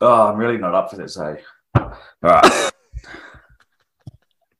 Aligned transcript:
Oh, 0.00 0.28
I'm 0.28 0.36
really 0.36 0.58
not 0.58 0.74
up 0.74 0.90
for 0.90 0.96
this, 0.96 1.18
eh? 1.18 1.36
All 1.74 1.92
right. 2.22 2.70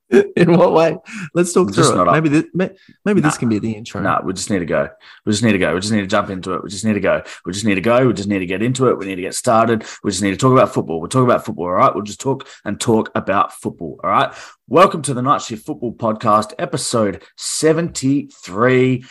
In 0.36 0.56
what 0.56 0.72
way? 0.72 0.96
Let's 1.34 1.52
talk 1.52 1.66
I'm 1.68 1.74
through 1.74 2.00
it. 2.00 2.12
Maybe 2.12 2.28
this, 2.28 2.44
may- 2.54 2.70
maybe 3.04 3.20
this 3.20 3.36
can 3.36 3.48
be 3.48 3.58
the 3.58 3.72
intro. 3.72 4.00
No, 4.00 4.20
we 4.24 4.32
just 4.32 4.48
need 4.50 4.60
to 4.60 4.64
go. 4.64 4.88
We 5.24 5.32
just 5.32 5.42
need 5.42 5.52
to 5.52 5.58
go. 5.58 5.74
We 5.74 5.80
just 5.80 5.92
need 5.92 6.02
to 6.02 6.06
jump 6.06 6.30
into 6.30 6.54
it. 6.54 6.62
We 6.62 6.70
just 6.70 6.84
need 6.84 6.94
to 6.94 7.00
go. 7.00 7.22
We 7.44 7.52
just 7.52 7.64
need 7.66 7.74
to 7.74 7.80
go. 7.80 8.06
We 8.06 8.12
just 8.14 8.28
need 8.28 8.38
to 8.38 8.46
get 8.46 8.62
into 8.62 8.88
it. 8.88 8.98
We 8.98 9.06
need 9.06 9.16
to 9.16 9.22
get 9.22 9.34
started. 9.34 9.84
We 10.04 10.12
just 10.12 10.22
need 10.22 10.30
to 10.30 10.36
talk 10.36 10.52
about 10.52 10.72
football. 10.72 11.00
We'll 11.00 11.08
talk 11.08 11.24
about 11.24 11.44
football. 11.44 11.66
All 11.66 11.72
right. 11.72 11.92
We'll 11.92 12.04
just 12.04 12.20
talk 12.20 12.48
and 12.64 12.80
talk 12.80 13.10
about 13.16 13.52
football. 13.52 13.98
All 14.04 14.10
right. 14.10 14.32
Welcome 14.68 15.02
to 15.02 15.12
the 15.12 15.22
Night 15.22 15.42
Shift 15.42 15.66
Football 15.66 15.94
Podcast, 15.94 16.54
episode 16.58 17.24
73. 17.36 19.04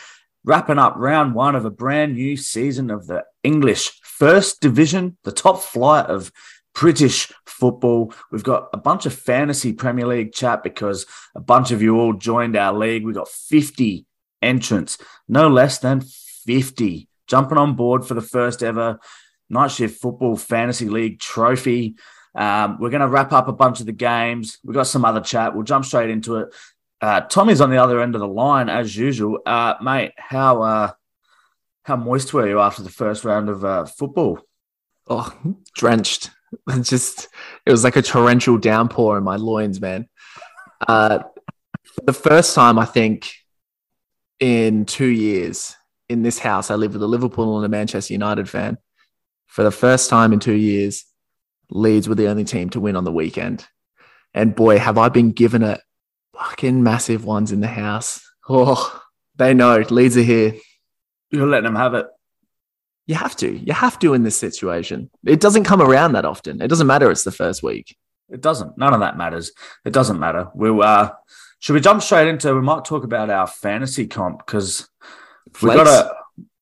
Wrapping 0.44 0.78
up 0.78 0.94
round 0.96 1.34
one 1.34 1.54
of 1.54 1.66
a 1.66 1.70
brand 1.70 2.14
new 2.14 2.36
season 2.38 2.90
of 2.90 3.06
the 3.06 3.24
English 3.46 3.92
First 4.02 4.60
Division, 4.60 5.16
the 5.22 5.30
top 5.30 5.62
flight 5.62 6.06
of 6.06 6.32
British 6.74 7.32
football. 7.46 8.12
We've 8.32 8.42
got 8.42 8.68
a 8.72 8.76
bunch 8.76 9.06
of 9.06 9.14
fantasy 9.14 9.72
Premier 9.72 10.06
League 10.06 10.32
chat 10.32 10.62
because 10.62 11.06
a 11.34 11.40
bunch 11.40 11.70
of 11.70 11.80
you 11.80 11.98
all 11.98 12.12
joined 12.12 12.56
our 12.56 12.76
league. 12.76 13.04
We've 13.04 13.14
got 13.14 13.28
50 13.28 14.04
entrants, 14.42 14.98
no 15.28 15.48
less 15.48 15.78
than 15.78 16.00
50, 16.00 17.08
jumping 17.28 17.58
on 17.58 17.76
board 17.76 18.04
for 18.04 18.14
the 18.14 18.20
first 18.20 18.62
ever 18.62 18.98
Night 19.48 19.70
Shift 19.70 20.00
Football 20.00 20.36
Fantasy 20.36 20.88
League 20.88 21.20
trophy. 21.20 21.94
Um, 22.34 22.78
we're 22.80 22.90
going 22.90 23.00
to 23.00 23.08
wrap 23.08 23.32
up 23.32 23.46
a 23.46 23.52
bunch 23.52 23.78
of 23.80 23.86
the 23.86 23.92
games. 23.92 24.58
We've 24.64 24.74
got 24.74 24.88
some 24.88 25.04
other 25.04 25.20
chat. 25.20 25.54
We'll 25.54 25.62
jump 25.62 25.84
straight 25.84 26.10
into 26.10 26.36
it. 26.36 26.54
Uh, 27.00 27.20
Tommy's 27.20 27.60
on 27.60 27.70
the 27.70 27.78
other 27.78 28.00
end 28.00 28.14
of 28.14 28.20
the 28.20 28.28
line 28.28 28.68
as 28.68 28.96
usual. 28.96 29.38
Uh, 29.46 29.74
mate, 29.80 30.12
how 30.16 30.62
uh, 30.62 30.90
how 31.86 31.96
moist 31.96 32.34
were 32.34 32.48
you 32.48 32.60
after 32.60 32.82
the 32.82 32.90
first 32.90 33.24
round 33.24 33.48
of 33.48 33.64
uh, 33.64 33.84
football? 33.84 34.40
Oh, 35.08 35.32
drenched. 35.74 36.30
Just 36.82 37.28
it 37.64 37.70
was 37.70 37.84
like 37.84 37.96
a 37.96 38.02
torrential 38.02 38.58
downpour 38.58 39.18
in 39.18 39.24
my 39.24 39.36
loins, 39.36 39.80
man. 39.80 40.08
Uh, 40.86 41.20
the 42.04 42.12
first 42.12 42.54
time, 42.54 42.78
I 42.78 42.84
think, 42.84 43.30
in 44.40 44.84
two 44.84 45.06
years 45.06 45.76
in 46.08 46.22
this 46.22 46.38
house, 46.38 46.70
I 46.70 46.74
live 46.74 46.92
with 46.92 47.02
a 47.02 47.06
Liverpool 47.06 47.56
and 47.56 47.64
a 47.64 47.68
Manchester 47.68 48.12
United 48.12 48.48
fan. 48.48 48.78
For 49.46 49.62
the 49.62 49.70
first 49.70 50.10
time 50.10 50.32
in 50.32 50.40
two 50.40 50.54
years, 50.54 51.04
Leeds 51.70 52.08
were 52.08 52.14
the 52.14 52.28
only 52.28 52.44
team 52.44 52.68
to 52.70 52.80
win 52.80 52.96
on 52.96 53.04
the 53.04 53.12
weekend. 53.12 53.66
And 54.34 54.54
boy, 54.54 54.78
have 54.78 54.98
I 54.98 55.08
been 55.08 55.30
given 55.30 55.62
a 55.62 55.78
fucking 56.36 56.82
massive 56.82 57.24
ones 57.24 57.52
in 57.52 57.60
the 57.60 57.68
house. 57.68 58.20
Oh, 58.48 59.02
they 59.36 59.54
know 59.54 59.78
Leeds 59.90 60.16
are 60.16 60.22
here. 60.22 60.54
You're 61.30 61.46
letting 61.46 61.64
them 61.64 61.76
have 61.76 61.94
it. 61.94 62.06
You 63.06 63.14
have 63.14 63.36
to. 63.36 63.56
You 63.56 63.72
have 63.72 63.98
to 64.00 64.14
in 64.14 64.24
this 64.24 64.36
situation. 64.36 65.10
It 65.24 65.40
doesn't 65.40 65.64
come 65.64 65.80
around 65.80 66.12
that 66.12 66.24
often. 66.24 66.60
It 66.60 66.68
doesn't 66.68 66.86
matter. 66.86 67.10
It's 67.10 67.24
the 67.24 67.32
first 67.32 67.62
week. 67.62 67.96
It 68.28 68.40
doesn't. 68.40 68.76
None 68.76 68.92
of 68.92 69.00
that 69.00 69.16
matters. 69.16 69.52
It 69.84 69.92
doesn't 69.92 70.18
matter. 70.18 70.48
We'll 70.54 70.82
uh 70.82 71.12
should 71.60 71.74
we 71.74 71.80
jump 71.80 72.02
straight 72.02 72.28
into 72.28 72.54
we 72.54 72.60
might 72.60 72.84
talk 72.84 73.04
about 73.04 73.30
our 73.30 73.46
fantasy 73.46 74.06
comp 74.06 74.44
because 74.44 74.88
we 75.62 75.70
got 75.70 75.86
a 75.86 76.14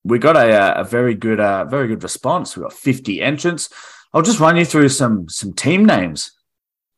we 0.04 0.18
got 0.18 0.36
a, 0.36 0.52
uh, 0.52 0.74
a 0.82 0.84
very 0.84 1.14
good 1.14 1.40
uh 1.40 1.64
very 1.64 1.88
good 1.88 2.02
response. 2.02 2.56
We 2.56 2.62
got 2.62 2.74
50 2.74 3.22
entrants. 3.22 3.70
I'll 4.12 4.22
just 4.22 4.40
run 4.40 4.56
you 4.56 4.66
through 4.66 4.90
some 4.90 5.28
some 5.30 5.54
team 5.54 5.86
names 5.86 6.32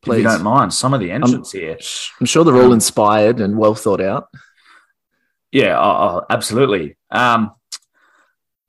if 0.01 0.09
Please. 0.09 0.17
you 0.17 0.23
don't 0.23 0.43
mind. 0.43 0.73
Some 0.73 0.93
of 0.93 0.99
the 0.99 1.11
entrants 1.11 1.53
here. 1.53 1.77
I'm 2.19 2.25
sure 2.25 2.43
they're 2.43 2.61
all 2.61 2.73
inspired 2.73 3.39
and 3.39 3.57
well 3.57 3.75
thought 3.75 4.01
out. 4.01 4.27
Yeah, 5.51 5.79
oh, 5.79 6.19
oh, 6.19 6.25
absolutely. 6.29 6.97
Um, 7.09 7.51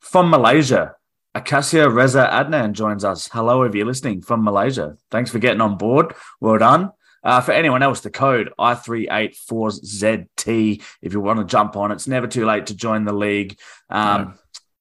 from 0.09 0.31
Malaysia, 0.31 0.95
Akasia 1.37 1.95
Reza 1.95 2.27
Adnan 2.33 2.73
joins 2.73 3.05
us. 3.05 3.29
Hello, 3.31 3.63
if 3.63 3.75
you're 3.75 3.85
listening 3.85 4.23
from 4.23 4.43
Malaysia. 4.43 4.97
Thanks 5.11 5.31
for 5.31 5.39
getting 5.39 5.61
on 5.61 5.77
board. 5.77 6.15
Well 6.41 6.57
done. 6.59 6.93
Uh, 7.23 7.43
for 7.43 7.53
anyone 7.53 7.83
else, 7.83 8.01
the 8.01 8.09
code 8.11 8.51
I384ZT. 8.59 10.83
If 11.03 11.13
you 11.13 11.21
want 11.21 11.41
to 11.41 11.45
jump 11.45 11.77
on, 11.77 11.93
it's 11.93 12.09
never 12.09 12.27
too 12.27 12.47
late 12.47 12.65
to 12.67 12.75
join 12.75 13.05
the 13.05 13.13
league. 13.13 13.59
Um, 13.91 14.23
No. 14.23 14.33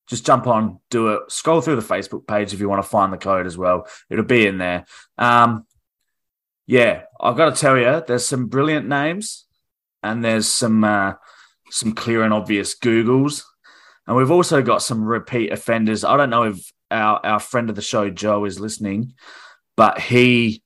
Just 0.07 0.25
jump 0.25 0.47
on, 0.47 0.79
do 0.89 1.09
it. 1.09 1.29
Scroll 1.29 1.59
through 1.59 1.75
the 1.75 1.81
Facebook 1.81 2.25
page 2.25 2.53
if 2.53 2.61
you 2.61 2.69
want 2.69 2.81
to 2.81 2.87
find 2.87 3.11
the 3.11 3.17
code 3.17 3.45
as 3.45 3.57
well. 3.57 3.85
It'll 4.09 4.23
be 4.23 4.47
in 4.47 4.57
there. 4.57 4.85
Um, 5.17 5.65
yeah, 6.65 7.01
I've 7.19 7.35
got 7.35 7.53
to 7.53 7.59
tell 7.59 7.77
you, 7.77 8.01
there's 8.07 8.25
some 8.25 8.47
brilliant 8.47 8.87
names, 8.87 9.45
and 10.01 10.23
there's 10.23 10.47
some 10.47 10.85
uh, 10.85 11.15
some 11.71 11.91
clear 11.91 12.23
and 12.23 12.33
obvious 12.33 12.73
Googles. 12.73 13.43
And 14.07 14.15
we've 14.15 14.31
also 14.31 14.61
got 14.61 14.81
some 14.81 15.03
repeat 15.03 15.51
offenders. 15.51 16.03
I 16.03 16.15
don't 16.17 16.29
know 16.29 16.43
if 16.43 16.71
our, 16.89 17.19
our 17.25 17.39
friend 17.39 17.69
of 17.69 17.75
the 17.75 17.81
show, 17.81 18.09
Joe, 18.09 18.45
is 18.45 18.59
listening, 18.59 19.13
but 19.75 19.99
he 19.99 20.63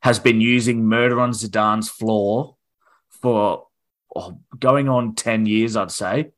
has 0.00 0.18
been 0.18 0.40
using 0.40 0.84
Murder 0.86 1.20
on 1.20 1.30
Zidane's 1.30 1.88
floor 1.88 2.56
for 3.22 3.68
oh, 4.14 4.38
going 4.58 4.88
on 4.88 5.14
10 5.14 5.46
years, 5.46 5.76
I'd 5.76 5.90
say. 5.92 6.32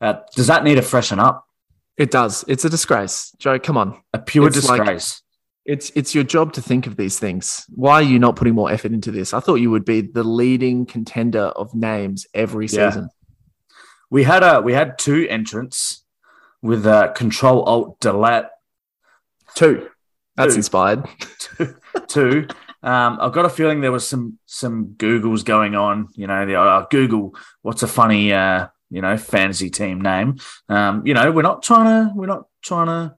Uh, 0.00 0.14
does 0.34 0.46
that 0.46 0.64
need 0.64 0.78
a 0.78 0.82
freshen 0.82 1.18
up? 1.18 1.44
It 1.98 2.10
does. 2.10 2.44
It's 2.48 2.64
a 2.64 2.70
disgrace. 2.70 3.32
Joe, 3.38 3.58
come 3.58 3.76
on. 3.76 4.00
A 4.14 4.18
pure 4.18 4.46
It's 4.46 4.66
like- 4.66 4.80
disgrace. 4.80 5.22
It's 5.66 5.92
it's 5.94 6.14
your 6.14 6.24
job 6.24 6.54
to 6.54 6.62
think 6.62 6.86
of 6.86 6.96
these 6.96 7.18
things. 7.18 7.66
Why 7.68 7.96
are 7.96 8.02
you 8.02 8.18
not 8.18 8.34
putting 8.34 8.54
more 8.54 8.72
effort 8.72 8.92
into 8.92 9.10
this? 9.10 9.34
I 9.34 9.40
thought 9.40 9.56
you 9.56 9.70
would 9.70 9.84
be 9.84 10.00
the 10.00 10.24
leading 10.24 10.86
contender 10.86 11.48
of 11.48 11.74
names 11.74 12.26
every 12.32 12.66
Yeah. 12.66 12.88
season. 12.88 13.10
We 14.10 14.24
had 14.24 14.42
a 14.42 14.60
we 14.60 14.72
had 14.72 14.98
two 14.98 15.26
entrants 15.28 16.04
with 16.62 16.86
uh, 16.86 17.12
Control 17.12 17.62
Alt 17.62 18.00
Delete 18.00 18.44
Two. 19.54 19.88
That's 20.36 20.54
Two. 20.54 20.58
inspired. 20.58 21.04
two. 22.08 22.46
Um, 22.82 23.18
I've 23.20 23.32
got 23.32 23.44
a 23.44 23.50
feeling 23.50 23.80
there 23.80 23.92
was 23.92 24.08
some 24.08 24.38
some 24.46 24.94
Googles 24.96 25.44
going 25.44 25.74
on. 25.74 26.08
You 26.14 26.26
know, 26.26 26.46
the 26.46 26.58
uh, 26.58 26.86
Google. 26.90 27.34
What's 27.62 27.82
a 27.82 27.86
funny, 27.88 28.32
uh, 28.32 28.68
you 28.90 29.02
know, 29.02 29.16
fantasy 29.16 29.68
team 29.70 30.00
name? 30.00 30.38
Um, 30.68 31.06
you 31.06 31.12
know, 31.14 31.30
we're 31.30 31.42
not 31.42 31.62
trying 31.62 31.86
to 31.86 32.12
we're 32.14 32.26
not 32.26 32.44
trying 32.62 32.86
to 32.86 33.14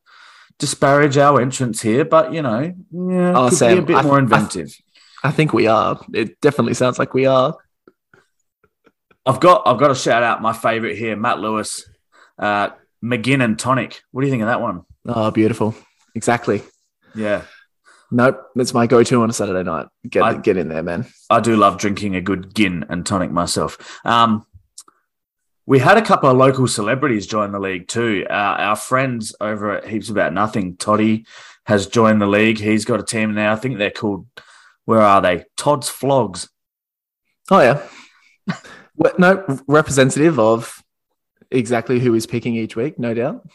disparage 0.59 1.16
our 1.16 1.41
entrants 1.41 1.82
here, 1.82 2.04
but 2.04 2.32
you 2.32 2.42
know, 2.42 2.60
yeah, 2.91 3.34
Oh, 3.36 3.50
could 3.50 3.59
be 3.60 3.78
a 3.78 3.82
bit 3.82 3.97
I- 3.97 4.03
more 4.03 4.16
I- 4.16 4.20
inventive. 4.20 4.74
I 5.24 5.30
think 5.30 5.53
we 5.53 5.69
are. 5.69 6.00
It 6.12 6.41
definitely 6.41 6.74
sounds 6.74 6.98
like 6.98 7.14
we 7.14 7.26
are. 7.26 7.56
I've 9.25 9.41
got 9.41 9.62
I've 9.66 9.78
got 9.78 9.88
to 9.88 9.94
shout 9.94 10.22
out 10.22 10.43
my 10.43 10.53
favorite 10.53 10.97
here, 10.97 11.16
Matt 11.16 11.38
Lewis, 11.38 11.88
uh, 12.38 12.71
McGinn 13.05 13.43
and 13.44 13.59
Tonic. 13.59 14.03
What 14.10 14.22
do 14.22 14.27
you 14.27 14.33
think 14.33 14.43
of 14.43 14.49
that 14.49 14.60
one? 14.60 14.83
Oh, 15.06 15.31
beautiful. 15.31 15.75
Exactly. 16.15 16.62
Yeah, 17.15 17.43
Nope. 18.10 18.43
That's 18.55 18.75
my 18.75 18.87
go-to 18.87 19.22
on 19.22 19.31
a 19.31 19.33
Saturday 19.33 19.62
night. 19.62 19.87
Get 20.09 20.22
I- 20.22 20.34
get 20.38 20.56
in 20.56 20.69
there, 20.69 20.83
man. 20.83 21.06
I 21.31 21.41
do 21.41 21.56
love 21.56 21.78
drinking 21.78 22.15
a 22.16 22.21
good 22.21 22.55
gin 22.55 22.84
and 22.88 23.05
tonic 23.06 23.31
myself. 23.31 24.00
Um, 24.05 24.44
we 25.65 25.78
had 25.78 25.97
a 25.97 26.03
couple 26.03 26.28
of 26.28 26.37
local 26.37 26.66
celebrities 26.66 27.27
join 27.27 27.53
the 27.53 27.59
league 27.60 27.89
too. 27.89 28.27
Uh, 28.28 28.33
our 28.33 28.77
friends 28.77 29.34
over 29.41 29.72
at 29.72 29.87
Heaps 29.87 30.10
About 30.10 30.33
Nothing, 30.33 30.77
Toddy, 30.77 31.25
has 31.65 31.87
joined 31.87 32.21
the 32.21 32.27
league. 32.27 32.59
He's 32.59 32.84
got 32.84 33.00
a 33.00 33.04
team 33.04 33.34
now. 33.34 33.53
I 33.53 33.56
think 33.56 33.78
they're 33.78 33.91
called, 33.91 34.27
where 34.84 35.00
are 35.00 35.22
they? 35.22 35.44
Todd's 35.56 35.89
Flogs. 35.89 36.49
Oh 37.50 37.60
yeah. 37.60 37.83
Well, 38.97 39.12
no 39.19 39.60
representative 39.66 40.38
of 40.38 40.82
exactly 41.50 42.00
who 42.00 42.14
is 42.14 42.26
picking 42.26 42.56
each 42.56 42.76
week, 42.76 42.98
no 42.98 43.14
doubt. 43.14 43.47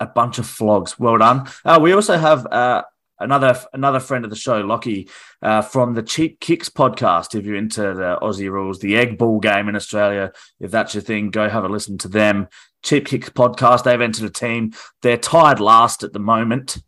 A 0.00 0.06
bunch 0.06 0.38
of 0.38 0.46
flogs. 0.46 0.98
Well 0.98 1.18
done. 1.18 1.48
Uh, 1.64 1.78
we 1.80 1.92
also 1.92 2.16
have 2.16 2.46
uh, 2.46 2.84
another 3.18 3.58
another 3.72 4.00
friend 4.00 4.24
of 4.24 4.30
the 4.30 4.36
show, 4.36 4.60
Lockie, 4.60 5.08
uh, 5.42 5.62
from 5.62 5.94
the 5.94 6.02
Cheap 6.02 6.40
Kicks 6.40 6.68
podcast. 6.68 7.34
If 7.38 7.44
you're 7.44 7.56
into 7.56 7.82
the 7.82 8.18
Aussie 8.22 8.50
rules, 8.50 8.78
the 8.78 8.96
egg 8.96 9.18
ball 9.18 9.40
game 9.40 9.68
in 9.68 9.76
Australia, 9.76 10.32
if 10.60 10.70
that's 10.70 10.94
your 10.94 11.02
thing, 11.02 11.30
go 11.30 11.48
have 11.48 11.64
a 11.64 11.68
listen 11.68 11.98
to 11.98 12.08
them. 12.08 12.48
Cheap 12.82 13.06
Kicks 13.06 13.30
podcast. 13.30 13.84
They've 13.84 14.00
entered 14.00 14.24
a 14.26 14.30
team. 14.30 14.74
They're 15.02 15.16
tied 15.16 15.60
last 15.60 16.02
at 16.02 16.12
the 16.12 16.18
moment, 16.18 16.78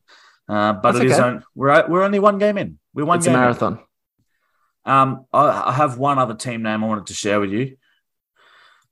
uh, 0.48 0.74
but 0.74 0.92
That's 0.92 0.98
it 0.98 1.06
is 1.06 1.12
okay. 1.14 1.22
on, 1.22 1.44
we're 1.54 1.88
we're 1.88 2.02
only 2.02 2.18
one 2.18 2.38
game 2.38 2.58
in. 2.58 2.78
We're 2.94 3.04
one 3.04 3.18
it's 3.18 3.26
a 3.26 3.32
marathon. 3.32 3.74
in. 3.74 3.85
Um, 4.86 5.26
I, 5.32 5.70
I 5.70 5.72
have 5.72 5.98
one 5.98 6.18
other 6.18 6.34
team 6.34 6.62
name 6.62 6.82
I 6.82 6.86
wanted 6.86 7.06
to 7.06 7.14
share 7.14 7.40
with 7.40 7.50
you. 7.50 7.76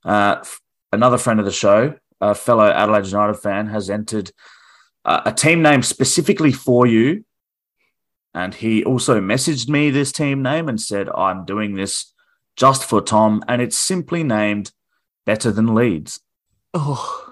Uh, 0.05 0.37
f- 0.41 0.61
another 0.93 1.17
friend 1.17 1.39
of 1.41 1.47
the 1.47 1.53
show, 1.53 1.95
a 2.21 2.35
fellow 2.35 2.69
Adelaide 2.69 3.07
United 3.07 3.35
fan, 3.35 3.69
has 3.69 3.89
entered 3.89 4.31
uh, 5.05 5.23
a 5.25 5.33
team 5.33 5.63
name 5.63 5.83
specifically 5.83 6.53
for 6.53 6.87
you. 6.87 7.25
And 8.35 8.55
he 8.55 8.85
also 8.85 9.21
messaged 9.21 9.69
me 9.69 9.91
this 9.91 10.11
team 10.11 10.43
name 10.43 10.69
and 10.69 10.81
said, 10.81 11.09
I'm 11.09 11.45
doing 11.45 11.75
this 11.75 12.13
just 12.57 12.85
for 12.85 13.01
Tom. 13.01 13.45
And 13.47 13.63
it's 13.63 13.79
simply 13.79 14.25
named 14.25 14.73
Better 15.25 15.53
Than 15.53 15.75
Leeds. 15.75 16.21
Oh. 16.75 17.21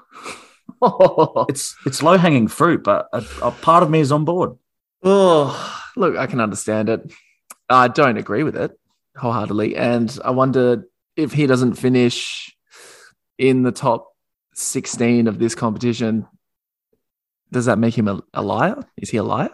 It's 1.49 1.77
it's 1.87 2.03
low 2.03 2.17
hanging 2.19 2.49
fruit, 2.49 2.83
but 2.83 3.09
a, 3.13 3.25
a 3.43 3.51
part 3.51 3.83
of 3.83 3.91
me 3.91 4.01
is 4.01 4.11
on 4.11 4.25
board. 4.25 4.57
oh, 5.05 5.83
look, 5.97 6.17
I 6.17 6.27
can 6.27 6.41
understand 6.41 6.89
it. 6.89 7.13
I 7.73 7.89
don't 7.89 8.17
agree 8.17 8.43
with 8.43 8.57
it 8.57 8.79
wholeheartedly. 9.17 9.77
And 9.77 10.17
I 10.25 10.31
wonder 10.31 10.85
if 11.17 11.33
he 11.33 11.47
doesn't 11.47 11.75
finish 11.75 12.55
in 13.39 13.63
the 13.63 13.73
top 13.73 14.09
16 14.55 15.27
of 15.27 15.39
this 15.39 15.55
competition, 15.55 16.27
does 17.51 17.67
that 17.67 17.79
make 17.79 17.97
him 17.97 18.09
a, 18.09 18.23
a 18.33 18.43
liar? 18.43 18.77
Is 18.97 19.11
he 19.11 19.19
a 19.19 19.23
liar? 19.23 19.51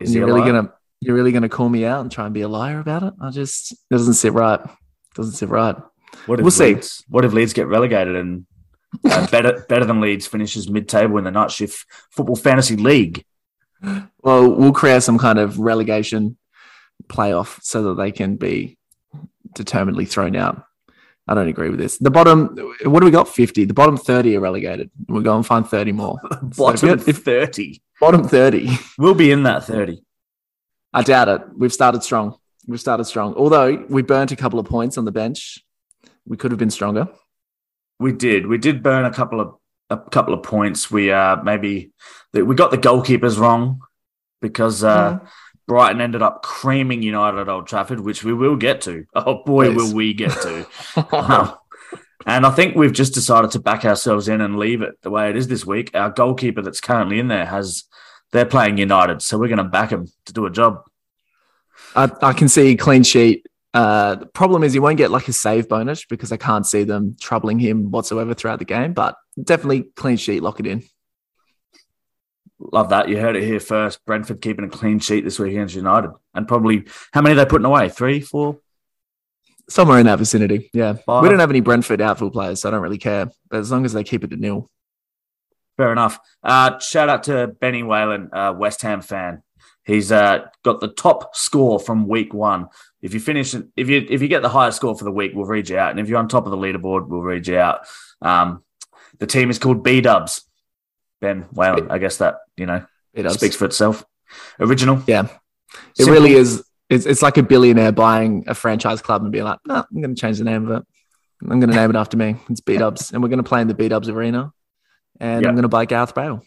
Is 0.00 0.10
he 0.10 0.18
you're 0.18 0.26
really 0.26 0.40
liar? 0.40 0.52
gonna 0.52 0.72
you're 1.00 1.14
really 1.14 1.32
gonna 1.32 1.48
call 1.48 1.68
me 1.68 1.86
out 1.86 2.02
and 2.02 2.12
try 2.12 2.26
and 2.26 2.34
be 2.34 2.42
a 2.42 2.48
liar 2.48 2.80
about 2.80 3.02
it? 3.02 3.14
I 3.20 3.30
just 3.30 3.72
it 3.72 3.78
doesn't 3.90 4.14
sit 4.14 4.32
right. 4.32 4.60
Doesn't 5.14 5.32
sit 5.32 5.48
right. 5.48 5.76
What 6.26 6.38
if 6.38 6.44
We'll 6.44 6.50
see. 6.50 6.74
Leeds, 6.74 7.04
What 7.08 7.24
if 7.24 7.32
Leeds 7.32 7.52
get 7.52 7.66
relegated 7.66 8.16
and 8.16 8.46
uh, 9.04 9.26
better 9.30 9.64
better 9.68 9.84
than 9.84 10.00
Leeds 10.00 10.26
finishes 10.26 10.68
mid 10.68 10.88
table 10.88 11.16
in 11.18 11.24
the 11.24 11.30
night 11.30 11.50
shift 11.50 11.86
football 12.10 12.36
fantasy 12.36 12.76
league? 12.76 13.24
Well, 14.22 14.54
we'll 14.54 14.72
create 14.72 15.02
some 15.02 15.18
kind 15.18 15.38
of 15.38 15.58
relegation 15.58 16.36
playoff 17.08 17.58
so 17.62 17.82
that 17.84 17.94
they 17.94 18.12
can 18.12 18.36
be 18.36 18.76
determinedly 19.54 20.04
thrown 20.04 20.36
out. 20.36 20.64
I 21.28 21.34
don't 21.34 21.48
agree 21.48 21.70
with 21.70 21.78
this. 21.78 21.98
The 21.98 22.10
bottom, 22.10 22.56
what 22.84 23.00
do 23.00 23.04
we 23.04 23.10
got? 23.12 23.28
50. 23.28 23.64
The 23.64 23.74
bottom 23.74 23.96
30 23.96 24.36
are 24.36 24.40
relegated. 24.40 24.90
We'll 25.08 25.22
go 25.22 25.36
and 25.36 25.46
find 25.46 25.66
30 25.66 25.92
more. 25.92 26.18
Bottom 26.42 26.88
if- 26.90 27.08
if- 27.08 27.18
thirty. 27.24 27.82
Bottom 28.00 28.26
30. 28.26 28.68
We'll 28.98 29.14
be 29.14 29.30
in 29.30 29.42
that 29.44 29.64
thirty. 29.64 30.02
I 30.92 31.02
doubt 31.02 31.28
it. 31.28 31.42
We've 31.56 31.72
started 31.72 32.02
strong. 32.02 32.36
We've 32.66 32.80
started 32.80 33.04
strong. 33.04 33.34
Although 33.34 33.84
we 33.88 34.02
burnt 34.02 34.32
a 34.32 34.36
couple 34.36 34.58
of 34.58 34.66
points 34.66 34.96
on 34.98 35.04
the 35.04 35.12
bench, 35.12 35.62
we 36.26 36.36
could 36.36 36.50
have 36.50 36.58
been 36.58 36.70
stronger. 36.70 37.08
We 37.98 38.12
did. 38.12 38.46
We 38.46 38.56
did 38.58 38.82
burn 38.82 39.04
a 39.04 39.12
couple 39.12 39.40
of 39.40 39.54
a 39.90 39.98
couple 39.98 40.32
of 40.34 40.42
points. 40.42 40.90
We 40.90 41.12
uh 41.12 41.42
maybe 41.42 41.92
we 42.32 42.54
got 42.54 42.70
the 42.70 42.78
goalkeepers 42.78 43.38
wrong 43.38 43.80
because 44.40 44.82
uh 44.82 45.18
Mm. 45.18 45.28
Brighton 45.70 46.00
ended 46.00 46.20
up 46.20 46.42
creaming 46.42 47.00
United 47.00 47.38
at 47.38 47.48
Old 47.48 47.68
Trafford, 47.68 48.00
which 48.00 48.24
we 48.24 48.34
will 48.34 48.56
get 48.56 48.80
to. 48.80 49.06
Oh 49.14 49.44
boy, 49.44 49.68
Yes. 49.68 49.76
will 49.76 49.94
we 49.94 50.12
get 50.14 50.32
to! 50.42 50.66
Um, 51.12 51.54
and 52.26 52.44
I 52.44 52.50
think 52.50 52.74
we've 52.74 52.92
just 52.92 53.14
decided 53.14 53.52
to 53.52 53.60
back 53.60 53.84
ourselves 53.84 54.26
in 54.26 54.40
and 54.40 54.58
leave 54.58 54.82
it 54.82 55.00
the 55.02 55.10
way 55.10 55.30
it 55.30 55.36
is 55.36 55.46
this 55.46 55.64
week. 55.64 55.92
Our 55.94 56.10
goalkeeper 56.10 56.60
that's 56.60 56.80
currently 56.80 57.20
in 57.20 57.28
there 57.28 57.46
has 57.46 57.84
they're 58.32 58.46
playing 58.46 58.78
United, 58.78 59.22
so 59.22 59.38
we're 59.38 59.46
going 59.46 59.58
to 59.58 59.64
back 59.64 59.90
him 59.90 60.08
to 60.24 60.32
do 60.32 60.44
a 60.44 60.50
job. 60.50 60.82
I, 61.94 62.10
I 62.20 62.32
can 62.32 62.48
see 62.48 62.74
clean 62.74 63.04
sheet. 63.04 63.46
Uh, 63.72 64.16
the 64.16 64.26
problem 64.26 64.64
is 64.64 64.72
he 64.72 64.80
won't 64.80 64.98
get 64.98 65.12
like 65.12 65.28
a 65.28 65.32
save 65.32 65.68
bonus 65.68 66.04
because 66.04 66.32
I 66.32 66.36
can't 66.36 66.66
see 66.66 66.82
them 66.82 67.16
troubling 67.20 67.60
him 67.60 67.92
whatsoever 67.92 68.34
throughout 68.34 68.58
the 68.58 68.64
game. 68.64 68.92
But 68.92 69.14
definitely 69.40 69.84
clean 69.94 70.16
sheet, 70.16 70.42
lock 70.42 70.58
it 70.58 70.66
in. 70.66 70.82
Love 72.60 72.90
that. 72.90 73.08
You 73.08 73.18
heard 73.18 73.36
it 73.36 73.42
here 73.42 73.58
first. 73.58 74.04
Brentford 74.04 74.42
keeping 74.42 74.66
a 74.66 74.68
clean 74.68 74.98
sheet 74.98 75.24
this 75.24 75.38
week 75.38 75.52
against 75.52 75.74
United, 75.74 76.10
and 76.34 76.46
probably 76.46 76.84
how 77.12 77.22
many 77.22 77.32
are 77.32 77.36
they 77.36 77.46
putting 77.46 77.64
away? 77.64 77.88
Three, 77.88 78.20
four. 78.20 78.58
Somewhere 79.68 79.98
in 79.98 80.06
that 80.06 80.18
vicinity. 80.18 80.68
Yeah. 80.74 80.94
Five. 80.94 81.22
We 81.22 81.28
don't 81.28 81.38
have 81.38 81.50
any 81.50 81.60
Brentford 81.60 82.00
outfield 82.00 82.32
players, 82.32 82.60
so 82.60 82.68
I 82.68 82.72
don't 82.72 82.82
really 82.82 82.98
care. 82.98 83.30
But 83.48 83.60
as 83.60 83.70
long 83.70 83.84
as 83.84 83.92
they 83.92 84.04
keep 84.04 84.24
it 84.24 84.30
to 84.30 84.36
nil. 84.36 84.68
Fair 85.76 85.92
enough. 85.92 86.18
Uh, 86.42 86.78
shout 86.80 87.08
out 87.08 87.22
to 87.24 87.46
Benny 87.46 87.82
Whalen, 87.82 88.28
uh, 88.32 88.52
West 88.54 88.82
Ham 88.82 89.00
fan. 89.00 89.42
He's 89.84 90.12
uh, 90.12 90.46
got 90.62 90.80
the 90.80 90.88
top 90.88 91.34
score 91.34 91.80
from 91.80 92.06
week 92.06 92.34
one. 92.34 92.68
If 93.00 93.14
you 93.14 93.20
finish, 93.20 93.54
if 93.54 93.88
you 93.88 94.06
if 94.10 94.20
you 94.20 94.28
get 94.28 94.42
the 94.42 94.48
highest 94.50 94.76
score 94.76 94.96
for 94.98 95.04
the 95.04 95.10
week, 95.10 95.32
we'll 95.34 95.46
read 95.46 95.70
you 95.70 95.78
out. 95.78 95.92
And 95.92 96.00
if 96.00 96.08
you're 96.08 96.18
on 96.18 96.28
top 96.28 96.44
of 96.44 96.50
the 96.50 96.58
leaderboard, 96.58 97.08
we'll 97.08 97.22
read 97.22 97.46
you 97.46 97.56
out. 97.56 97.86
Um, 98.20 98.62
the 99.18 99.26
team 99.26 99.48
is 99.48 99.58
called 99.58 99.82
B 99.82 100.00
Dubs. 100.00 100.42
Ben 101.20 101.42
Whalen. 101.52 101.90
I 101.90 101.98
guess 101.98 102.18
that 102.18 102.36
you 102.56 102.66
know 102.66 102.84
It 103.14 103.22
does. 103.24 103.34
speaks 103.34 103.56
for 103.56 103.64
itself. 103.66 104.04
Original. 104.58 105.02
Yeah. 105.06 105.24
It 105.24 106.04
Simple. 106.04 106.14
really 106.14 106.32
is. 106.34 106.64
It's, 106.88 107.06
it's 107.06 107.22
like 107.22 107.36
a 107.36 107.42
billionaire 107.42 107.92
buying 107.92 108.44
a 108.48 108.54
franchise 108.54 109.00
club 109.00 109.22
and 109.22 109.30
being 109.30 109.44
like, 109.44 109.58
no, 109.66 109.76
I'm 109.76 110.00
going 110.02 110.14
to 110.14 110.20
change 110.20 110.38
the 110.38 110.44
name 110.44 110.68
of 110.68 110.80
it. 110.80 110.86
I'm 111.42 111.48
going 111.60 111.70
to 111.70 111.76
name 111.76 111.90
it 111.90 111.96
after 111.96 112.16
me. 112.16 112.36
It's 112.48 112.60
B 112.60 112.76
Dubs. 112.76 113.12
and 113.12 113.22
we're 113.22 113.28
going 113.28 113.42
to 113.42 113.48
play 113.48 113.60
in 113.60 113.68
the 113.68 113.74
B 113.74 113.88
Dubs 113.88 114.08
arena. 114.08 114.52
And 115.20 115.42
Yeah. 115.42 115.48
I'm 115.48 115.54
going 115.54 115.62
to 115.62 115.68
buy 115.68 115.84
Gareth 115.84 116.14
Bale. 116.14 116.42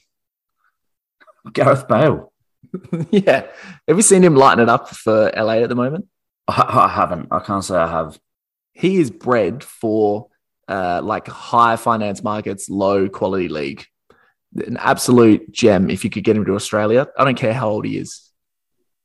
Gareth 1.54 1.88
Bale. 1.88 2.32
yeah. 3.12 3.48
Have 3.88 3.98
you 3.98 4.02
seen 4.02 4.24
him 4.24 4.36
lighten 4.36 4.62
it 4.64 4.70
up 4.70 4.90
for 4.90 5.32
LA 5.36 5.58
at 5.60 5.70
the 5.70 5.76
moment? 5.76 6.08
I, 6.48 6.86
I 6.86 6.88
haven't. 6.90 7.28
I 7.32 7.40
can't 7.40 7.64
say 7.64 7.76
I 7.76 7.88
have. 7.90 8.20
He 8.74 8.98
is 8.98 9.12
bred 9.12 9.64
for 9.64 10.28
uh, 10.68 11.02
like 11.04 11.28
high 11.28 11.76
finance 11.76 12.24
markets, 12.24 12.70
low 12.70 13.08
quality 13.10 13.48
league. 13.50 13.86
An 14.56 14.78
absolute 14.78 15.52
gem 15.52 15.90
if 15.90 16.04
you 16.04 16.10
could 16.10 16.24
get 16.24 16.36
him 16.38 16.46
to 16.46 16.54
Australia. 16.56 17.08
I 17.18 17.24
don't 17.24 17.38
care 17.38 17.54
how 17.54 17.70
old 17.70 17.86
he 17.86 17.98
is. 17.98 18.30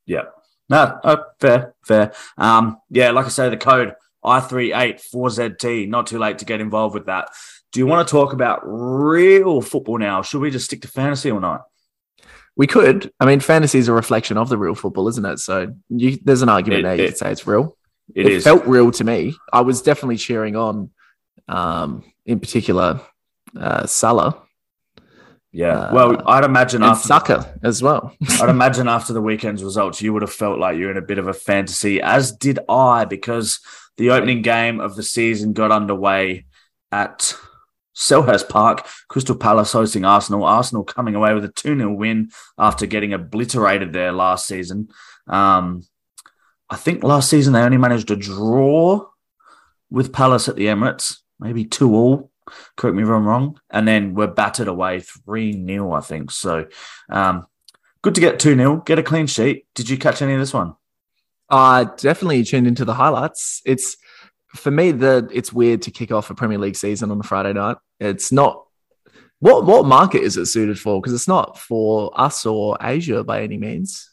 Yeah. 0.06 0.24
No, 0.68 0.98
oh, 1.02 1.24
fair, 1.40 1.74
fair. 1.84 2.12
Um, 2.36 2.78
yeah, 2.90 3.10
like 3.12 3.24
I 3.24 3.30
say, 3.30 3.48
the 3.48 3.56
code 3.56 3.94
I384ZT, 4.24 5.88
not 5.88 6.06
too 6.06 6.18
late 6.18 6.38
to 6.38 6.44
get 6.44 6.60
involved 6.60 6.94
with 6.94 7.06
that. 7.06 7.28
Do 7.72 7.80
you 7.80 7.86
want 7.86 8.06
to 8.06 8.10
talk 8.12 8.32
about 8.32 8.60
real 8.64 9.60
football 9.60 9.98
now? 9.98 10.22
Should 10.22 10.40
we 10.40 10.50
just 10.50 10.66
stick 10.66 10.82
to 10.82 10.88
fantasy 10.88 11.30
or 11.30 11.40
not? 11.40 11.64
We 12.56 12.66
could. 12.66 13.10
I 13.20 13.24
mean, 13.26 13.40
fantasy 13.40 13.78
is 13.78 13.88
a 13.88 13.92
reflection 13.92 14.36
of 14.36 14.48
the 14.48 14.58
real 14.58 14.74
football, 14.74 15.08
isn't 15.08 15.24
it? 15.24 15.38
So 15.38 15.74
you, 15.88 16.18
there's 16.24 16.42
an 16.42 16.48
argument 16.48 16.80
It- 16.80 16.82
there. 16.82 16.96
You 16.96 17.02
it- 17.04 17.06
could 17.08 17.18
say 17.18 17.30
it's 17.32 17.46
real. 17.46 17.76
It 18.14 18.26
it 18.26 18.32
is. 18.32 18.44
felt 18.44 18.66
real 18.66 18.90
to 18.92 19.04
me. 19.04 19.34
I 19.52 19.60
was 19.60 19.82
definitely 19.82 20.16
cheering 20.16 20.56
on, 20.56 20.90
um, 21.46 22.04
in 22.24 22.40
particular, 22.40 23.00
uh, 23.54 23.86
Salah 23.86 24.42
yeah. 25.52 25.78
uh, 25.78 25.94
well, 25.94 26.22
I'd 26.26 26.44
imagine 26.44 26.82
and 26.82 26.92
after 26.92 27.08
Saka 27.08 27.54
as 27.62 27.82
well. 27.82 28.14
I'd 28.40 28.48
imagine 28.48 28.88
after 28.88 29.12
the 29.12 29.22
weekend's 29.22 29.64
results, 29.64 30.02
you 30.02 30.12
would 30.12 30.22
have 30.22 30.32
felt 30.32 30.58
like 30.58 30.76
you're 30.76 30.90
in 30.90 30.96
a 30.96 31.02
bit 31.02 31.18
of 31.18 31.28
a 31.28 31.32
fantasy, 31.32 32.00
as 32.00 32.32
did 32.32 32.58
I, 32.68 33.04
because 33.04 33.60
the 33.96 34.10
opening 34.10 34.42
game 34.42 34.80
of 34.80 34.96
the 34.96 35.02
season 35.02 35.52
got 35.52 35.72
underway 35.72 36.46
at 36.92 37.34
Selhurst 37.98 38.48
Park, 38.48 38.86
Crystal 39.08 39.34
Palace 39.34 39.72
hosting 39.72 40.04
Arsenal. 40.04 40.44
Arsenal 40.44 40.84
coming 40.84 41.16
away 41.16 41.34
with 41.34 41.44
a 41.44 41.48
2 41.48 41.76
0 41.76 41.92
win 41.92 42.30
after 42.56 42.86
getting 42.86 43.12
obliterated 43.12 43.92
there 43.92 44.12
last 44.12 44.46
season. 44.46 44.88
Um, 45.26 45.82
I 46.70 46.76
think 46.76 47.02
last 47.02 47.28
season 47.28 47.52
they 47.52 47.62
only 47.62 47.76
managed 47.76 48.08
to 48.08 48.16
draw 48.16 49.06
with 49.90 50.12
Palace 50.12 50.48
at 50.48 50.56
the 50.56 50.66
Emirates, 50.66 51.18
maybe 51.40 51.64
2 51.64 51.94
all. 51.94 52.30
Correct 52.78 52.96
me 52.96 53.02
if 53.02 53.08
I'm 53.10 53.26
wrong. 53.26 53.60
And 53.70 53.86
then 53.86 54.14
we're 54.14 54.28
battered 54.28 54.68
away 54.68 55.00
3 55.00 55.52
0, 55.66 55.92
I 55.92 56.00
think. 56.00 56.30
So, 56.30 56.66
um, 57.10 57.46
good 58.00 58.14
to 58.14 58.20
get 58.22 58.38
2 58.38 58.54
0, 58.56 58.76
get 58.86 58.98
a 58.98 59.02
clean 59.02 59.26
sheet. 59.26 59.66
Did 59.74 59.90
you 59.90 59.98
catch 59.98 60.22
any 60.22 60.32
of 60.32 60.38
this 60.40 60.54
one? 60.54 60.74
I 61.50 61.88
definitely 61.96 62.44
tuned 62.44 62.66
into 62.66 62.84
the 62.86 62.94
highlights. 62.94 63.60
It's 63.66 63.96
for 64.54 64.70
me 64.70 64.92
the 64.92 65.28
it's 65.32 65.52
weird 65.52 65.82
to 65.82 65.90
kick 65.90 66.10
off 66.12 66.30
a 66.30 66.34
Premier 66.34 66.58
League 66.58 66.76
season 66.76 67.10
on 67.10 67.20
a 67.20 67.22
Friday 67.22 67.52
night. 67.52 67.76
It's 68.00 68.30
not 68.32 68.64
what 69.40 69.64
what 69.66 69.84
market 69.86 70.22
is 70.22 70.36
it 70.36 70.46
suited 70.46 70.78
for? 70.78 71.00
Because 71.00 71.14
it's 71.14 71.28
not 71.28 71.58
for 71.58 72.12
us 72.18 72.46
or 72.46 72.76
Asia 72.80 73.24
by 73.24 73.42
any 73.42 73.56
means. 73.58 74.08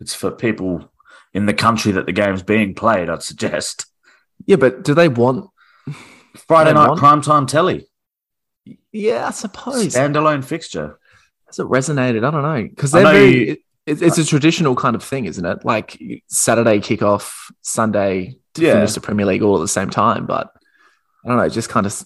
It's 0.00 0.14
for 0.14 0.30
people 0.30 0.90
in 1.32 1.46
the 1.46 1.54
country 1.54 1.92
that 1.92 2.06
the 2.06 2.12
game's 2.12 2.42
being 2.42 2.74
played, 2.74 3.08
I'd 3.08 3.22
suggest. 3.22 3.86
Yeah, 4.46 4.56
but 4.56 4.82
do 4.82 4.94
they 4.94 5.08
want? 5.08 5.50
Friday 6.48 6.70
They 6.70 6.74
night 6.74 6.88
want- 6.88 7.00
primetime 7.00 7.46
telly, 7.46 7.86
Yeah, 8.92 9.26
I 9.26 9.30
suppose. 9.30 9.94
standalone 9.94 10.44
fixture. 10.44 10.98
Has 11.46 11.58
it 11.58 11.66
resonated? 11.66 12.24
I 12.24 12.30
don't 12.30 12.42
know 12.42 12.68
because 12.68 12.92
they're 12.92 13.02
know 13.04 13.12
very. 13.12 13.48
you- 13.48 13.56
it, 13.86 14.02
it's- 14.02 14.18
a 14.18 14.24
traditional 14.24 14.76
kind 14.76 14.94
of 14.94 15.02
thing, 15.02 15.24
isn't 15.24 15.44
it? 15.44 15.64
Like 15.64 15.98
Saturday 16.28 16.78
kickoff, 16.78 17.32
Sunday 17.62 18.36
to 18.54 18.62
Yeah. 18.62 18.74
finish 18.74 18.92
the 18.92 19.00
Premier 19.00 19.26
League 19.26 19.42
all 19.42 19.56
at 19.56 19.60
the 19.60 19.68
same 19.68 19.90
time. 19.90 20.26
But 20.26 20.52
I 21.24 21.28
don't 21.28 21.38
know, 21.38 21.48
just 21.48 21.68
kind 21.70 21.86
of 21.86 22.04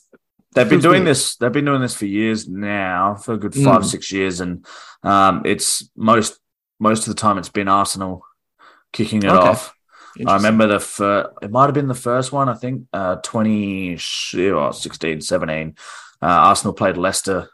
They've 0.54 0.68
been 0.70 0.80
doing 0.80 1.02
this. 1.04 1.34
They've 1.36 1.50
been 1.50 1.64
doing 1.64 1.80
this 1.80 1.96
for 1.96 2.06
years 2.06 2.48
now, 2.48 3.16
for 3.16 3.34
a 3.34 3.36
good 3.36 3.54
five, 3.56 3.82
Mm. 3.82 3.84
six 3.86 4.12
years, 4.12 4.40
and 4.40 4.64
um, 5.02 5.42
it's 5.44 5.88
most 5.96 6.38
most 6.78 7.08
of 7.08 7.14
the 7.14 7.20
time 7.20 7.38
it's 7.38 7.48
been 7.48 7.66
Arsenal 7.68 8.24
kicking 8.92 9.22
it 9.24 9.28
Okay. 9.30 9.48
off. 9.48 9.74
I 10.24 10.36
remember 10.36 10.68
the 10.68 10.78
first 10.78 11.28
it 11.42 11.50
might 11.50 11.64
have 11.64 11.74
been 11.74 11.88
the 11.88 11.94
first 11.94 12.30
one, 12.30 12.48
I 12.48 12.54
think, 12.54 12.84
uh, 12.92 13.16
20, 13.16 13.94
or 14.52 14.72
16, 14.72 15.20
17. 15.20 15.74
Uh, 16.24 16.48
Arsenal 16.48 16.72
played 16.72 16.96
Leicester 16.96 17.48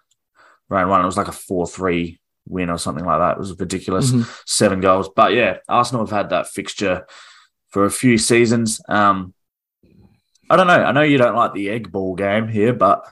round 0.68 0.90
one. 0.90 1.00
It 1.02 1.06
was 1.06 1.16
like 1.16 1.28
a 1.28 1.32
4 1.32 1.66
3 1.66 2.20
win 2.46 2.70
or 2.70 2.78
something 2.78 3.04
like 3.04 3.18
that. 3.18 3.32
It 3.36 3.38
was 3.40 3.58
ridiculous. 3.58 4.12
Mhm. 4.12 4.42
Seven 4.46 4.80
goals. 4.80 5.08
But 5.14 5.32
yeah, 5.34 5.58
Arsenal 5.68 6.04
have 6.06 6.16
had 6.16 6.30
that 6.30 6.46
fixture 6.48 7.06
for 7.70 7.84
a 7.84 7.90
few 7.90 8.16
seasons. 8.18 8.80
Um, 8.88 9.34
I 10.48 10.56
don't 10.56 10.66
know. 10.66 10.82
I 10.84 10.92
know 10.92 11.02
you 11.02 11.18
don't 11.18 11.36
like 11.36 11.52
the 11.54 11.70
egg 11.70 11.90
ball 11.92 12.14
game 12.14 12.48
here, 12.48 12.72
but 12.72 13.04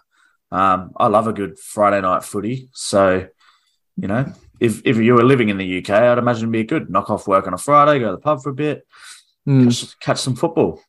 um, 0.51 0.93
I 0.97 1.07
love 1.09 1.27
a 1.29 1.33
good 1.33 1.59
Friday 1.59 2.01
night 2.01 2.25
footy. 2.25 2.69
So, 2.73 3.27
you 3.97 4.09
know, 4.09 4.33
if, 4.61 4.83
if 4.85 4.97
you 4.97 5.15
were 5.15 5.25
living 5.25 5.49
in 5.51 5.59
the 5.59 5.79
UK, 5.79 5.91
I'd 5.91 6.19
imagine 6.19 6.45
it'd 6.45 6.53
be 6.53 6.61
a 6.61 6.65
good. 6.65 6.91
Knock 6.91 7.11
off 7.11 7.29
work 7.29 7.47
on 7.47 7.55
a 7.55 7.59
Friday, 7.59 7.99
go 8.01 8.07
to 8.07 8.13
the 8.13 8.19
pub 8.23 8.43
for 8.43 8.51
a 8.51 8.55
bit, 8.55 8.87
Mm. 9.47 9.65
catch, 9.65 9.99
catch 10.01 10.19
some 10.21 10.35
football. 10.37 10.81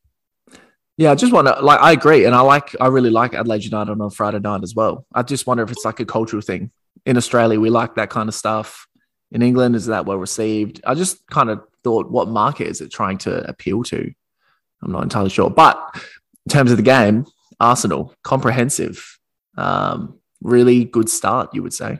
Yeah, 0.99 1.11
I 1.11 1.15
just 1.15 1.31
want 1.31 1.47
to 1.47 1.61
Like, 1.61 1.79
I 1.79 1.93
agree, 1.93 2.25
and 2.25 2.35
I 2.35 2.41
like, 2.41 2.75
I 2.81 2.87
really 2.87 3.09
like 3.09 3.33
Adelaide 3.33 3.63
United 3.63 4.01
on 4.01 4.09
Friday 4.09 4.39
night 4.39 4.63
as 4.63 4.75
well. 4.75 5.05
I 5.13 5.23
just 5.23 5.47
wonder 5.47 5.63
if 5.63 5.71
it's 5.71 5.85
like 5.85 6.01
a 6.01 6.05
cultural 6.05 6.41
thing. 6.41 6.71
In 7.05 7.15
Australia, 7.15 7.57
we 7.57 7.69
like 7.69 7.95
that 7.95 8.09
kind 8.09 8.27
of 8.27 8.35
stuff. 8.35 8.85
In 9.31 9.41
England, 9.41 9.77
is 9.77 9.85
that 9.85 10.05
well 10.05 10.17
received? 10.17 10.81
I 10.85 10.95
just 10.95 11.25
kind 11.27 11.49
of 11.49 11.61
thought, 11.85 12.11
what 12.11 12.27
market 12.27 12.67
is 12.67 12.81
it 12.81 12.91
trying 12.91 13.17
to 13.19 13.47
appeal 13.47 13.81
to? 13.83 14.13
I'm 14.83 14.91
not 14.91 15.03
entirely 15.03 15.29
sure. 15.29 15.49
But 15.49 15.79
in 16.45 16.49
terms 16.51 16.69
of 16.69 16.75
the 16.75 16.83
game, 16.83 17.25
Arsenal 17.61 18.13
comprehensive, 18.23 19.19
um, 19.55 20.19
really 20.41 20.83
good 20.83 21.07
start, 21.07 21.51
you 21.53 21.63
would 21.63 21.73
say. 21.73 21.99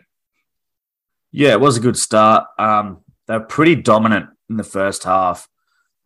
Yeah, 1.32 1.54
it 1.54 1.62
was 1.62 1.78
a 1.78 1.82
good 1.82 1.96
start. 1.96 2.48
Um, 2.58 2.98
they're 3.28 3.40
pretty 3.40 3.76
dominant 3.76 4.26
in 4.50 4.58
the 4.58 4.66
first 4.66 5.06
half. 5.06 5.48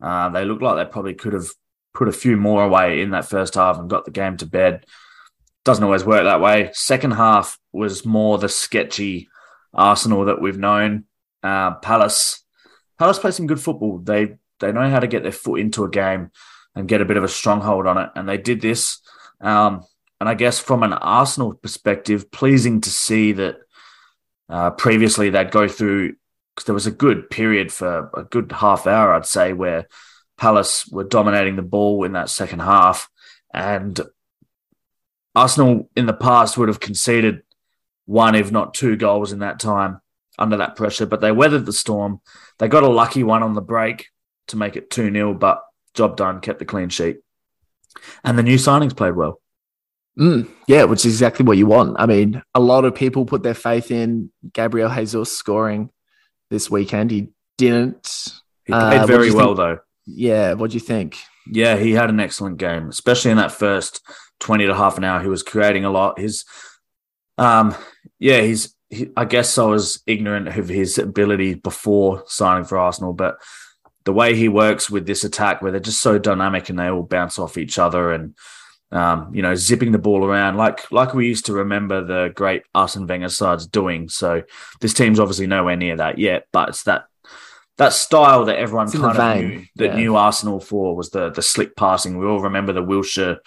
Uh, 0.00 0.28
they 0.28 0.44
looked 0.44 0.62
like 0.62 0.76
they 0.76 0.88
probably 0.88 1.14
could 1.14 1.32
have 1.32 1.48
put 1.94 2.08
a 2.08 2.12
few 2.12 2.36
more 2.36 2.62
away 2.64 3.00
in 3.00 3.10
that 3.10 3.28
first 3.28 3.54
half 3.54 3.78
and 3.78 3.88
got 3.88 4.04
the 4.04 4.10
game 4.10 4.36
to 4.38 4.46
bed. 4.46 4.84
Doesn't 5.64 5.84
always 5.84 6.04
work 6.04 6.24
that 6.24 6.40
way. 6.40 6.70
Second 6.74 7.12
half 7.12 7.58
was 7.72 8.04
more 8.04 8.36
the 8.36 8.48
sketchy 8.48 9.28
Arsenal 9.72 10.26
that 10.26 10.40
we've 10.40 10.58
known. 10.58 11.04
Uh, 11.42 11.74
Palace, 11.76 12.44
Palace 12.98 13.18
play 13.18 13.30
some 13.30 13.46
good 13.46 13.60
football. 13.60 13.98
They 13.98 14.36
they 14.60 14.72
know 14.72 14.88
how 14.88 15.00
to 15.00 15.06
get 15.06 15.22
their 15.22 15.32
foot 15.32 15.60
into 15.60 15.84
a 15.84 15.90
game 15.90 16.30
and 16.74 16.88
get 16.88 17.00
a 17.00 17.04
bit 17.04 17.16
of 17.16 17.24
a 17.24 17.28
stronghold 17.28 17.86
on 17.86 17.98
it, 17.98 18.10
and 18.14 18.28
they 18.28 18.38
did 18.38 18.60
this. 18.60 19.00
Um, 19.40 19.84
and 20.20 20.28
I 20.28 20.34
guess 20.34 20.58
from 20.58 20.82
an 20.82 20.92
Arsenal 20.92 21.54
perspective, 21.54 22.30
pleasing 22.30 22.80
to 22.82 22.90
see 22.90 23.32
that 23.32 23.56
uh, 24.48 24.70
previously 24.70 25.30
they'd 25.30 25.50
go 25.50 25.68
through 25.68 26.14
because 26.54 26.66
there 26.66 26.74
was 26.74 26.86
a 26.86 26.92
good 26.92 27.30
period 27.30 27.72
for 27.72 28.10
a 28.14 28.24
good 28.24 28.52
half 28.52 28.86
hour, 28.86 29.12
I'd 29.12 29.26
say, 29.26 29.52
where 29.52 29.88
Palace 30.36 30.86
were 30.88 31.04
dominating 31.04 31.56
the 31.56 31.62
ball 31.62 32.04
in 32.04 32.12
that 32.12 32.30
second 32.30 32.60
half, 32.60 33.08
and 33.52 34.00
Arsenal 35.34 35.90
in 35.96 36.06
the 36.06 36.12
past 36.12 36.56
would 36.58 36.68
have 36.68 36.80
conceded 36.80 37.42
one, 38.06 38.34
if 38.34 38.52
not 38.52 38.74
two 38.74 38.96
goals 38.96 39.32
in 39.32 39.40
that 39.40 39.58
time 39.58 40.00
under 40.38 40.56
that 40.58 40.76
pressure, 40.76 41.06
but 41.06 41.20
they 41.20 41.32
weathered 41.32 41.66
the 41.66 41.72
storm. 41.72 42.20
They 42.58 42.68
got 42.68 42.82
a 42.82 42.88
lucky 42.88 43.22
one 43.22 43.42
on 43.42 43.54
the 43.54 43.60
break 43.60 44.08
to 44.48 44.56
make 44.56 44.76
it 44.76 44.90
2 44.90 45.12
0, 45.12 45.34
but 45.34 45.62
job 45.94 46.16
done, 46.16 46.40
kept 46.40 46.58
the 46.58 46.64
clean 46.64 46.88
sheet. 46.88 47.18
And 48.22 48.36
the 48.36 48.42
new 48.42 48.56
signings 48.56 48.96
played 48.96 49.14
well. 49.14 49.40
Mm, 50.18 50.48
yeah, 50.68 50.84
which 50.84 51.00
is 51.00 51.14
exactly 51.14 51.44
what 51.44 51.56
you 51.56 51.66
want. 51.66 51.96
I 51.98 52.06
mean, 52.06 52.42
a 52.54 52.60
lot 52.60 52.84
of 52.84 52.94
people 52.94 53.24
put 53.24 53.42
their 53.42 53.54
faith 53.54 53.90
in 53.90 54.30
Gabriel 54.52 54.92
Jesus 54.92 55.36
scoring 55.36 55.90
this 56.50 56.70
weekend. 56.70 57.10
He 57.10 57.30
didn't. 57.58 58.28
He 58.64 58.72
played 58.72 59.00
uh, 59.00 59.06
very 59.06 59.32
well, 59.32 59.56
think? 59.56 59.56
though. 59.56 59.78
Yeah, 60.06 60.54
what 60.54 60.70
do 60.70 60.74
you 60.74 60.80
think? 60.80 61.18
Yeah, 61.46 61.76
he 61.76 61.92
had 61.92 62.10
an 62.10 62.20
excellent 62.20 62.58
game, 62.58 62.88
especially 62.88 63.30
in 63.30 63.36
that 63.36 63.52
first 63.52 64.00
20 64.40 64.66
to 64.66 64.74
half 64.74 64.98
an 64.98 65.04
hour. 65.04 65.20
He 65.20 65.28
was 65.28 65.42
creating 65.42 65.84
a 65.84 65.90
lot. 65.90 66.18
His, 66.18 66.44
um, 67.38 67.74
yeah, 68.18 68.40
he's, 68.40 68.74
he, 68.88 69.10
I 69.16 69.24
guess 69.24 69.56
I 69.58 69.64
was 69.64 70.02
ignorant 70.06 70.48
of 70.48 70.68
his 70.68 70.98
ability 70.98 71.54
before 71.54 72.24
signing 72.26 72.64
for 72.64 72.78
Arsenal, 72.78 73.12
but 73.12 73.36
the 74.04 74.12
way 74.12 74.34
he 74.34 74.48
works 74.48 74.90
with 74.90 75.06
this 75.06 75.24
attack, 75.24 75.62
where 75.62 75.72
they're 75.72 75.80
just 75.80 76.02
so 76.02 76.18
dynamic 76.18 76.68
and 76.68 76.78
they 76.78 76.88
all 76.88 77.02
bounce 77.02 77.38
off 77.38 77.56
each 77.56 77.78
other 77.78 78.12
and, 78.12 78.34
um, 78.92 79.34
you 79.34 79.42
know, 79.42 79.54
zipping 79.54 79.92
the 79.92 79.98
ball 79.98 80.24
around 80.24 80.56
like 80.56 80.92
like 80.92 81.14
we 81.14 81.26
used 81.26 81.46
to 81.46 81.54
remember 81.54 82.04
the 82.04 82.32
great 82.34 82.62
Arsene 82.74 83.06
Wenger 83.06 83.30
sides 83.30 83.66
doing. 83.66 84.08
So 84.08 84.42
this 84.80 84.94
team's 84.94 85.18
obviously 85.18 85.46
nowhere 85.46 85.76
near 85.76 85.96
that 85.96 86.18
yet, 86.18 86.46
but 86.52 86.68
it's 86.68 86.84
that 86.84 87.06
that 87.78 87.92
style 87.92 88.44
that 88.44 88.58
everyone 88.58 88.86
it's 88.86 88.96
kind 88.96 89.18
of 89.18 89.36
knew 89.36 89.64
that 89.76 89.86
yeah. 89.86 89.96
knew 89.96 90.16
Arsenal 90.16 90.60
for 90.60 90.94
was 90.94 91.10
the 91.10 91.30
the 91.30 91.42
slick 91.42 91.76
passing. 91.76 92.18
We 92.18 92.26
all 92.26 92.40
remember 92.40 92.72
the 92.72 92.82
Wilshere 92.82 93.38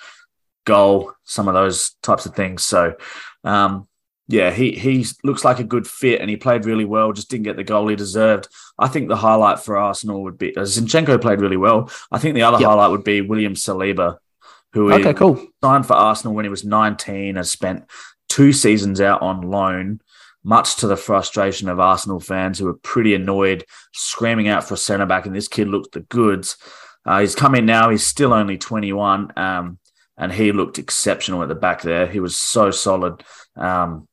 goal, 0.65 1.13
some 1.23 1.47
of 1.47 1.53
those 1.53 1.95
types 2.03 2.25
of 2.25 2.35
things. 2.35 2.63
So 2.63 2.95
um, 3.43 3.87
yeah, 4.27 4.51
he 4.51 4.73
he 4.73 5.05
looks 5.23 5.45
like 5.45 5.59
a 5.59 5.63
good 5.63 5.87
fit 5.87 6.19
and 6.19 6.29
he 6.29 6.35
played 6.35 6.65
really 6.65 6.85
well, 6.85 7.13
just 7.13 7.29
didn't 7.29 7.45
get 7.45 7.55
the 7.55 7.63
goal 7.63 7.87
he 7.87 7.95
deserved. 7.95 8.47
I 8.77 8.89
think 8.89 9.07
the 9.07 9.15
highlight 9.15 9.59
for 9.59 9.77
Arsenal 9.77 10.23
would 10.23 10.37
be 10.37 10.55
uh, 10.55 10.61
Zinchenko 10.61 11.21
played 11.21 11.39
really 11.39 11.57
well. 11.57 11.89
I 12.11 12.19
think 12.19 12.35
the 12.35 12.43
other 12.43 12.59
yep. 12.59 12.67
highlight 12.67 12.91
would 12.91 13.05
be 13.05 13.21
William 13.21 13.53
Saliba, 13.53 14.17
who 14.73 14.91
okay, 14.91 15.13
cool. 15.13 15.43
signed 15.63 15.87
for 15.87 15.93
Arsenal 15.93 16.35
when 16.35 16.45
he 16.45 16.49
was 16.49 16.65
19, 16.65 17.37
has 17.37 17.49
spent 17.49 17.85
two 18.27 18.51
seasons 18.51 18.99
out 18.99 19.21
on 19.21 19.41
loan, 19.41 20.01
much 20.47 20.77
to 20.77 20.87
the 20.87 20.95
frustration 20.95 21.67
of 21.67 21.77
Arsenal 21.77 22.21
fans 22.21 22.57
who 22.57 22.65
were 22.65 22.73
pretty 22.73 23.13
annoyed, 23.13 23.65
screaming 23.93 24.47
out 24.47 24.63
for 24.63 24.75
a 24.75 24.77
centre 24.77 25.05
back, 25.05 25.25
and 25.25 25.35
this 25.35 25.49
kid 25.49 25.67
looked 25.67 25.91
the 25.91 25.99
goods. 25.99 26.55
Uh, 27.05 27.19
he's 27.19 27.35
come 27.35 27.53
in 27.53 27.65
now, 27.65 27.89
he's 27.89 28.05
still 28.05 28.33
only 28.33 28.57
21. 28.57 29.33
Um, 29.37 29.77
and 30.17 30.31
he 30.31 30.53
looked 30.53 30.79
exceptional 30.79 31.43
at 31.43 31.49
the 31.49 31.55
back 31.55 31.81
there. 31.81 32.07
He 32.07 32.21
was 32.21 32.39
so 32.39 32.71
solid. 32.71 33.23
Um, 33.57 34.07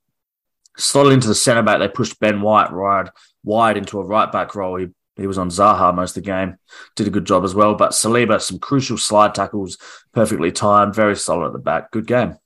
slotted 0.77 1.13
into 1.13 1.29
the 1.29 1.37
centre 1.37 1.63
back. 1.63 1.79
They 1.79 1.87
pushed 1.87 2.19
Ben 2.19 2.41
White 2.41 2.73
wide, 2.73 3.11
wide 3.45 3.77
into 3.77 4.01
a 4.01 4.05
right 4.05 4.31
back 4.31 4.57
role. 4.57 4.77
He 4.77 4.89
he 5.17 5.29
was 5.29 5.39
on 5.39 5.49
Zaha 5.49 5.95
most 5.95 6.17
of 6.17 6.25
the 6.25 6.29
game, 6.29 6.57
did 6.97 7.07
a 7.07 7.11
good 7.11 7.25
job 7.25 7.45
as 7.45 7.55
well. 7.55 7.77
But 7.77 7.93
Saliba, 7.93 8.41
some 8.41 8.59
crucial 8.59 8.99
slide 8.99 9.33
tackles, 9.33 9.79
perfectly 10.13 10.51
timed, 10.51 10.97
very 10.97 11.15
solid 11.15 11.47
at 11.47 11.53
the 11.53 11.61
back. 11.61 11.93
Good 11.93 12.09
game. 12.09 12.37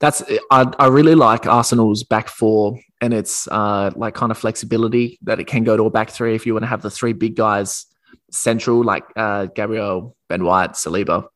That's 0.00 0.20
I, 0.50 0.72
I 0.80 0.88
really 0.88 1.14
like 1.14 1.46
Arsenal's 1.46 2.02
back 2.02 2.28
four 2.28 2.80
and 3.00 3.12
its 3.12 3.46
uh, 3.48 3.90
like 3.94 4.14
kind 4.14 4.32
of 4.32 4.38
flexibility 4.38 5.18
that 5.22 5.38
it 5.40 5.46
can 5.46 5.64
go 5.64 5.76
to 5.76 5.84
a 5.84 5.90
back 5.90 6.10
three 6.10 6.34
if 6.34 6.46
you 6.46 6.54
want 6.54 6.62
to 6.62 6.68
have 6.68 6.82
the 6.82 6.90
three 6.90 7.12
big 7.12 7.36
guys 7.36 7.86
central 8.30 8.82
like 8.82 9.04
uh, 9.16 9.46
Gabriel, 9.46 10.16
Ben 10.28 10.44
White, 10.44 10.72
Saliba. 10.72 11.28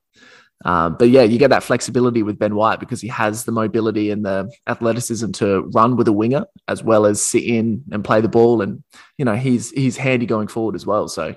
Um, 0.64 0.96
but 0.98 1.08
yeah, 1.08 1.22
you 1.22 1.38
get 1.38 1.48
that 1.50 1.62
flexibility 1.62 2.22
with 2.22 2.38
Ben 2.38 2.54
White 2.54 2.80
because 2.80 3.00
he 3.00 3.08
has 3.08 3.44
the 3.44 3.52
mobility 3.52 4.10
and 4.10 4.24
the 4.24 4.50
athleticism 4.66 5.30
to 5.32 5.62
run 5.74 5.96
with 5.96 6.06
a 6.08 6.12
winger 6.12 6.44
as 6.68 6.82
well 6.82 7.06
as 7.06 7.22
sit 7.22 7.44
in 7.44 7.82
and 7.92 8.04
play 8.04 8.20
the 8.20 8.28
ball. 8.28 8.60
And, 8.60 8.82
you 9.16 9.24
know, 9.24 9.36
he's, 9.36 9.70
he's 9.70 9.96
handy 9.96 10.26
going 10.26 10.48
forward 10.48 10.74
as 10.74 10.84
well. 10.84 11.08
So 11.08 11.34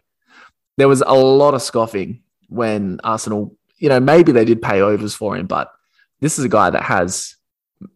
there 0.78 0.90
was 0.90 1.02
a 1.02 1.14
lot 1.14 1.54
of 1.54 1.62
scoffing 1.62 2.22
when 2.50 3.00
Arsenal, 3.04 3.56
you 3.78 3.88
know, 3.88 4.00
maybe 4.00 4.34
they 4.34 4.46
did 4.46 4.62
pay 4.62 4.82
overs 4.82 5.16
for 5.16 5.38
him, 5.38 5.48
but 5.48 5.72
this 6.20 6.38
is 6.38 6.44
a 6.44 6.50
guy 6.50 6.70
that 6.70 6.84
has 6.84 7.36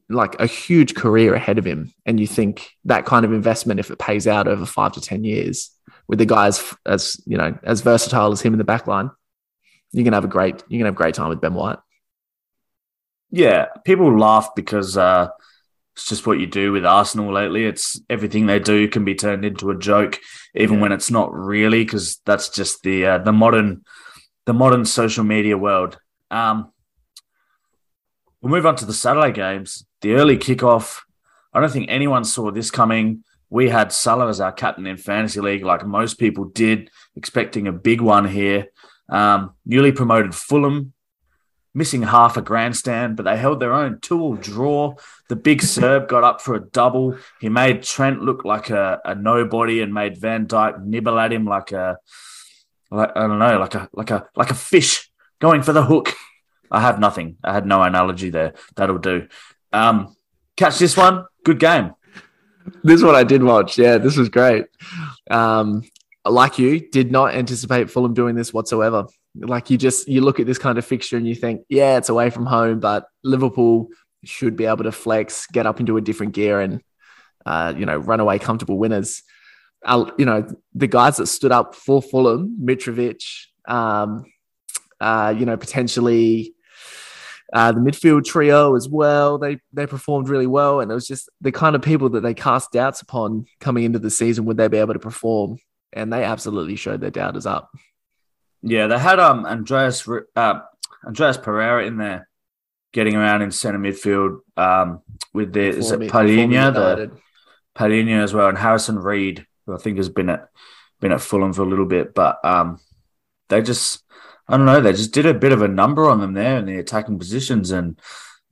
like 0.09 0.39
a 0.39 0.45
huge 0.45 0.95
career 0.95 1.33
ahead 1.33 1.57
of 1.57 1.65
him. 1.65 1.93
And 2.05 2.19
you 2.19 2.27
think 2.27 2.69
that 2.85 3.05
kind 3.05 3.25
of 3.25 3.33
investment, 3.33 3.79
if 3.79 3.91
it 3.91 3.99
pays 3.99 4.27
out 4.27 4.47
over 4.47 4.65
five 4.65 4.93
to 4.93 5.01
10 5.01 5.23
years 5.23 5.71
with 6.07 6.19
the 6.19 6.25
guys 6.25 6.73
as, 6.85 7.21
you 7.25 7.37
know, 7.37 7.57
as 7.63 7.81
versatile 7.81 8.31
as 8.31 8.41
him 8.41 8.53
in 8.53 8.57
the 8.57 8.63
back 8.63 8.87
line, 8.87 9.09
you 9.91 10.03
can 10.03 10.13
have 10.13 10.25
a 10.25 10.29
great 10.29 10.63
you 10.67 10.77
can 10.77 10.85
have 10.85 10.95
a 10.95 10.97
great 10.97 11.15
time 11.15 11.29
with 11.29 11.41
Ben 11.41 11.53
White. 11.53 11.79
Yeah, 13.29 13.67
people 13.83 14.17
laugh 14.17 14.49
because 14.55 14.97
uh, 14.97 15.29
it's 15.95 16.07
just 16.07 16.25
what 16.25 16.39
you 16.39 16.45
do 16.45 16.71
with 16.71 16.85
Arsenal 16.85 17.33
lately. 17.33 17.65
It's 17.65 17.99
everything 18.09 18.45
they 18.45 18.59
do 18.59 18.87
can 18.87 19.03
be 19.03 19.15
turned 19.15 19.43
into 19.43 19.69
a 19.69 19.77
joke, 19.77 20.19
even 20.55 20.75
yeah. 20.75 20.81
when 20.83 20.91
it's 20.91 21.11
not 21.11 21.33
really, 21.33 21.83
because 21.83 22.21
that's 22.25 22.49
just 22.49 22.83
the 22.83 23.05
uh, 23.05 23.17
the 23.17 23.33
modern 23.33 23.83
the 24.45 24.53
modern 24.53 24.85
social 24.85 25.23
media 25.23 25.57
world. 25.57 25.97
Um, 26.31 26.71
we'll 28.41 28.51
move 28.51 28.65
on 28.65 28.75
to 28.77 28.85
the 28.85 28.93
Saturday 28.93 29.31
games. 29.31 29.85
The 30.01 30.13
early 30.13 30.37
kickoff. 30.37 31.01
I 31.53 31.59
don't 31.59 31.71
think 31.71 31.89
anyone 31.89 32.23
saw 32.23 32.51
this 32.51 32.71
coming. 32.71 33.23
We 33.49 33.69
had 33.69 33.91
Salah 33.91 34.27
as 34.27 34.41
our 34.41 34.51
captain 34.51 34.85
in 34.85 34.97
fantasy 34.97 35.39
league, 35.39 35.63
like 35.63 35.85
most 35.85 36.19
people 36.19 36.45
did, 36.45 36.89
expecting 37.15 37.67
a 37.67 37.71
big 37.71 38.01
one 38.01 38.27
here. 38.27 38.67
Um, 39.09 39.53
newly 39.65 39.93
promoted 39.93 40.35
Fulham, 40.35 40.93
missing 41.73 42.01
half 42.01 42.35
a 42.35 42.41
grandstand, 42.41 43.15
but 43.15 43.23
they 43.23 43.37
held 43.37 43.59
their 43.61 43.73
own 43.73 43.99
two-all 44.01 44.35
draw. 44.35 44.95
The 45.29 45.37
big 45.37 45.61
Serb 45.61 46.09
got 46.09 46.25
up 46.25 46.41
for 46.41 46.55
a 46.55 46.59
double. 46.59 47.17
He 47.39 47.47
made 47.47 47.83
Trent 47.83 48.21
look 48.21 48.43
like 48.43 48.69
a, 48.69 48.99
a 49.05 49.15
nobody 49.15 49.81
and 49.81 49.93
made 49.93 50.19
Van 50.19 50.45
Dijk 50.45 50.83
nibble 50.83 51.17
at 51.17 51.31
him 51.31 51.45
like 51.45 51.71
a, 51.71 51.97
like, 52.91 53.11
I 53.15 53.27
don't 53.27 53.39
know, 53.39 53.59
like 53.59 53.75
a 53.75 53.89
like 53.93 54.11
a 54.11 54.27
like 54.35 54.49
a 54.49 54.55
fish 54.55 55.09
going 55.39 55.61
for 55.61 55.71
the 55.71 55.83
hook. 55.83 56.13
I 56.71 56.81
have 56.81 56.99
nothing. 56.99 57.37
I 57.43 57.53
had 57.53 57.65
no 57.65 57.81
analogy 57.81 58.29
there. 58.29 58.53
That'll 58.75 58.97
do. 58.97 59.27
Um, 59.71 60.15
catch 60.55 60.79
this 60.79 60.97
one. 60.97 61.25
Good 61.43 61.59
game. 61.59 61.93
This 62.83 63.01
one 63.01 63.15
I 63.15 63.23
did 63.23 63.43
watch. 63.43 63.77
Yeah, 63.77 63.97
this 63.97 64.17
was 64.17 64.29
great. 64.29 64.65
Um, 65.29 65.83
like 66.25 66.59
you, 66.59 66.79
did 66.89 67.11
not 67.11 67.33
anticipate 67.33 67.89
Fulham 67.89 68.13
doing 68.13 68.35
this 68.35 68.53
whatsoever. 68.53 69.05
Like 69.35 69.69
you 69.69 69.77
just 69.77 70.07
you 70.07 70.21
look 70.21 70.39
at 70.39 70.45
this 70.45 70.57
kind 70.57 70.77
of 70.77 70.85
fixture 70.85 71.17
and 71.17 71.27
you 71.27 71.35
think, 71.35 71.61
yeah, 71.69 71.97
it's 71.97 72.09
away 72.09 72.29
from 72.29 72.45
home, 72.45 72.79
but 72.79 73.05
Liverpool 73.23 73.89
should 74.23 74.55
be 74.55 74.65
able 74.65 74.83
to 74.83 74.91
flex, 74.91 75.47
get 75.47 75.65
up 75.65 75.79
into 75.79 75.97
a 75.97 76.01
different 76.01 76.33
gear, 76.33 76.59
and 76.59 76.81
uh, 77.45 77.73
you 77.77 77.85
know 77.85 77.97
run 77.97 78.19
away 78.19 78.39
comfortable 78.39 78.77
winners. 78.77 79.23
Uh, 79.85 80.09
you 80.17 80.25
know 80.25 80.45
the 80.73 80.87
guys 80.87 81.17
that 81.17 81.27
stood 81.27 81.51
up 81.51 81.75
for 81.75 82.01
Fulham, 82.01 82.57
Mitrovic, 82.61 83.23
um, 83.67 84.25
uh, 84.99 85.33
you 85.37 85.45
know 85.45 85.57
potentially. 85.57 86.53
Uh, 87.53 87.71
the 87.71 87.79
midfield 87.79 88.25
trio 88.25 88.75
as 88.75 88.89
well. 88.89 89.37
They 89.37 89.59
they 89.71 89.87
performed 89.87 90.29
really 90.29 90.47
well, 90.47 90.81
and 90.81 90.91
it 90.91 90.93
was 90.93 91.07
just 91.07 91.29
the 91.39 91.51
kind 91.51 91.75
of 91.75 91.81
people 91.81 92.09
that 92.09 92.21
they 92.21 92.33
cast 92.33 92.71
doubts 92.71 93.01
upon 93.01 93.45
coming 93.59 93.83
into 93.85 93.99
the 93.99 94.09
season. 94.09 94.45
Would 94.45 94.57
they 94.57 94.67
be 94.67 94.77
able 94.77 94.93
to 94.93 94.99
perform? 94.99 95.57
and 95.93 96.11
they 96.11 96.23
absolutely 96.23 96.75
showed 96.75 97.01
their 97.01 97.11
doubters 97.11 97.45
up. 97.45 97.71
Yeah, 98.61 98.87
they 98.87 98.99
had 98.99 99.19
um 99.19 99.45
Andreas 99.45 100.07
uh, 100.35 100.59
Andreas 101.05 101.37
Pereira 101.37 101.85
in 101.85 101.97
there, 101.97 102.27
getting 102.91 103.15
around 103.15 103.41
in 103.41 103.51
centre 103.51 103.79
midfield 103.79 104.39
um, 104.57 105.01
with 105.33 105.53
the 105.53 105.67
is 105.67 105.91
it 105.91 105.99
Palhinha, 105.99 106.73
the 106.73 107.11
Palhinha 107.75 108.23
as 108.23 108.33
well, 108.33 108.49
and 108.49 108.57
Harrison 108.57 108.99
Reed, 108.99 109.45
who 109.65 109.75
I 109.75 109.77
think 109.77 109.97
has 109.97 110.09
been 110.09 110.29
at 110.29 110.49
been 110.99 111.11
at 111.11 111.21
Fulham 111.21 111.53
for 111.53 111.61
a 111.61 111.67
little 111.67 111.85
bit, 111.85 112.13
but 112.13 112.43
um, 112.43 112.79
they 113.49 113.61
just 113.61 114.03
I 114.49 114.55
don't 114.55 114.65
know, 114.65 114.79
they 114.79 114.93
just 114.93 115.13
did 115.13 115.25
a 115.25 115.33
bit 115.33 115.51
of 115.51 115.61
a 115.61 115.67
number 115.67 116.09
on 116.09 116.21
them 116.21 116.33
there 116.33 116.57
in 116.57 116.65
the 116.65 116.79
attacking 116.79 117.19
positions, 117.19 117.71
and 117.71 117.99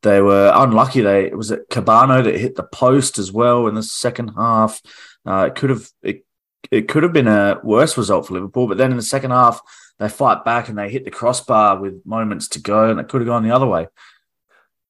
they 0.02 0.22
were 0.22 0.52
unlucky. 0.54 1.02
They 1.02 1.30
was 1.30 1.52
it 1.52 1.70
Cabano 1.70 2.24
that 2.24 2.40
hit 2.40 2.56
the 2.56 2.64
post 2.64 3.18
as 3.18 3.32
well 3.32 3.68
in 3.68 3.76
the 3.76 3.84
second 3.84 4.30
half. 4.30 4.82
Uh, 5.26 5.48
it 5.48 5.56
could 5.56 5.70
have 5.70 5.90
it 6.04 6.26
it 6.72 6.88
could 6.88 7.04
have 7.04 7.14
been 7.14 7.28
a 7.28 7.60
worse 7.64 7.98
result 7.98 8.28
for 8.28 8.34
Liverpool. 8.34 8.68
But 8.68 8.78
then 8.78 8.92
in 8.92 8.98
the 8.98 9.04
second 9.04 9.32
half, 9.32 9.62
they 10.00 10.10
fight 10.10 10.44
back 10.44 10.68
and 10.68 10.78
they 10.78 10.90
hit 10.90 11.06
the 11.06 11.12
crossbar 11.12 11.80
with 11.80 12.06
moments 12.06 12.50
to 12.50 12.62
go, 12.62 12.90
and 12.90 13.00
it 13.00 13.08
could 13.08 13.22
have 13.22 13.28
gone 13.28 13.44
the 13.44 13.56
other 13.56 13.68
way. 13.68 13.88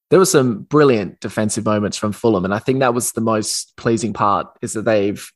There 0.10 0.20
were 0.20 0.26
some 0.26 0.64
brilliant 0.64 1.20
defensive 1.20 1.66
moments 1.66 1.98
from 1.98 2.12
Fulham, 2.12 2.46
and 2.46 2.54
I 2.54 2.60
think 2.60 2.80
that 2.80 2.94
was 2.94 3.12
the 3.12 3.22
most 3.22 3.78
pleasing 3.78 4.14
part 4.14 4.48
is 4.62 4.74
that 4.74 4.86
they've 4.86 5.32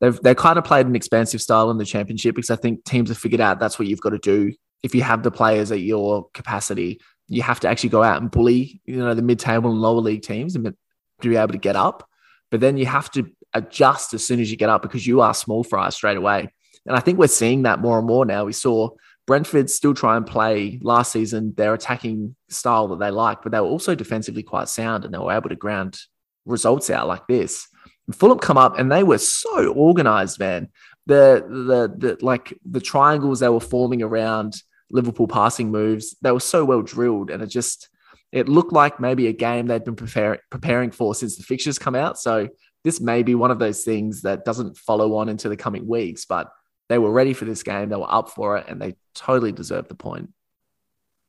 they've 0.00 0.20
they 0.20 0.34
kind 0.34 0.58
of 0.58 0.64
played 0.64 0.86
an 0.86 0.96
expansive 0.96 1.40
style 1.40 1.70
in 1.70 1.78
the 1.78 1.84
championship 1.84 2.34
because 2.34 2.50
I 2.50 2.56
think 2.56 2.84
teams 2.84 3.10
have 3.10 3.18
figured 3.18 3.40
out 3.40 3.60
that's 3.60 3.78
what 3.78 3.86
you've 3.86 4.00
got 4.00 4.10
to 4.10 4.18
do 4.18 4.52
if 4.82 4.94
you 4.94 5.02
have 5.02 5.22
the 5.22 5.30
players 5.30 5.72
at 5.72 5.80
your 5.80 6.28
capacity. 6.34 7.00
You 7.28 7.42
have 7.42 7.60
to 7.60 7.68
actually 7.68 7.90
go 7.90 8.02
out 8.02 8.22
and 8.22 8.30
bully, 8.30 8.80
you 8.86 8.96
know, 8.96 9.14
the 9.14 9.22
mid-table 9.22 9.70
and 9.70 9.80
lower 9.80 10.00
league 10.00 10.22
teams 10.22 10.56
and 10.56 10.64
to 10.64 11.28
be 11.28 11.36
able 11.36 11.52
to 11.52 11.58
get 11.58 11.76
up. 11.76 12.08
But 12.50 12.60
then 12.60 12.76
you 12.78 12.86
have 12.86 13.10
to 13.12 13.30
adjust 13.52 14.14
as 14.14 14.26
soon 14.26 14.40
as 14.40 14.50
you 14.50 14.56
get 14.56 14.70
up 14.70 14.82
because 14.82 15.06
you 15.06 15.20
are 15.20 15.34
small 15.34 15.64
fry 15.64 15.90
straight 15.90 16.16
away. 16.16 16.48
And 16.86 16.96
I 16.96 17.00
think 17.00 17.18
we're 17.18 17.28
seeing 17.28 17.62
that 17.62 17.80
more 17.80 17.98
and 17.98 18.06
more 18.06 18.24
now. 18.24 18.44
We 18.44 18.52
saw 18.52 18.90
Brentford 19.26 19.68
still 19.68 19.92
try 19.92 20.16
and 20.16 20.26
play 20.26 20.78
last 20.82 21.12
season 21.12 21.52
their 21.54 21.74
attacking 21.74 22.34
style 22.48 22.88
that 22.88 22.98
they 22.98 23.10
like, 23.10 23.42
but 23.42 23.52
they 23.52 23.60
were 23.60 23.66
also 23.66 23.94
defensively 23.94 24.42
quite 24.42 24.70
sound 24.70 25.04
and 25.04 25.12
they 25.12 25.18
were 25.18 25.32
able 25.32 25.50
to 25.50 25.56
ground 25.56 26.00
results 26.46 26.88
out 26.88 27.08
like 27.08 27.26
this. 27.26 27.68
And 28.06 28.16
Fulham 28.16 28.38
come 28.38 28.56
up 28.56 28.78
and 28.78 28.90
they 28.90 29.02
were 29.02 29.18
so 29.18 29.68
organized, 29.72 30.38
man. 30.38 30.68
The, 31.06 31.44
the 31.48 32.08
the 32.08 32.24
like 32.24 32.54
the 32.70 32.80
triangles 32.80 33.40
they 33.40 33.48
were 33.48 33.60
forming 33.60 34.02
around 34.02 34.62
Liverpool 34.90 35.28
passing 35.28 35.70
moves, 35.70 36.16
they 36.22 36.32
were 36.32 36.40
so 36.40 36.64
well 36.64 36.82
drilled, 36.82 37.30
and 37.30 37.42
it 37.42 37.48
just 37.48 37.88
it 38.32 38.48
looked 38.48 38.72
like 38.72 39.00
maybe 39.00 39.26
a 39.26 39.32
game 39.32 39.66
they'd 39.66 39.84
been 39.84 39.96
prepare, 39.96 40.40
preparing 40.50 40.90
for 40.90 41.14
since 41.14 41.36
the 41.36 41.42
fixtures 41.42 41.78
come 41.78 41.94
out. 41.94 42.18
So 42.18 42.48
this 42.84 43.00
may 43.00 43.22
be 43.22 43.34
one 43.34 43.50
of 43.50 43.58
those 43.58 43.84
things 43.84 44.22
that 44.22 44.44
doesn't 44.44 44.76
follow 44.76 45.16
on 45.16 45.28
into 45.28 45.48
the 45.48 45.56
coming 45.56 45.86
weeks, 45.86 46.24
but 46.26 46.50
they 46.88 46.98
were 46.98 47.10
ready 47.10 47.32
for 47.32 47.44
this 47.44 47.62
game. 47.62 47.88
They 47.88 47.96
were 47.96 48.12
up 48.12 48.30
for 48.30 48.58
it 48.58 48.66
and 48.68 48.80
they 48.80 48.96
totally 49.14 49.52
deserved 49.52 49.88
the 49.88 49.94
point. 49.94 50.30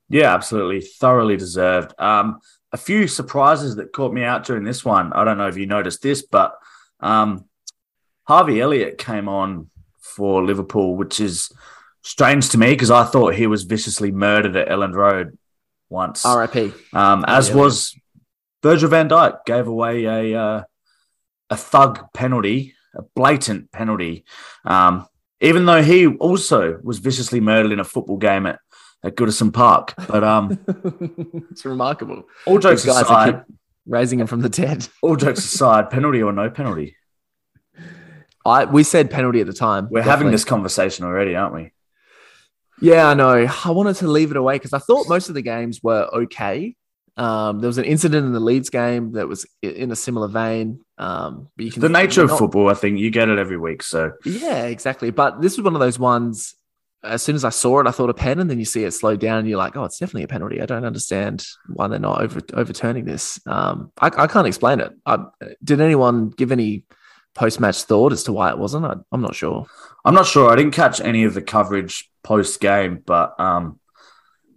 Yeah, 0.09 0.33
absolutely. 0.33 0.81
Thoroughly 0.81 1.37
deserved. 1.37 1.93
Um, 1.99 2.39
a 2.71 2.77
few 2.77 3.07
surprises 3.07 3.75
that 3.75 3.93
caught 3.93 4.13
me 4.13 4.23
out 4.23 4.45
during 4.45 4.63
this 4.63 4.83
one. 4.83 5.13
I 5.13 5.23
don't 5.23 5.37
know 5.37 5.47
if 5.47 5.57
you 5.57 5.65
noticed 5.65 6.01
this, 6.01 6.21
but 6.21 6.55
um, 6.99 7.45
Harvey 8.23 8.59
Elliott 8.61 8.97
came 8.97 9.27
on 9.27 9.69
for 9.99 10.43
Liverpool, 10.43 10.95
which 10.95 11.19
is 11.19 11.51
strange 12.01 12.49
to 12.49 12.57
me 12.57 12.71
because 12.71 12.91
I 12.91 13.03
thought 13.03 13.35
he 13.35 13.47
was 13.47 13.63
viciously 13.63 14.11
murdered 14.11 14.55
at 14.55 14.67
Elland 14.67 14.93
Road 14.93 15.37
once. 15.89 16.25
RIP. 16.25 16.73
Um, 16.93 17.25
as 17.27 17.51
was 17.51 17.95
Virgil 18.63 18.89
van 18.89 19.09
Dijk, 19.09 19.45
gave 19.45 19.67
away 19.67 20.05
a 20.05 20.39
uh, 20.39 20.63
a 21.49 21.57
thug 21.57 22.11
penalty, 22.13 22.75
a 22.95 23.01
blatant 23.15 23.71
penalty. 23.71 24.25
Um, 24.65 25.07
even 25.41 25.65
though 25.65 25.81
he 25.81 26.07
also 26.07 26.79
was 26.83 26.99
viciously 26.99 27.39
murdered 27.39 27.71
in 27.71 27.79
a 27.79 27.85
football 27.85 28.17
game 28.17 28.45
at, 28.45 28.59
at 29.03 29.15
Goodison 29.15 29.53
Park. 29.53 29.93
But 30.07 30.23
um, 30.23 30.59
it's 31.51 31.65
remarkable. 31.65 32.23
All 32.45 32.59
jokes 32.59 32.85
aside, 32.85 33.43
raising 33.85 34.19
him 34.19 34.27
from 34.27 34.41
the 34.41 34.49
dead. 34.49 34.87
all 35.01 35.15
jokes 35.15 35.39
aside, 35.39 35.89
penalty 35.89 36.21
or 36.21 36.33
no 36.33 36.49
penalty. 36.49 36.95
I 38.45 38.65
we 38.65 38.83
said 38.83 39.11
penalty 39.11 39.41
at 39.41 39.47
the 39.47 39.53
time. 39.53 39.85
We're 39.89 39.99
definitely. 39.99 40.09
having 40.09 40.31
this 40.31 40.45
conversation 40.45 41.05
already, 41.05 41.35
aren't 41.35 41.53
we? 41.53 41.71
Yeah, 42.81 43.07
I 43.07 43.13
know. 43.13 43.47
I 43.65 43.71
wanted 43.71 43.95
to 43.97 44.07
leave 44.07 44.31
it 44.31 44.37
away 44.37 44.55
because 44.55 44.73
I 44.73 44.79
thought 44.79 45.09
most 45.09 45.29
of 45.29 45.35
the 45.35 45.41
games 45.41 45.81
were 45.83 46.07
okay. 46.13 46.75
Um, 47.17 47.59
there 47.59 47.67
was 47.67 47.77
an 47.77 47.83
incident 47.83 48.25
in 48.25 48.31
the 48.31 48.39
Leeds 48.39 48.69
game 48.69 49.11
that 49.13 49.27
was 49.27 49.45
in 49.61 49.91
a 49.91 49.95
similar 49.95 50.29
vein. 50.29 50.79
Um, 50.97 51.49
but 51.57 51.65
you 51.65 51.71
can, 51.71 51.81
the 51.81 51.89
nature 51.89 52.23
of 52.23 52.37
football, 52.37 52.69
I 52.69 52.73
think 52.73 52.97
you 52.97 53.11
get 53.11 53.27
it 53.27 53.37
every 53.37 53.57
week. 53.57 53.83
So 53.83 54.13
yeah, 54.23 54.63
exactly. 54.63 55.11
But 55.11 55.41
this 55.41 55.57
was 55.57 55.65
one 55.65 55.75
of 55.75 55.81
those 55.81 55.99
ones. 55.99 56.55
As 57.03 57.21
soon 57.21 57.35
as 57.35 57.45
I 57.45 57.49
saw 57.49 57.79
it, 57.79 57.87
I 57.87 57.91
thought 57.91 58.09
a 58.09 58.13
pen, 58.13 58.39
and 58.39 58.49
then 58.49 58.59
you 58.59 58.65
see 58.65 58.83
it 58.83 58.91
slow 58.91 59.15
down, 59.15 59.39
and 59.39 59.47
you're 59.47 59.57
like, 59.57 59.77
"Oh, 59.77 59.85
it's 59.85 59.99
definitely 59.99 60.23
a 60.23 60.27
penalty." 60.27 60.61
I 60.61 60.65
don't 60.65 60.83
understand 60.83 61.45
why 61.67 61.87
they're 61.87 61.97
not 61.97 62.21
over, 62.21 62.41
overturning 62.53 63.05
this. 63.05 63.39
Um, 63.45 63.91
I, 63.99 64.07
I, 64.07 64.27
can't 64.27 64.47
explain 64.47 64.81
it. 64.81 64.91
I, 65.05 65.19
did 65.63 65.79
anyone 65.79 66.29
give 66.29 66.51
any 66.51 66.83
post 67.35 67.59
match 67.59 67.83
thought 67.83 68.11
as 68.11 68.23
to 68.23 68.33
why 68.33 68.49
it 68.49 68.57
wasn't? 68.57 68.85
I, 68.85 68.95
am 69.13 69.21
not 69.21 69.35
sure. 69.35 69.65
I'm 70.05 70.13
not 70.13 70.27
sure. 70.27 70.49
I 70.49 70.55
didn't 70.55 70.73
catch 70.73 71.01
any 71.01 71.23
of 71.23 71.33
the 71.33 71.41
coverage 71.41 72.09
post 72.23 72.59
game, 72.59 73.01
but 73.05 73.39
um, 73.39 73.79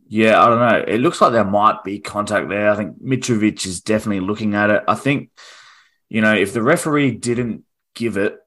yeah, 0.09 0.43
I 0.43 0.47
don't 0.47 0.59
know. 0.59 0.85
It 0.87 0.99
looks 0.99 1.21
like 1.21 1.33
there 1.33 1.45
might 1.45 1.85
be 1.85 1.99
contact 1.99 2.49
there. 2.49 2.71
I 2.71 2.77
think 2.77 3.03
Mitrovic 3.03 3.65
is 3.67 3.81
definitely 3.81 4.21
looking 4.21 4.55
at 4.55 4.71
it. 4.71 4.83
I 4.87 4.95
think, 4.95 5.31
you 6.09 6.21
know, 6.21 6.35
if 6.35 6.53
the 6.53 6.63
referee 6.63 7.13
didn't 7.13 7.65
give 7.95 8.17
it, 8.17 8.39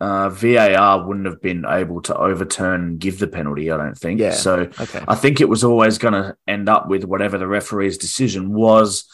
uh, 0.00 0.28
VAR 0.28 1.06
wouldn't 1.06 1.26
have 1.26 1.42
been 1.42 1.64
able 1.68 2.02
to 2.02 2.16
overturn 2.16 2.82
and 2.82 2.98
give 2.98 3.18
the 3.18 3.26
penalty, 3.26 3.70
I 3.70 3.76
don't 3.76 3.98
think. 3.98 4.20
Yeah. 4.20 4.32
So 4.32 4.70
okay. 4.80 5.04
I 5.06 5.14
think 5.14 5.40
it 5.40 5.48
was 5.48 5.64
always 5.64 5.98
going 5.98 6.14
to 6.14 6.36
end 6.46 6.68
up 6.68 6.88
with 6.88 7.04
whatever 7.04 7.38
the 7.38 7.48
referee's 7.48 7.98
decision 7.98 8.52
was. 8.52 9.06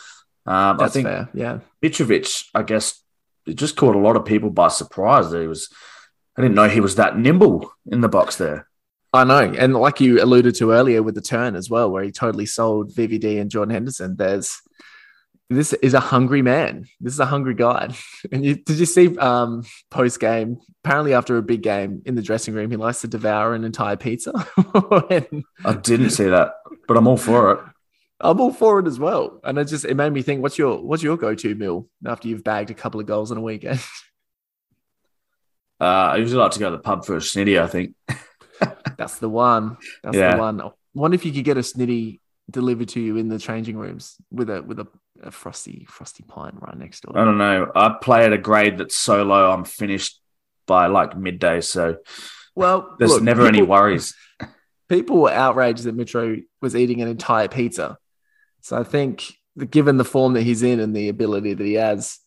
Um, 0.46 0.80
I 0.80 0.88
think, 0.88 1.06
fair. 1.06 1.28
yeah. 1.32 1.60
Mitrovic, 1.82 2.48
I 2.54 2.62
guess, 2.62 3.02
it 3.46 3.54
just 3.54 3.76
caught 3.76 3.96
a 3.96 4.00
lot 4.00 4.16
of 4.16 4.24
people 4.24 4.50
by 4.50 4.68
surprise 4.68 5.30
that 5.30 5.40
he 5.40 5.46
was. 5.46 5.68
I 6.36 6.42
didn't 6.42 6.56
know 6.56 6.68
he 6.68 6.80
was 6.80 6.96
that 6.96 7.16
nimble 7.16 7.72
in 7.86 8.00
the 8.00 8.08
box 8.08 8.36
there. 8.36 8.68
I 9.12 9.22
know. 9.22 9.54
And 9.56 9.74
like 9.74 10.00
you 10.00 10.20
alluded 10.20 10.56
to 10.56 10.72
earlier 10.72 11.00
with 11.00 11.14
the 11.14 11.20
turn 11.20 11.54
as 11.54 11.70
well, 11.70 11.90
where 11.90 12.02
he 12.02 12.10
totally 12.10 12.46
sold 12.46 12.92
VVD 12.92 13.40
and 13.40 13.50
Jordan 13.50 13.72
Henderson, 13.72 14.16
there's 14.16 14.60
this 15.50 15.72
is 15.74 15.94
a 15.94 16.00
hungry 16.00 16.42
man. 16.42 16.86
This 17.00 17.12
is 17.12 17.20
a 17.20 17.26
hungry 17.26 17.54
guy. 17.54 17.94
And 18.32 18.44
you, 18.44 18.54
did 18.56 18.78
you 18.78 18.86
see 18.86 19.16
um, 19.18 19.64
post 19.90 20.18
game? 20.18 20.58
Apparently, 20.82 21.14
after 21.14 21.36
a 21.36 21.42
big 21.42 21.62
game 21.62 22.02
in 22.06 22.14
the 22.14 22.22
dressing 22.22 22.54
room, 22.54 22.70
he 22.70 22.76
likes 22.76 23.02
to 23.02 23.08
devour 23.08 23.54
an 23.54 23.64
entire 23.64 23.96
pizza. 23.96 24.32
and, 25.10 25.44
I 25.64 25.74
didn't 25.74 26.10
see 26.10 26.24
that, 26.24 26.54
but 26.88 26.96
I'm 26.96 27.06
all 27.06 27.18
for 27.18 27.52
it. 27.52 27.60
I'm 28.20 28.40
all 28.40 28.52
for 28.52 28.78
it 28.78 28.86
as 28.86 28.98
well. 28.98 29.40
And 29.44 29.58
it 29.58 29.66
just 29.66 29.84
it 29.84 29.96
made 29.96 30.12
me 30.12 30.22
think, 30.22 30.42
what's 30.42 30.58
your 30.58 30.82
what's 30.82 31.02
your 31.02 31.16
go 31.16 31.34
to 31.34 31.54
meal 31.54 31.88
after 32.06 32.28
you've 32.28 32.44
bagged 32.44 32.70
a 32.70 32.74
couple 32.74 33.00
of 33.00 33.06
goals 33.06 33.30
in 33.30 33.38
a 33.38 33.42
weekend? 33.42 33.80
Uh, 35.80 36.12
I 36.12 36.16
usually 36.16 36.40
like 36.40 36.52
to 36.52 36.60
go 36.60 36.70
to 36.70 36.76
the 36.76 36.82
pub 36.82 37.04
for 37.04 37.16
a 37.16 37.18
snitty. 37.18 37.60
I 37.60 37.66
think. 37.66 37.94
That's 38.96 39.18
the 39.18 39.28
one. 39.28 39.76
That's 40.02 40.16
yeah. 40.16 40.36
the 40.36 40.40
one. 40.40 40.60
I 40.60 40.70
wonder 40.94 41.16
if 41.16 41.26
you 41.26 41.32
could 41.32 41.44
get 41.44 41.58
a 41.58 41.60
snitty 41.60 42.20
delivered 42.50 42.88
to 42.90 43.00
you 43.00 43.16
in 43.16 43.28
the 43.28 43.38
changing 43.38 43.76
rooms 43.76 44.16
with 44.30 44.50
a 44.50 44.62
with 44.62 44.78
a, 44.78 44.86
a 45.22 45.30
frosty 45.30 45.84
frosty 45.90 46.22
pint 46.22 46.54
right 46.60 46.78
next 46.78 47.00
door. 47.02 47.18
I 47.18 47.24
don't 47.24 47.38
know. 47.38 47.70
I 47.74 47.96
play 48.00 48.24
at 48.24 48.32
a 48.32 48.38
grade 48.38 48.78
that's 48.78 48.96
so 48.96 49.24
low. 49.24 49.50
I'm 49.50 49.64
finished 49.64 50.20
by 50.66 50.86
like 50.86 51.18
midday. 51.18 51.60
So 51.60 51.98
well, 52.54 52.94
there's 52.98 53.10
look, 53.10 53.22
never 53.22 53.42
people, 53.42 53.58
any 53.58 53.62
worries. 53.62 54.14
People 54.88 55.22
were 55.22 55.32
outraged 55.32 55.84
that 55.84 55.96
Mitro 55.96 56.42
was 56.60 56.76
eating 56.76 57.00
an 57.00 57.08
entire 57.08 57.48
pizza. 57.48 57.98
So 58.64 58.78
I 58.78 58.82
think, 58.82 59.34
given 59.70 59.98
the 59.98 60.06
form 60.06 60.32
that 60.32 60.40
he's 60.40 60.62
in 60.62 60.80
and 60.80 60.96
the 60.96 61.10
ability 61.10 61.52
that 61.52 61.66
he 61.66 61.74
has, 61.74 62.18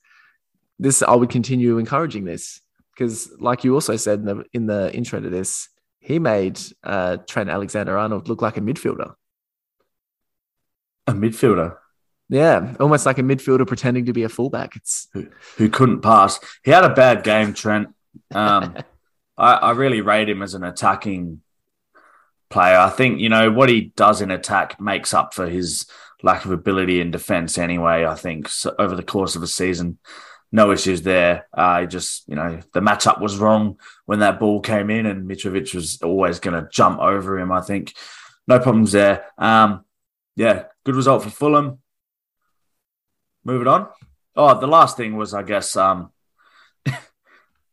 this 0.77 1.01
I 1.01 1.15
would 1.15 1.31
continue 1.31 1.79
encouraging 1.79 2.25
this 2.25 2.61
because, 2.93 3.31
like 3.39 3.63
you 3.63 3.73
also 3.73 3.95
said 3.95 4.19
in 4.19 4.25
the 4.25 4.45
in 4.53 4.67
the 4.67 4.93
intro 4.93 5.19
to 5.19 5.31
this, 5.31 5.67
he 5.99 6.19
made 6.19 6.59
uh, 6.83 7.17
Trent 7.27 7.49
Alexander 7.49 7.97
Arnold 7.97 8.29
look 8.29 8.43
like 8.43 8.55
a 8.55 8.61
midfielder. 8.61 9.15
A 11.07 11.13
midfielder? 11.13 11.77
Yeah, 12.29 12.75
almost 12.79 13.07
like 13.07 13.17
a 13.17 13.23
midfielder 13.23 13.65
pretending 13.65 14.05
to 14.05 14.13
be 14.13 14.21
a 14.21 14.29
fullback. 14.29 14.75
It's 14.75 15.07
who, 15.13 15.29
who 15.55 15.69
couldn't 15.69 16.01
pass. 16.01 16.39
He 16.63 16.69
had 16.69 16.83
a 16.83 16.93
bad 16.93 17.23
game, 17.23 17.55
Trent. 17.55 17.87
Um, 18.31 18.77
I, 19.39 19.53
I 19.53 19.71
really 19.71 20.01
rate 20.01 20.29
him 20.29 20.43
as 20.43 20.53
an 20.53 20.63
attacking 20.63 21.41
player. 22.51 22.77
I 22.77 22.91
think 22.91 23.21
you 23.21 23.29
know 23.29 23.49
what 23.49 23.69
he 23.69 23.91
does 23.95 24.21
in 24.21 24.29
attack 24.29 24.79
makes 24.79 25.15
up 25.15 25.33
for 25.33 25.49
his 25.49 25.87
lack 26.23 26.45
of 26.45 26.51
ability 26.51 26.99
in 27.01 27.11
defense. 27.11 27.57
Anyway, 27.57 28.05
I 28.05 28.15
think 28.15 28.49
so 28.49 28.75
over 28.79 28.95
the 28.95 29.03
course 29.03 29.35
of 29.35 29.43
a 29.43 29.47
season, 29.47 29.99
no 30.51 30.71
issues 30.71 31.01
there. 31.01 31.47
Uh, 31.53 31.85
just, 31.85 32.27
you 32.27 32.35
know, 32.35 32.59
the 32.73 32.79
matchup 32.79 33.21
was 33.21 33.37
wrong 33.37 33.79
when 34.05 34.19
that 34.19 34.39
ball 34.39 34.59
came 34.61 34.89
in, 34.89 35.05
and 35.05 35.29
Mitrovic 35.29 35.73
was 35.73 36.01
always 36.01 36.39
going 36.39 36.61
to 36.61 36.69
jump 36.71 36.99
over 36.99 37.37
him. 37.39 37.51
I 37.51 37.61
think 37.61 37.93
no 38.47 38.59
problems 38.59 38.91
there. 38.91 39.25
Um, 39.37 39.85
yeah, 40.35 40.63
good 40.85 40.95
result 40.95 41.23
for 41.23 41.29
Fulham. 41.29 41.79
Moving 43.43 43.67
on. 43.67 43.87
Oh, 44.35 44.59
the 44.59 44.67
last 44.67 44.97
thing 44.97 45.17
was, 45.17 45.33
I 45.33 45.43
guess, 45.43 45.75
um, 45.75 46.11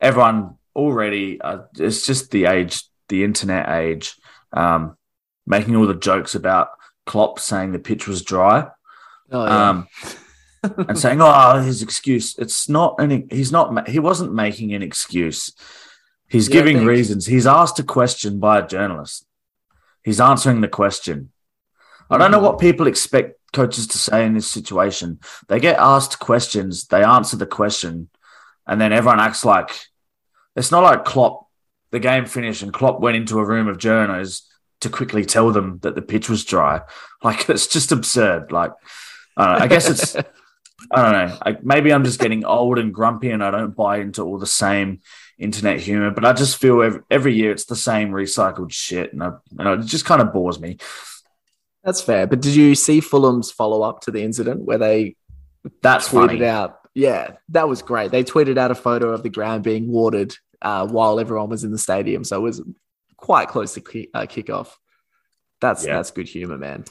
everyone 0.00 0.57
already, 0.74 1.40
uh, 1.40 1.59
it's 1.78 2.07
just 2.07 2.30
the 2.30 2.46
age, 2.46 2.83
the 3.09 3.22
internet 3.22 3.68
age, 3.68 4.14
um, 4.52 4.96
making 5.46 5.76
all 5.76 5.87
the 5.87 5.94
jokes 5.94 6.35
about 6.35 6.68
Klopp 7.06 7.38
saying 7.38 7.72
the 7.72 7.78
pitch 7.78 8.06
was 8.08 8.22
dry. 8.22 8.68
Oh, 9.30 9.44
yeah. 9.44 9.70
Um, 9.70 9.88
and 10.88 10.98
saying, 10.98 11.20
"Oh, 11.20 11.60
his 11.60 11.82
excuse." 11.82 12.36
It's 12.38 12.68
not 12.68 12.96
any. 12.98 13.26
He's 13.30 13.52
not. 13.52 13.88
He 13.88 13.98
wasn't 13.98 14.34
making 14.34 14.72
an 14.72 14.82
excuse. 14.82 15.52
He's 16.28 16.48
yeah, 16.48 16.54
giving 16.54 16.84
reasons. 16.86 17.26
He's 17.26 17.46
asked 17.46 17.78
a 17.78 17.82
question 17.82 18.40
by 18.40 18.58
a 18.58 18.66
journalist. 18.66 19.26
He's 20.02 20.20
answering 20.20 20.60
the 20.60 20.68
question. 20.68 21.30
I 22.10 22.18
don't 22.18 22.30
know 22.30 22.38
what 22.38 22.58
people 22.58 22.86
expect 22.86 23.38
coaches 23.52 23.86
to 23.88 23.98
say 23.98 24.26
in 24.26 24.34
this 24.34 24.50
situation. 24.50 25.20
They 25.48 25.60
get 25.60 25.78
asked 25.78 26.18
questions, 26.18 26.86
they 26.86 27.02
answer 27.02 27.36
the 27.36 27.46
question, 27.46 28.10
and 28.66 28.80
then 28.80 28.92
everyone 28.92 29.20
acts 29.20 29.44
like 29.44 29.70
it's 30.56 30.70
not 30.70 30.82
like 30.82 31.04
Klopp 31.04 31.48
the 31.90 32.00
game 32.00 32.26
finished 32.26 32.62
and 32.62 32.72
Klopp 32.72 33.00
went 33.00 33.16
into 33.16 33.38
a 33.38 33.44
room 33.44 33.68
of 33.68 33.78
journos 33.78 34.42
to 34.84 34.88
quickly 34.88 35.24
tell 35.24 35.50
them 35.50 35.78
that 35.82 35.94
the 35.94 36.02
pitch 36.02 36.28
was 36.28 36.44
dry. 36.44 36.80
Like 37.22 37.48
it's 37.48 37.66
just 37.66 37.90
absurd. 37.90 38.52
Like 38.52 38.72
I, 39.34 39.64
I 39.64 39.66
guess 39.66 39.88
it's 39.88 40.14
I 40.90 41.02
don't 41.02 41.12
know. 41.12 41.38
I, 41.44 41.56
maybe 41.62 41.92
I'm 41.92 42.04
just 42.04 42.20
getting 42.20 42.44
old 42.44 42.78
and 42.78 42.92
grumpy, 42.92 43.30
and 43.30 43.42
I 43.42 43.50
don't 43.50 43.74
buy 43.74 43.98
into 43.98 44.22
all 44.22 44.38
the 44.38 44.46
same 44.46 45.00
internet 45.38 45.80
humor. 45.80 46.10
But 46.10 46.24
I 46.24 46.32
just 46.32 46.58
feel 46.58 46.82
every, 46.82 47.00
every 47.10 47.34
year 47.34 47.50
it's 47.52 47.64
the 47.64 47.76
same 47.76 48.10
recycled 48.10 48.72
shit, 48.72 49.12
and, 49.12 49.22
I, 49.22 49.32
and 49.58 49.82
it 49.82 49.86
just 49.86 50.04
kind 50.04 50.20
of 50.20 50.32
bores 50.32 50.60
me. 50.60 50.78
That's 51.82 52.00
fair. 52.00 52.26
But 52.26 52.40
did 52.40 52.54
you 52.54 52.74
see 52.74 53.00
Fulham's 53.00 53.50
follow 53.50 53.82
up 53.82 54.00
to 54.02 54.10
the 54.10 54.22
incident 54.22 54.62
where 54.62 54.78
they 54.78 55.16
That's 55.82 56.08
tweeted 56.08 56.26
funny. 56.26 56.46
out? 56.46 56.78
Yeah, 56.94 57.32
that 57.50 57.68
was 57.68 57.82
great. 57.82 58.10
They 58.10 58.24
tweeted 58.24 58.56
out 58.56 58.70
a 58.70 58.74
photo 58.74 59.10
of 59.10 59.22
the 59.22 59.28
ground 59.28 59.64
being 59.64 59.88
watered 59.88 60.34
uh, 60.62 60.86
while 60.86 61.18
everyone 61.20 61.50
was 61.50 61.64
in 61.64 61.72
the 61.72 61.78
stadium, 61.78 62.24
so 62.24 62.36
it 62.36 62.42
was 62.42 62.62
quite 63.24 63.48
close 63.48 63.72
to 63.72 63.80
kick, 63.80 64.10
uh, 64.12 64.26
kickoff. 64.26 64.68
That's 65.62 65.87
Yeah. 65.87 65.94
that's 65.96 66.10
good 66.10 66.28
humor, 66.28 66.58
man. 66.58 66.84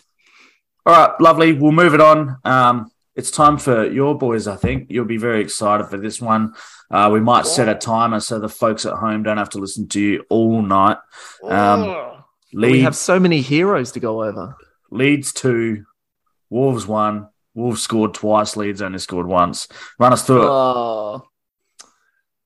All 0.85 0.95
right, 0.95 1.21
lovely. 1.21 1.53
We'll 1.53 1.71
move 1.71 1.93
it 1.93 2.01
on. 2.01 2.37
Um, 2.43 2.91
it's 3.15 3.29
time 3.29 3.57
for 3.59 3.85
your 3.85 4.17
boys. 4.17 4.47
I 4.47 4.55
think 4.55 4.87
you'll 4.89 5.05
be 5.05 5.17
very 5.17 5.41
excited 5.41 5.85
for 5.87 5.97
this 5.97 6.19
one. 6.19 6.55
Uh, 6.89 7.11
we 7.13 7.19
might 7.19 7.45
set 7.45 7.69
a 7.69 7.75
timer 7.75 8.19
so 8.19 8.39
the 8.39 8.49
folks 8.49 8.83
at 8.87 8.93
home 8.95 9.21
don't 9.21 9.37
have 9.37 9.51
to 9.51 9.59
listen 9.59 9.87
to 9.89 9.99
you 10.01 10.25
all 10.29 10.63
night. 10.63 10.97
Um, 11.43 11.95
we 12.51 12.81
have 12.81 12.95
so 12.95 13.19
many 13.19 13.41
heroes 13.41 13.91
to 13.91 13.99
go 13.99 14.23
over. 14.23 14.55
Leeds 14.89 15.31
two, 15.33 15.85
Wolves 16.49 16.87
one. 16.87 17.27
Wolves 17.53 17.83
scored 17.83 18.15
twice. 18.15 18.57
Leeds 18.57 18.81
only 18.81 18.97
scored 18.97 19.27
once. 19.27 19.67
Run 19.99 20.13
us 20.13 20.25
through 20.25 20.41
it. 20.41 20.49
Oh, 20.49 21.27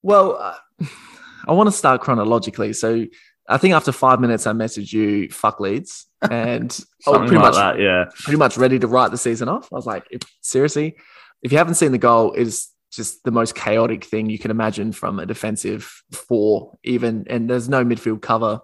well, 0.03 0.37
uh, 0.37 0.55
I 1.47 1.53
want 1.53 1.67
to 1.67 1.71
start 1.71 2.01
chronologically. 2.01 2.73
So 2.73 3.05
I 3.47 3.57
think 3.57 3.73
after 3.73 3.91
five 3.91 4.19
minutes, 4.19 4.45
I 4.45 4.51
messaged 4.51 4.91
you, 4.91 5.29
"Fuck 5.29 5.59
Leeds," 5.59 6.07
and 6.21 6.77
I 7.05 7.09
was 7.11 7.19
pretty 7.19 7.35
like 7.35 7.43
much 7.43 7.55
that. 7.55 7.79
Yeah. 7.79 8.05
pretty 8.23 8.37
much 8.37 8.57
ready 8.57 8.77
to 8.79 8.87
write 8.87 9.11
the 9.11 9.17
season 9.17 9.47
off. 9.49 9.69
I 9.71 9.75
was 9.75 9.85
like, 9.85 10.05
if, 10.11 10.21
seriously, 10.41 10.95
if 11.41 11.51
you 11.51 11.57
haven't 11.57 11.75
seen 11.75 11.91
the 11.91 11.97
goal, 11.97 12.33
it 12.33 12.41
is 12.41 12.67
just 12.91 13.23
the 13.23 13.31
most 13.31 13.55
chaotic 13.55 14.03
thing 14.03 14.29
you 14.29 14.39
can 14.39 14.51
imagine 14.51 14.91
from 14.91 15.19
a 15.19 15.25
defensive 15.25 16.01
four, 16.11 16.77
even, 16.83 17.25
and 17.29 17.49
there's 17.49 17.69
no 17.69 17.85
midfield 17.85 18.21
cover. 18.21 18.59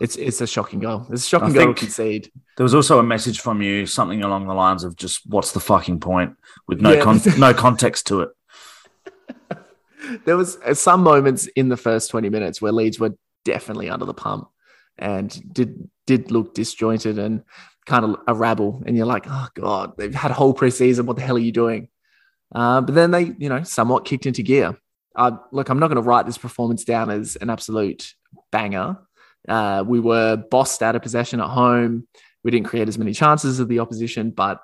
It's 0.00 0.16
it's 0.16 0.40
a 0.40 0.46
shocking 0.46 0.80
goal. 0.80 1.06
It's 1.10 1.24
a 1.24 1.28
shocking 1.28 1.50
I 1.58 1.64
goal 1.64 1.74
concede. 1.74 2.30
There 2.56 2.64
was 2.64 2.74
also 2.74 2.98
a 2.98 3.02
message 3.02 3.40
from 3.40 3.60
you, 3.62 3.84
something 3.86 4.22
along 4.22 4.46
the 4.46 4.54
lines 4.54 4.84
of 4.84 4.96
just 4.96 5.22
"What's 5.26 5.52
the 5.52 5.60
fucking 5.60 6.00
point?" 6.00 6.34
with 6.66 6.80
no 6.80 6.92
Yeah. 6.92 7.02
con- 7.02 7.20
no 7.38 7.52
context 7.52 8.06
to 8.08 8.22
it. 8.22 8.28
There 10.24 10.36
was 10.38 10.56
uh, 10.64 10.72
some 10.74 11.02
moments 11.02 11.48
in 11.48 11.68
the 11.68 11.76
first 11.76 12.10
20 12.10 12.30
minutes 12.30 12.62
where 12.62 12.72
Leeds 12.72 12.98
were 12.98 13.14
definitely 13.48 13.88
under 13.88 14.04
the 14.04 14.14
pump 14.14 14.48
and 14.98 15.42
did 15.52 15.88
did 16.06 16.30
look 16.30 16.54
disjointed 16.54 17.18
and 17.18 17.42
kind 17.86 18.04
of 18.04 18.16
a 18.26 18.34
rabble. 18.34 18.82
And 18.86 18.96
you're 18.96 19.06
like, 19.06 19.24
oh 19.26 19.48
god, 19.54 19.96
they've 19.96 20.14
had 20.14 20.30
a 20.30 20.34
whole 20.34 20.54
preseason. 20.54 21.06
What 21.06 21.16
the 21.16 21.22
hell 21.22 21.36
are 21.36 21.40
you 21.40 21.52
doing? 21.52 21.88
Uh, 22.54 22.80
but 22.82 22.94
then 22.94 23.10
they, 23.10 23.34
you 23.38 23.48
know, 23.48 23.62
somewhat 23.62 24.04
kicked 24.04 24.26
into 24.26 24.42
gear. 24.42 24.76
Uh, 25.14 25.32
look, 25.50 25.68
I'm 25.68 25.78
not 25.78 25.88
going 25.88 26.02
to 26.02 26.08
write 26.08 26.26
this 26.26 26.38
performance 26.38 26.84
down 26.84 27.10
as 27.10 27.36
an 27.36 27.50
absolute 27.50 28.14
banger. 28.52 28.98
Uh, 29.48 29.82
we 29.86 30.00
were 30.00 30.36
bossed 30.36 30.82
out 30.82 30.94
of 30.94 31.02
possession 31.02 31.40
at 31.40 31.48
home. 31.48 32.06
We 32.44 32.50
didn't 32.50 32.66
create 32.66 32.88
as 32.88 32.98
many 32.98 33.12
chances 33.12 33.60
of 33.60 33.68
the 33.68 33.80
opposition, 33.80 34.30
but 34.30 34.60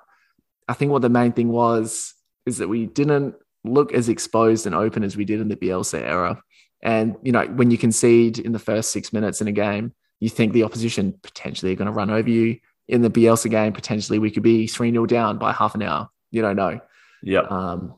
I 0.67 0.73
think 0.73 0.91
what 0.91 1.01
the 1.01 1.09
main 1.09 1.33
thing 1.33 1.49
was 1.49 2.13
is 2.45 2.59
that 2.59 2.69
we 2.69 2.85
didn't 2.85 3.35
look 3.63 3.93
as 3.93 4.09
exposed 4.09 4.65
and 4.65 4.75
open 4.75 5.03
as 5.03 5.17
we 5.17 5.25
did 5.25 5.41
in 5.41 5.47
the 5.47 5.55
Bielsa 5.55 5.99
era. 5.99 6.41
And 6.85 7.15
you 7.23 7.31
know, 7.31 7.45
when 7.47 7.71
you 7.71 7.79
concede 7.79 8.37
in 8.37 8.51
the 8.51 8.59
first 8.59 8.91
six 8.91 9.11
minutes 9.11 9.41
in 9.41 9.47
a 9.47 9.51
game, 9.51 9.91
you 10.19 10.29
think 10.29 10.53
the 10.53 10.63
opposition 10.63 11.15
potentially 11.23 11.71
are 11.71 11.75
going 11.75 11.87
to 11.87 11.91
run 11.91 12.11
over 12.11 12.29
you. 12.29 12.59
In 12.87 13.01
the 13.01 13.09
Bielsa 13.09 13.49
game, 13.49 13.73
potentially 13.73 14.19
we 14.19 14.29
could 14.29 14.43
be 14.43 14.67
3 14.67 14.91
0 14.91 15.07
down 15.07 15.39
by 15.39 15.51
half 15.51 15.73
an 15.73 15.81
hour. 15.81 16.07
You 16.29 16.43
don't 16.43 16.55
know. 16.55 16.79
Yep. 17.23 17.51
Um, 17.51 17.95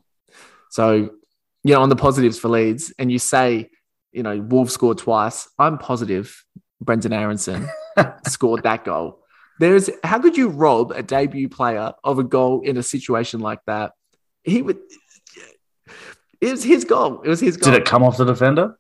so, 0.70 1.12
you 1.66 1.74
know, 1.74 1.82
on 1.82 1.90
the 1.90 1.98
positives 1.98 2.40
for 2.40 2.48
Leeds, 2.48 2.94
and 2.98 3.12
you 3.12 3.20
say, 3.20 3.70
you 4.14 4.24
know, 4.24 4.40
Wolves 4.40 4.74
scored 4.74 5.00
twice. 5.00 5.50
I'm 5.60 5.78
positive 5.78 6.46
Brenden 6.82 7.14
Aaronson 7.14 7.68
scored 8.28 8.64
that 8.64 8.86
goal. 8.86 9.20
There's 9.60 9.90
how 10.02 10.20
could 10.20 10.38
you 10.38 10.48
rob 10.48 10.92
a 10.92 11.04
debut 11.04 11.50
player 11.50 11.92
of 12.06 12.20
a 12.20 12.24
goal 12.24 12.62
in 12.62 12.78
a 12.78 12.84
situation 12.84 13.42
like 13.42 13.60
that? 13.68 13.92
He 14.44 14.62
would. 14.62 14.80
It 16.40 16.52
was 16.52 16.64
his 16.64 16.86
goal. 16.86 17.22
It 17.24 17.30
was 17.30 17.42
his 17.42 17.58
goal. 17.58 17.74
Did 17.74 17.82
it 17.82 17.86
come 17.86 18.04
off 18.04 18.16
the 18.16 18.24
defender? 18.24 18.77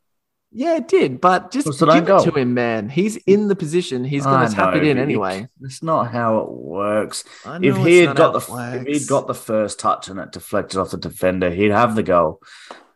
Yeah, 0.51 0.77
it 0.77 0.87
did. 0.87 1.19
But 1.19 1.51
just 1.51 1.67
give 1.79 1.89
it 1.89 2.05
goal? 2.05 2.23
to 2.23 2.31
him, 2.31 2.53
man. 2.53 2.89
He's 2.89 3.17
in 3.17 3.47
the 3.47 3.55
position. 3.55 4.03
He's 4.03 4.23
going 4.23 4.47
to 4.47 4.55
tap 4.55 4.73
know, 4.73 4.79
it 4.79 4.87
in 4.87 4.97
anyway. 4.97 5.47
That's 5.59 5.83
not 5.83 6.11
how 6.11 6.39
it 6.39 6.49
works. 6.49 7.23
If 7.45 7.77
he 7.77 7.97
had 7.97 8.15
got 8.15 8.33
the 8.33 8.79
if 8.79 8.87
he'd 8.87 9.07
got 9.07 9.27
the 9.27 9.35
first 9.35 9.79
touch 9.79 10.07
and 10.07 10.19
it 10.19 10.31
deflected 10.31 10.79
off 10.79 10.91
the 10.91 10.97
defender, 10.97 11.49
he'd 11.49 11.71
have 11.71 11.95
the 11.95 12.03
goal. 12.03 12.41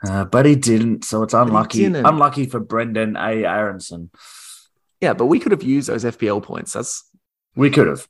Uh, 0.08 0.26
but 0.26 0.46
he 0.46 0.56
didn't, 0.56 1.06
so 1.06 1.22
it's 1.24 1.34
unlucky. 1.34 1.86
Unlucky 1.86 2.48
for 2.48 2.60
Brenden 2.60 3.16
A. 3.18 3.46
Aaronson. 3.46 4.10
yeah, 5.00 5.14
but 5.14 5.28
we 5.28 5.40
could 5.40 5.52
have 5.52 5.64
used 5.64 5.90
those 5.90 6.04
FPL 6.04 6.42
points. 6.42 6.74
That's 6.74 7.04
We 7.56 7.70
could 7.70 7.88
have, 7.88 8.08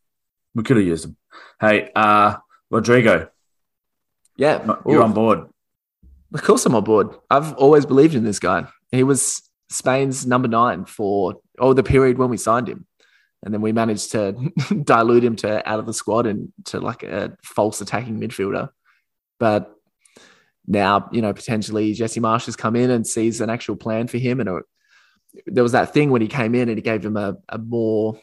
we 0.56 0.64
could 0.64 0.78
have 0.78 0.86
used 0.86 1.04
them. 1.04 1.18
Hey, 1.60 1.92
uh, 1.94 2.38
Rodrigo, 2.70 3.30
yeah. 4.38 4.64
you're 4.86 5.02
Ooh. 5.02 5.04
on 5.04 5.14
board. 5.14 5.50
Of 6.34 6.44
course, 6.44 6.66
I'm 6.66 6.76
on 6.76 6.86
board. 6.86 7.10
I've 7.30 7.54
always 7.56 7.86
believed 7.86 8.16
in 8.16 8.24
this 8.24 8.40
guy. 8.40 8.68
He 8.92 9.04
was 9.04 9.50
Spain's 9.70 10.26
number 10.26 10.48
nine 10.48 10.86
for 10.86 11.36
oh 11.58 11.74
the 11.74 11.84
period 11.84 12.18
when 12.18 12.30
we 12.30 12.38
signed 12.38 12.68
him, 12.68 12.86
and 13.44 13.54
then 13.54 13.62
we 13.62 13.72
managed 13.72 14.12
to 14.12 14.34
dilute 14.84 15.24
him 15.24 15.36
to 15.38 15.68
out 15.70 15.80
of 15.80 15.86
the 15.86 15.94
squad 15.94 16.26
and 16.26 16.52
to 16.66 16.80
like 16.80 17.04
a 17.04 17.38
false 17.44 17.82
attacking 17.82 18.20
midfielder. 18.20 18.70
But 19.40 19.74
now, 20.68 21.10
you 21.12 21.22
know, 21.22 21.34
potentially 21.34 21.94
Jesse 21.94 22.20
Marsch 22.20 22.46
has 22.46 22.56
come 22.56 22.76
in 22.76 22.92
and 22.92 23.08
sees 23.08 23.42
an 23.42 23.50
actual 23.50 23.76
plan 23.76 24.08
for 24.08 24.18
him, 24.18 24.40
and 24.40 24.62
there 25.46 25.64
was 25.64 25.72
that 25.72 25.94
thing 25.94 26.12
when 26.12 26.22
he 26.22 26.28
came 26.28 26.56
in 26.56 26.70
and 26.70 26.78
he 26.78 26.82
gave 26.82 27.06
him 27.06 27.18
a, 27.18 27.38
a 27.50 27.58
more 27.58 28.20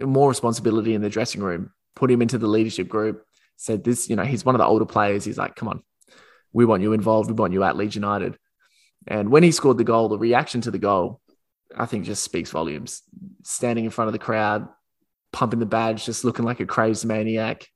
more 0.00 0.28
responsibility 0.28 0.94
in 0.94 1.02
the 1.02 1.10
dressing 1.10 1.42
room, 1.42 1.70
put 1.94 2.10
him 2.10 2.22
into 2.22 2.38
the 2.38 2.46
leadership 2.46 2.88
group. 2.88 3.24
Said 3.56 3.84
this, 3.84 4.08
you 4.08 4.16
know, 4.16 4.24
he's 4.24 4.44
one 4.44 4.54
of 4.54 4.58
the 4.58 4.66
older 4.66 4.86
players. 4.86 5.24
He's 5.24 5.38
like, 5.38 5.54
come 5.54 5.68
on, 5.68 5.82
we 6.52 6.64
want 6.64 6.82
you 6.82 6.92
involved. 6.92 7.30
We 7.30 7.34
want 7.34 7.52
you 7.52 7.62
at 7.62 7.76
Leeds 7.76 7.94
United. 7.94 8.36
And 9.06 9.30
when 9.30 9.42
he 9.42 9.50
scored 9.50 9.78
the 9.78 9.84
goal, 9.84 10.08
the 10.08 10.18
reaction 10.18 10.60
to 10.62 10.70
the 10.70 10.78
goal, 10.78 11.20
I 11.76 11.86
think 11.86 12.04
just 12.04 12.22
speaks 12.22 12.50
volumes. 12.50 13.02
Standing 13.42 13.84
in 13.84 13.90
front 13.90 14.08
of 14.08 14.12
the 14.12 14.18
crowd, 14.18 14.68
pumping 15.32 15.60
the 15.60 15.66
badge, 15.66 16.04
just 16.04 16.24
looking 16.24 16.44
like 16.44 16.60
a 16.60 16.66
crazed 16.66 17.04
maniac. 17.04 17.66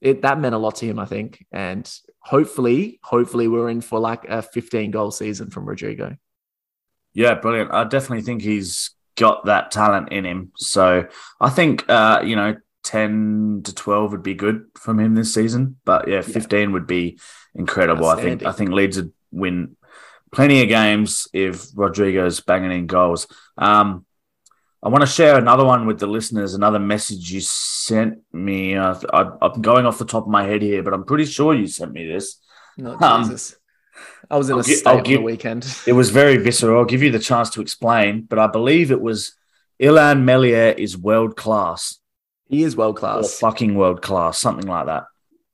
It 0.00 0.22
that 0.22 0.40
meant 0.40 0.54
a 0.54 0.58
lot 0.58 0.76
to 0.76 0.86
him, 0.86 0.98
I 0.98 1.06
think. 1.06 1.44
And 1.50 1.90
hopefully, 2.20 3.00
hopefully 3.02 3.48
we're 3.48 3.68
in 3.68 3.80
for 3.80 3.98
like 3.98 4.24
a 4.28 4.42
15 4.42 4.90
goal 4.90 5.10
season 5.10 5.50
from 5.50 5.66
Rodrigo. 5.66 6.16
Yeah, 7.14 7.34
brilliant. 7.34 7.72
I 7.72 7.84
definitely 7.84 8.22
think 8.22 8.42
he's 8.42 8.90
got 9.16 9.46
that 9.46 9.70
talent 9.70 10.12
in 10.12 10.24
him. 10.24 10.52
So 10.56 11.06
I 11.40 11.50
think 11.50 11.88
uh, 11.88 12.22
you 12.24 12.36
know, 12.36 12.56
ten 12.84 13.62
to 13.64 13.74
twelve 13.74 14.12
would 14.12 14.22
be 14.22 14.34
good 14.34 14.66
from 14.78 14.98
him 15.00 15.14
this 15.14 15.34
season. 15.34 15.76
But 15.84 16.08
yeah, 16.08 16.22
fifteen 16.22 16.72
would 16.72 16.86
be 16.86 17.18
incredible. 17.54 18.06
I 18.06 18.22
think 18.22 18.44
I 18.44 18.52
think 18.52 18.70
Leeds 18.70 18.96
would 18.98 19.12
win 19.30 19.76
plenty 20.32 20.62
of 20.62 20.68
games 20.68 21.28
if 21.32 21.66
Rodrigo's 21.74 22.40
banging 22.40 22.72
in 22.72 22.86
goals. 22.86 23.26
Um, 23.56 24.04
I 24.82 24.88
want 24.90 25.02
to 25.02 25.06
share 25.06 25.36
another 25.36 25.64
one 25.64 25.86
with 25.86 25.98
the 25.98 26.06
listeners. 26.06 26.54
Another 26.54 26.78
message 26.78 27.30
you 27.32 27.40
sent 27.40 28.18
me. 28.32 28.76
Uh, 28.76 28.94
I, 29.12 29.30
I'm 29.42 29.60
going 29.60 29.86
off 29.86 29.98
the 29.98 30.04
top 30.04 30.24
of 30.24 30.28
my 30.30 30.44
head 30.44 30.62
here, 30.62 30.82
but 30.82 30.92
I'm 30.94 31.04
pretty 31.04 31.24
sure 31.24 31.54
you 31.54 31.66
sent 31.66 31.92
me 31.92 32.06
this. 32.06 32.36
Not 32.76 33.02
Um, 33.02 33.22
Jesus. 33.24 33.56
I 34.30 34.36
was 34.38 34.48
in 34.48 34.54
I'll 34.54 34.60
a 34.60 34.64
gi- 34.64 34.74
state 34.74 34.86
I'll 34.88 34.98
on 34.98 35.02
give- 35.02 35.18
the 35.18 35.24
weekend. 35.24 35.76
It 35.86 35.92
was 35.94 36.10
very 36.10 36.36
visceral. 36.36 36.78
I'll 36.78 36.84
give 36.84 37.02
you 37.02 37.10
the 37.10 37.18
chance 37.18 37.50
to 37.50 37.60
explain, 37.60 38.22
but 38.22 38.38
I 38.38 38.46
believe 38.46 38.92
it 38.92 39.00
was 39.00 39.34
Illan 39.80 40.22
Meslier 40.24 40.74
is 40.76 40.96
world 40.96 41.36
class 41.36 41.98
He 42.46 42.62
is 42.62 42.76
world 42.76 42.96
or 42.96 43.00
class. 43.00 43.38
fucking 43.40 43.74
world 43.74 44.00
class, 44.02 44.38
something 44.38 44.66
like 44.68 44.86
that. 44.86 45.04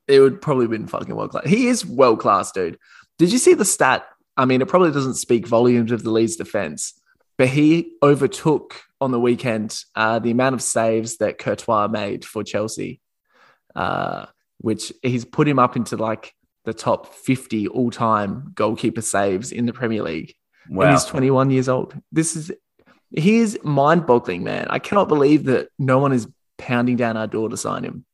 It 0.07 0.21
would 0.21 0.43
probably 0.43 0.67
been 0.67 0.87
fucking 0.87 1.15
world 1.17 1.31
class. 1.31 1.47
He 1.47 1.69
is 1.69 1.87
world 1.87 2.21
class, 2.21 2.53
dude. 2.53 2.79
Did 3.19 3.33
you 3.33 3.39
see 3.39 3.55
the 3.55 3.65
stat? 3.65 4.05
I 4.37 4.45
mean, 4.45 4.61
it 4.63 4.69
probably 4.69 4.91
doesn't 4.91 5.15
speak 5.15 5.47
volumes 5.47 5.93
of 5.93 6.03
the 6.03 6.11
Leeds 6.11 6.37
defense, 6.37 6.99
but 7.39 7.49
he 7.49 7.93
overtook 8.03 8.81
on 9.01 9.11
the 9.11 9.21
weekend 9.21 9.79
uh, 9.95 10.19
the 10.19 10.31
amount 10.31 10.55
of 10.55 10.63
saves 10.63 11.19
that 11.19 11.39
Courtois 11.39 11.89
made 11.89 12.25
for 12.25 12.43
Chelsea, 12.43 13.01
uh, 13.77 14.27
which 14.59 14.93
he's 15.03 15.25
put 15.25 15.47
him 15.49 15.59
up 15.59 15.77
into 15.77 15.97
like 15.97 16.33
the 16.65 16.75
top 16.75 17.15
50 17.15 17.69
all 17.69 17.91
time 17.91 18.53
goalkeeper 18.55 19.03
saves 19.03 19.53
in 19.53 19.67
the 19.67 19.73
Premier 19.73 20.03
League. 20.03 20.35
And 20.67 20.77
Wow. 20.79 20.93
he's 20.93 21.05
21 21.05 21.51
years 21.51 21.69
old. 21.69 21.95
This 22.11 22.35
is, 22.37 22.51
he 23.11 23.37
is 23.39 23.59
mind 23.63 24.07
boggling, 24.07 24.43
man. 24.45 24.67
I 24.71 24.79
cannot 24.79 25.09
believe 25.09 25.45
that 25.45 25.69
no 25.79 25.99
one 25.99 26.13
is 26.13 26.27
pounding 26.57 26.97
down 26.97 27.17
our 27.17 27.27
door 27.27 27.51
to 27.51 27.57
sign 27.57 27.85
him. 27.85 28.05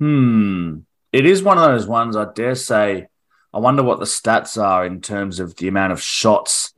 Hmm. 0.00 0.78
It 1.12 1.24
is 1.26 1.42
one 1.42 1.56
of 1.58 1.64
those 1.64 1.86
ones, 1.86 2.16
I 2.16 2.26
dare 2.34 2.56
say. 2.56 3.06
I 3.54 3.58
wonder 3.58 3.84
what 3.84 4.00
the 4.00 4.04
stats 4.04 4.60
are 4.60 4.84
in 4.84 5.00
terms 5.00 5.38
of 5.38 5.54
the 5.56 5.68
amount 5.68 5.92
of 5.92 6.02
shots 6.02 6.72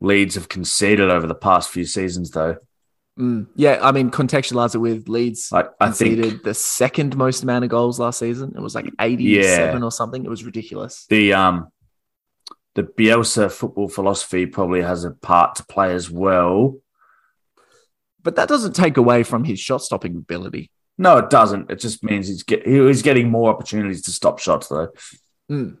Leeds 0.00 0.34
have 0.34 0.48
conceded 0.48 1.10
over 1.10 1.26
the 1.26 1.34
past 1.34 1.70
few 1.70 1.84
seasons, 1.84 2.30
though. 2.30 2.56
Mm, 3.18 3.48
yeah, 3.54 3.78
I 3.82 3.92
mean, 3.92 4.10
contextualize 4.10 4.74
it 4.74 4.78
with 4.78 5.08
Leeds 5.08 5.50
I, 5.52 5.64
I 5.80 5.86
conceded 5.86 6.30
think 6.30 6.42
the 6.42 6.52
second 6.54 7.16
most 7.16 7.42
amount 7.42 7.64
of 7.64 7.70
goals 7.70 7.98
last 7.98 8.18
season. 8.18 8.52
It 8.54 8.60
was 8.60 8.74
like 8.74 8.90
87 9.00 9.82
or 9.82 9.90
something. 9.90 10.24
It 10.24 10.28
was 10.28 10.44
ridiculous. 10.44 11.06
the 11.08 11.32
um 11.32 11.68
the 12.74 12.82
Bielsa 12.82 13.50
football 13.50 13.88
philosophy 13.88 14.44
probably 14.44 14.82
has 14.82 15.04
a 15.04 15.10
part 15.10 15.54
to 15.56 15.64
play 15.64 15.94
as 15.94 16.10
well. 16.10 16.76
But 18.22 18.36
that 18.36 18.48
doesn't 18.48 18.74
take 18.74 18.98
away 18.98 19.22
from 19.22 19.44
his 19.44 19.58
shot 19.58 19.82
stopping 19.82 20.14
ability. 20.14 20.70
No, 20.98 21.16
it 21.16 21.30
doesn't. 21.30 21.70
It 21.70 21.80
just 21.80 22.04
means 22.04 22.28
he's 22.28 22.42
get, 22.42 22.66
he's 22.66 23.00
getting 23.00 23.30
more 23.30 23.50
opportunities 23.50 24.02
to 24.02 24.10
stop 24.10 24.40
shots, 24.40 24.68
though. 24.68 24.88
Mm. 25.50 25.78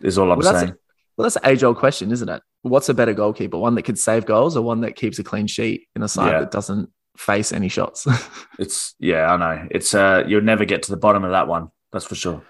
Is 0.00 0.18
all 0.18 0.30
I'm 0.32 0.38
Well, 0.38 0.52
saying. 0.54 0.74
Well, 1.16 1.22
that's 1.24 1.36
an 1.36 1.46
age 1.46 1.62
old 1.64 1.76
question, 1.78 2.12
isn't 2.12 2.28
it? 2.28 2.42
What's 2.62 2.88
a 2.88 2.94
better 2.94 3.14
goalkeeper? 3.14 3.56
One 3.58 3.74
that 3.76 3.82
can 3.82 3.96
save 3.96 4.26
goals 4.26 4.56
or 4.56 4.62
one 4.62 4.80
that 4.82 4.96
keeps 4.96 5.18
a 5.18 5.24
clean 5.24 5.46
sheet 5.46 5.88
in 5.96 6.02
a 6.02 6.08
side 6.08 6.32
Yeah. 6.32 6.40
that 6.40 6.50
doesn't 6.50 6.90
face 7.16 7.52
any 7.52 7.68
shots? 7.68 8.06
It's 8.58 8.94
yeah, 8.98 9.32
I 9.32 9.36
know. 9.36 9.68
It's 9.70 9.94
uh, 9.94 10.24
you'll 10.26 10.40
never 10.42 10.64
get 10.64 10.82
to 10.84 10.90
the 10.90 10.96
bottom 10.96 11.24
of 11.24 11.30
that 11.30 11.48
one. 11.48 11.68
That's 11.92 12.04
for 12.06 12.14
sure. 12.14 12.42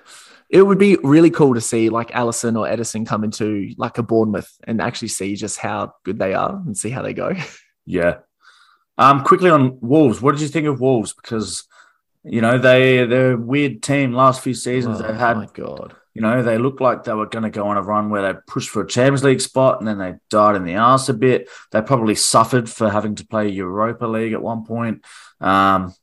it 0.49 0.63
would 0.63 0.79
be 0.79 0.97
really 1.03 1.31
cool 1.31 1.55
to 1.55 1.61
see 1.61 1.89
like 1.91 2.11
Alisson 2.13 2.57
or 2.59 2.67
Ederson 2.67 3.05
come 3.07 3.25
into 3.25 3.73
like 3.77 3.99
a 3.99 4.03
Bournemouth 4.03 4.51
and 4.65 4.81
actually 4.81 5.09
see 5.09 5.35
just 5.37 5.59
how 5.59 5.93
good 6.05 6.19
they 6.19 6.35
are 6.35 6.63
and 6.67 6.77
see 6.77 6.91
how 6.91 7.03
they 7.03 7.13
go. 7.15 7.33
Yeah. 7.89 8.17
Um, 8.99 9.23
quickly 9.23 9.49
on 9.51 9.79
Wolves. 9.81 10.21
What 10.21 10.33
did 10.33 10.41
you 10.41 10.49
think 10.49 10.67
of 10.67 10.81
Wolves? 10.81 11.13
Because 11.15 11.65
you 12.25 12.41
know 12.41 12.59
they 12.59 13.05
they're 13.07 13.33
a 13.35 13.37
weird 13.37 13.81
team. 13.83 14.13
Last 14.13 14.41
few 14.43 14.55
seasons 14.55 15.01
oh 15.01 15.03
they've 15.07 15.15
had 15.15 15.37
my 15.37 15.47
god. 15.55 15.95
You 16.17 16.23
know, 16.23 16.43
they 16.43 16.59
looked 16.59 16.81
like 16.81 17.05
they 17.05 17.13
were 17.13 17.27
going 17.27 17.43
to 17.45 17.51
go 17.51 17.69
on 17.69 17.77
a 17.77 17.83
run 17.83 18.11
where 18.11 18.23
they 18.23 18.39
pushed 18.47 18.71
for 18.71 18.83
a 18.83 18.87
Champions 18.87 19.23
League 19.23 19.41
spot 19.41 19.79
and 19.79 19.87
then 19.87 19.99
they 19.99 20.15
died 20.31 20.57
in 20.57 20.65
the 20.65 20.77
arse 20.77 21.09
a 21.09 21.15
bit. 21.15 21.49
They 21.73 21.83
probably 21.83 22.15
suffered 22.15 22.69
for 22.71 22.91
having 22.91 23.15
to 23.17 23.27
play 23.27 23.49
Europa 23.49 24.07
League 24.07 24.33
at 24.33 24.43
one 24.43 24.65
point. 24.65 25.05
Um, 25.41 25.95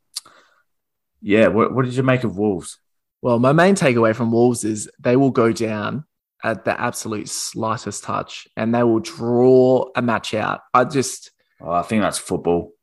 yeah, 1.22 1.48
what, 1.48 1.74
what 1.74 1.86
did 1.86 1.96
you 1.96 2.04
make 2.04 2.24
of 2.24 2.38
Wolves? 2.38 2.78
Well, 3.22 3.40
my 3.40 3.54
main 3.54 3.76
takeaway 3.76 4.16
from 4.16 4.32
Wolves 4.32 4.64
is 4.64 4.90
they 5.00 5.16
will 5.16 5.32
go 5.32 5.52
down 5.52 6.06
at 6.44 6.66
the 6.66 6.80
absolute 6.80 7.30
slightest 7.30 8.04
touch 8.04 8.48
and 8.56 8.76
they 8.76 8.84
will 8.84 9.00
draw 9.00 9.90
a 9.96 10.02
match 10.02 10.34
out. 10.34 10.62
I 10.74 10.84
just, 10.84 11.32
Oh, 11.64 11.72
I 11.72 11.82
think 11.82 12.02
that's 12.02 12.18
football. 12.18 12.74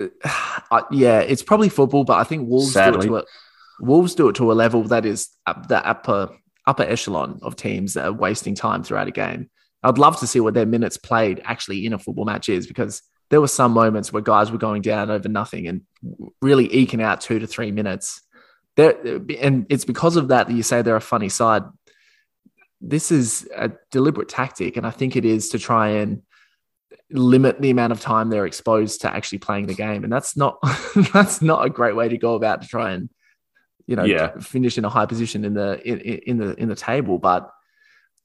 I, 0.24 0.82
yeah, 0.90 1.20
it's 1.20 1.42
probably 1.42 1.70
football, 1.70 2.04
but 2.04 2.18
I 2.18 2.24
think 2.24 2.48
Wolves 2.48 2.72
Sadly. 2.72 3.08
do 3.08 3.16
it 3.16 3.20
to 3.22 3.26
a, 3.26 3.84
Wolves 3.84 4.14
do 4.14 4.28
it 4.28 4.36
to 4.36 4.52
a 4.52 4.54
level 4.54 4.82
that 4.84 5.06
is 5.06 5.28
the 5.46 5.82
upper 5.84 6.30
upper 6.68 6.82
echelon 6.82 7.40
of 7.42 7.56
teams 7.56 7.94
that 7.94 8.04
are 8.04 8.12
wasting 8.12 8.54
time 8.54 8.84
throughout 8.84 9.08
a 9.08 9.12
game. 9.12 9.48
I'd 9.82 9.98
love 9.98 10.20
to 10.20 10.26
see 10.26 10.40
what 10.40 10.54
their 10.54 10.66
minutes 10.66 10.96
played 10.96 11.40
actually 11.44 11.86
in 11.86 11.92
a 11.92 11.98
football 11.98 12.26
match 12.26 12.48
is 12.48 12.66
because 12.66 13.02
there 13.30 13.40
were 13.40 13.48
some 13.48 13.72
moments 13.72 14.12
where 14.12 14.22
guys 14.22 14.50
were 14.50 14.58
going 14.58 14.82
down 14.82 15.10
over 15.10 15.28
nothing 15.28 15.66
and 15.66 15.82
really 16.42 16.66
eking 16.66 17.02
out 17.02 17.20
two 17.20 17.38
to 17.38 17.46
three 17.46 17.72
minutes. 17.72 18.20
There, 18.76 18.96
and 19.40 19.66
it's 19.70 19.84
because 19.84 20.16
of 20.16 20.28
that 20.28 20.48
that 20.48 20.54
you 20.54 20.62
say 20.62 20.82
they're 20.82 20.96
a 20.96 21.00
funny 21.00 21.28
side. 21.28 21.62
This 22.80 23.10
is 23.10 23.48
a 23.56 23.72
deliberate 23.90 24.28
tactic, 24.28 24.76
and 24.76 24.86
I 24.86 24.90
think 24.90 25.16
it 25.16 25.24
is 25.24 25.48
to 25.50 25.58
try 25.58 25.88
and 25.88 26.22
limit 27.10 27.60
the 27.60 27.70
amount 27.70 27.92
of 27.92 28.00
time 28.00 28.28
they're 28.28 28.46
exposed 28.46 29.00
to 29.00 29.12
actually 29.12 29.38
playing 29.38 29.66
the 29.66 29.74
game, 29.74 30.04
and 30.04 30.12
that's 30.12 30.36
not 30.36 30.58
that's 31.12 31.42
not 31.42 31.64
a 31.64 31.70
great 31.70 31.96
way 31.96 32.08
to 32.08 32.18
go 32.18 32.34
about 32.34 32.62
to 32.62 32.68
try 32.68 32.92
and 32.92 33.10
you 33.88 33.96
know 33.96 34.04
Yeah. 34.04 34.38
finish 34.38 34.78
in 34.78 34.84
a 34.84 34.88
high 34.88 35.06
position 35.06 35.44
in 35.44 35.54
the 35.54 35.80
in, 35.84 35.98
in 36.00 36.38
the 36.38 36.54
in 36.62 36.68
the 36.68 36.76
table. 36.76 37.18
But 37.18 37.50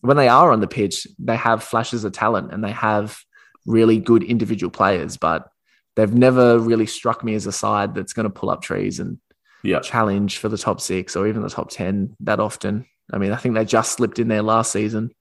when 0.01 0.17
they 0.17 0.27
are 0.27 0.51
on 0.51 0.59
the 0.59 0.67
pitch, 0.67 1.07
they 1.17 1.37
have 1.37 1.63
flashes 1.63 2.03
of 2.03 2.11
talent 2.11 2.53
and 2.53 2.63
they 2.63 2.71
have 2.73 3.17
really 3.65 3.97
good 3.97 4.21
individual 4.23 4.69
players, 4.69 5.17
but 5.17 5.47
they've 5.95 6.13
never 6.13 6.59
really 6.59 6.85
struck 6.85 7.23
me 7.23 7.33
as 7.35 7.47
a 7.47 7.51
side 7.51 7.95
that's 7.95 8.13
going 8.13 8.25
to 8.25 8.29
pull 8.39 8.49
up 8.49 8.61
trees 8.61 8.99
and 8.99 9.17
Yeah. 9.63 9.79
challenge 9.79 10.37
for 10.39 10.49
the 10.49 10.57
top 10.57 10.81
six 10.81 11.15
or 11.15 11.25
even 11.27 11.41
the 11.41 11.49
top 11.49 11.69
10 11.69 12.17
that 12.21 12.39
often. 12.41 12.85
I 13.13 13.17
mean, 13.17 13.31
I 13.31 13.37
think 13.37 13.55
they 13.55 13.63
just 13.63 13.93
slipped 13.93 14.19
in 14.19 14.27
there 14.27 14.41
last 14.41 14.71
season. 14.73 15.11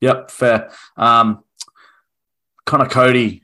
Yep, 0.00 0.30
fair. 0.30 0.70
Um, 0.96 1.44
Conor 2.66 2.88
Coady 2.88 3.42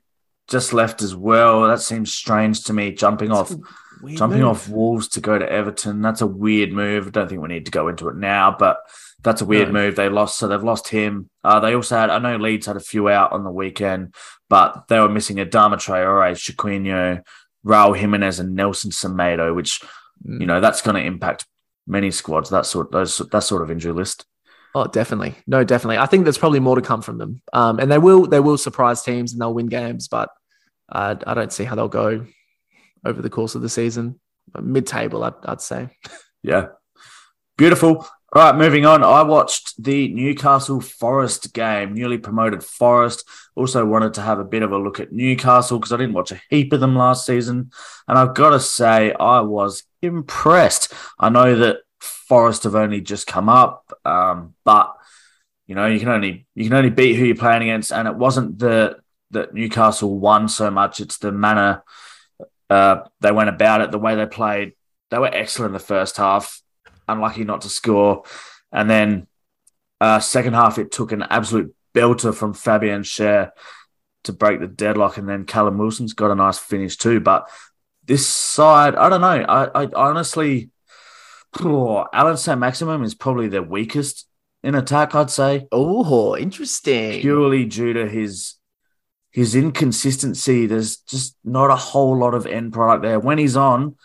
just 0.49 0.73
left 0.73 1.03
as 1.03 1.15
well. 1.15 1.63
That 1.69 1.81
seems 1.81 2.13
strange 2.13 2.65
to 2.65 2.73
me, 2.73 2.93
jumping 2.93 3.31
off 3.33 3.53
Weird 4.03 4.19
jumping 4.19 4.41
move. 4.41 4.49
off 4.49 4.69
Wolves 4.69 5.09
to 5.09 5.21
go 5.21 5.39
to 5.39 5.51
Everton. 5.51 6.01
That's 6.03 6.21
a 6.21 6.27
weird 6.27 6.73
move. 6.73 7.07
I 7.07 7.11
don't 7.11 7.29
think 7.29 7.41
we 7.43 7.49
need 7.49 7.67
to 7.67 7.71
go 7.71 7.89
into 7.89 8.09
it 8.09 8.17
now, 8.17 8.55
but 8.59 8.79
that's 9.23 9.43
a 9.43 9.45
weird 9.45 9.69
No. 9.69 9.75
move. 9.75 9.97
They 9.97 10.09
lost, 10.09 10.39
so 10.39 10.49
they've 10.49 10.63
lost 10.63 10.89
him. 10.89 11.29
Uh, 11.45 11.61
they 11.61 11.75
also 11.75 11.97
had, 11.99 12.11
I 12.11 12.19
know 12.19 12.37
Leeds 12.37 12.67
had 12.67 12.77
a 12.77 12.81
few 12.81 13.09
out 13.09 13.33
on 13.33 13.45
the 13.45 13.51
weekend, 13.51 14.15
but 14.49 14.85
they 14.89 14.99
were 14.99 15.09
missing 15.09 15.37
Adama 15.37 15.75
Traore, 15.75 16.33
Chiquinho, 16.35 17.23
Raul 17.67 17.97
Jimenez, 17.97 18.41
and 18.41 18.55
Nelson 18.55 18.91
Semedo, 18.91 19.55
which 19.55 19.81
Mm. 20.27 20.41
you 20.41 20.47
know 20.47 20.61
that's 20.61 20.83
going 20.83 20.97
to 20.97 21.03
impact 21.03 21.47
many 21.87 22.11
squads. 22.11 22.51
That 22.51 22.67
sort, 22.67 22.93
those, 22.93 23.17
that 23.19 23.41
sort 23.41 23.63
of 23.63 23.71
injury 23.71 23.93
list. 23.93 24.27
Oh, 24.75 24.87
definitely. 24.87 25.35
No, 25.47 25.65
definitely. 25.65 25.97
I 25.99 26.05
think 26.07 26.25
there's 26.25 26.37
probably 26.39 26.61
more 26.61 26.77
to 26.77 26.83
come 26.83 27.01
from 27.03 27.17
them. 27.19 27.41
Um, 27.55 27.79
and 27.81 27.91
they 27.91 27.97
will 27.99 28.27
they 28.27 28.39
will 28.39 28.59
surprise 28.59 29.03
teams 29.03 29.33
and 29.33 29.41
they'll 29.41 29.55
win 29.55 29.67
games, 29.67 30.09
but 30.09 30.29
uh, 30.93 31.15
I 31.27 31.35
don't 31.35 31.53
see 31.53 31.65
how 31.65 31.75
they'll 31.75 31.89
go 31.89 32.27
over 33.05 33.23
the 33.23 33.31
course 33.31 33.55
of 33.55 33.63
the 33.63 33.69
season. 33.69 34.21
Mid 34.61 34.87
table, 34.87 35.25
I'd, 35.25 35.35
I'd 35.45 35.61
say. 35.61 35.89
Yeah. 36.43 36.69
Beautiful. 37.59 38.07
All 38.33 38.43
right, 38.43 38.57
moving 38.57 38.87
on. 38.87 39.05
I 39.05 39.23
watched 39.23 39.83
the 39.83 40.09
Newcastle 40.09 40.81
Forest 40.81 41.53
game, 41.53 41.93
newly 41.93 42.17
promoted 42.17 42.65
Forest. 42.65 43.29
Also 43.57 43.85
wanted 43.85 44.15
to 44.15 44.23
have 44.23 44.39
a 44.39 44.45
bit 44.45 44.63
of 44.63 44.73
a 44.73 44.79
look 44.79 45.01
at 45.01 45.13
Newcastle 45.13 45.79
because 45.79 45.93
I 45.93 45.97
didn't 45.97 46.15
watch 46.15 46.33
a 46.33 46.41
heap 46.49 46.73
of 46.73 46.81
them 46.81 46.97
last 46.97 47.27
season. 47.27 47.73
And 48.09 48.17
I've 48.17 48.35
got 48.35 48.51
to 48.51 48.61
say, 48.61 49.13
I 49.13 49.41
was 49.41 49.83
impressed. 50.01 50.95
I 51.19 51.29
know 51.29 51.57
that 51.57 51.81
Forest 52.01 52.63
have 52.63 52.77
only 52.77 53.01
just 53.01 53.27
come 53.27 53.49
up, 53.49 53.93
um, 54.05 54.55
but 54.65 54.97
you 55.67 55.75
know, 55.75 55.87
you 55.87 55.99
can 55.99 56.09
only 56.09 56.47
you 56.55 56.65
can 56.65 56.75
only 56.75 56.91
beat 56.91 57.17
who 57.17 57.25
you're 57.25 57.37
playing 57.37 57.63
against. 57.63 57.93
And 57.93 58.07
it 58.07 58.15
wasn't 58.15 58.61
the 58.61 59.01
that 59.33 59.55
Newcastle 59.55 60.19
won 60.19 60.49
so 60.49 60.71
much, 60.71 61.01
it's 61.01 61.19
the 61.19 61.33
manner 61.33 61.83
uh, 62.71 63.03
they 63.21 63.33
went 63.33 63.51
about 63.51 63.83
it, 63.83 63.91
the 63.91 63.99
way 63.99 64.15
they 64.15 64.27
played. 64.27 64.73
They 65.11 65.19
were 65.19 65.31
excellent 65.33 65.71
in 65.71 65.73
the 65.75 65.81
first 65.81 66.17
half 66.17 66.63
unlucky 67.11 67.45
not 67.45 67.63
to 67.63 67.69
score. 67.69 68.25
And 68.73 68.89
then 68.89 69.27
uh, 70.01 70.21
second 70.21 70.55
half, 70.55 70.79
it 70.79 70.91
took 70.91 71.13
an 71.13 71.23
absolute 71.23 71.75
belter 71.95 72.35
from 72.35 72.55
Fabian 72.55 73.03
Schär 73.03 73.51
to 74.25 74.33
break 74.33 74.61
the 74.61 74.67
deadlock. 74.67 75.19
And 75.19 75.29
then 75.29 75.45
Callum 75.45 75.79
Wilson's 75.79 76.13
got 76.13 76.31
a 76.31 76.35
nice 76.35 76.59
finish 76.59 76.97
too. 76.97 77.21
But 77.21 77.51
this 78.05 78.27
side, 78.27 78.95
I 78.95 79.09
don't 79.09 79.21
know. 79.21 79.27
I, 79.27 79.83
I 79.83 79.89
honestly, 79.95 80.71
oh, 81.61 82.07
Allan 82.13 82.37
Saint-Maximin 82.37 83.03
is 83.03 83.15
probably 83.15 83.49
their 83.49 83.63
weakest 83.63 84.27
in 84.63 84.75
attack, 84.75 85.15
I'd 85.15 85.31
say, 85.31 85.67
Oh, 85.73 86.37
interesting. 86.37 87.21
purely 87.21 87.65
due 87.65 87.95
to 87.95 88.07
his 88.09 88.57
his 89.31 89.55
inconsistency. 89.55 90.67
There's 90.67 90.97
just 90.99 91.37
not 91.45 91.71
a 91.71 91.77
whole 91.77 92.19
lot 92.19 92.35
of 92.35 92.47
end 92.47 92.73
product 92.73 93.03
there. 93.03 93.21
When 93.21 93.39
he's 93.39 93.57
on, 93.57 93.97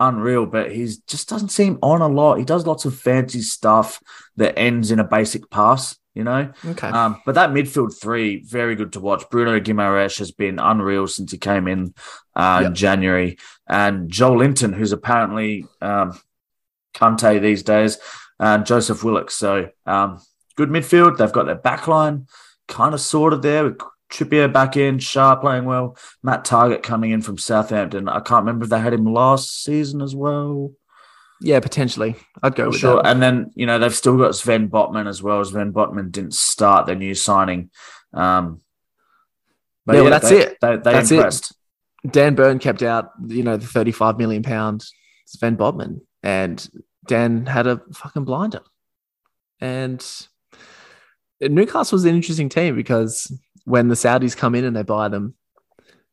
unreal, 0.00 0.46
but 0.46 0.70
he 0.70 0.88
just 1.06 1.28
doesn't 1.28 1.50
seem 1.50 1.78
on 1.82 2.00
a 2.00 2.08
lot. 2.08 2.38
He 2.38 2.44
does 2.44 2.66
lots 2.66 2.84
of 2.84 2.98
fancy 2.98 3.42
stuff 3.42 4.00
that 4.36 4.58
ends 4.58 4.90
in 4.90 5.00
a 5.00 5.04
basic 5.04 5.50
pass, 5.50 5.96
you 6.14 6.24
know. 6.24 6.52
Okay. 6.64 6.88
Um, 6.88 7.20
but 7.26 7.34
that 7.34 7.50
midfield 7.50 7.98
three, 8.00 8.42
very 8.44 8.76
good 8.76 8.92
to 8.92 9.00
watch. 9.00 9.28
Bruno 9.30 9.58
Guimaraes 9.58 10.18
has 10.18 10.30
been 10.30 10.58
unreal 10.58 11.08
since 11.08 11.32
he 11.32 11.38
came 11.38 11.66
in 11.66 11.94
uh, 12.36 12.62
in 12.66 12.74
January, 12.74 13.38
and 13.66 14.10
Joelinton, 14.10 14.74
who's 14.74 14.92
apparently 14.92 15.66
um, 15.80 16.18
Kante 16.94 17.40
these 17.40 17.64
days, 17.64 17.98
and 18.38 18.64
Joseph 18.64 19.02
Willock. 19.02 19.30
So 19.30 19.70
um, 19.84 20.20
good 20.54 20.68
midfield. 20.68 21.16
They've 21.16 21.32
got 21.32 21.46
their 21.46 21.56
back 21.56 21.88
line 21.88 22.28
kind 22.68 22.94
of 22.94 23.00
sorted 23.00 23.42
there. 23.42 23.64
With 23.64 23.80
Trippier 24.10 24.52
back 24.52 24.76
in, 24.76 24.98
Schär 24.98 25.40
playing 25.40 25.64
well, 25.64 25.96
Matt 26.22 26.44
Targett 26.44 26.82
coming 26.82 27.10
in 27.10 27.20
from 27.20 27.38
Southampton. 27.38 28.08
I 28.08 28.20
can't 28.20 28.44
remember 28.44 28.64
if 28.64 28.70
they 28.70 28.80
had 28.80 28.94
him 28.94 29.04
last 29.04 29.62
season 29.62 30.00
as 30.00 30.14
well. 30.14 30.72
yeah, 31.40 31.60
potentially. 31.60 32.16
I'd 32.42 32.54
go 32.54 32.70
sure. 32.70 33.02
that. 33.02 33.06
And 33.06 33.22
then, 33.22 33.50
you 33.54 33.66
know, 33.66 33.78
they've 33.78 33.94
still 33.94 34.16
got 34.16 34.34
Sven 34.34 34.68
Botman 34.68 35.08
as 35.08 35.22
well. 35.22 35.44
Sven 35.44 35.72
Botman 35.72 36.10
didn't 36.10 36.34
start 36.34 36.86
their 36.86 36.96
new 36.96 37.14
signing. 37.14 37.70
Um, 38.12 38.60
but 39.84 39.96
Yeah, 39.96 40.02
well, 40.02 40.10
that's 40.10 40.28
they, 40.28 40.40
it. 40.40 40.58
They, 40.60 40.76
they 40.76 40.92
That's 40.92 41.10
it. 41.10 41.50
Dan 42.10 42.34
Burn 42.34 42.58
kept 42.58 42.82
out, 42.82 43.10
you 43.26 43.42
know, 43.42 43.56
the 43.56 43.66
35 43.66 44.18
million 44.18 44.42
pound 44.42 44.84
Sven 45.26 45.56
Botman, 45.56 46.00
and 46.22 46.68
Dan 47.06 47.46
had 47.46 47.66
a 47.66 47.80
fucking 47.92 48.24
blinder. 48.24 48.60
And 49.60 50.04
Newcastle 51.40 51.96
was 51.96 52.04
an 52.04 52.14
interesting 52.14 52.48
team 52.48 52.76
because 52.76 53.32
when 53.68 53.88
the 53.88 53.94
Saudis 53.94 54.36
come 54.36 54.54
in 54.54 54.64
and 54.64 54.74
they 54.74 54.82
buy 54.82 55.08
them, 55.08 55.34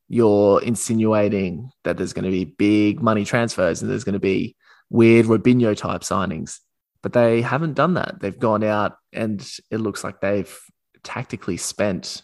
you're 0.08 0.62
insinuating 0.62 1.72
that 1.84 1.98
there's 1.98 2.13
going 2.13 2.26
to 2.26 2.32
be 2.32 2.46
big 2.46 3.02
money 3.02 3.26
transfers 3.26 3.82
and 3.82 3.89
there's 3.89 4.04
going 4.04 4.13
to 4.13 4.20
be 4.20 4.56
weird 4.89 5.26
Robinho 5.26 5.76
type 5.76 6.02
signings. 6.02 6.60
But 7.02 7.13
they 7.13 7.41
haven't 7.41 7.74
done 7.74 7.96
that. 7.96 8.20
They've 8.20 8.38
gone 8.38 8.63
out 8.63 8.98
and 9.13 9.48
it 9.72 9.78
looks 9.78 10.04
like 10.04 10.22
they've 10.22 10.56
tactically 11.04 11.58
spent 11.58 12.22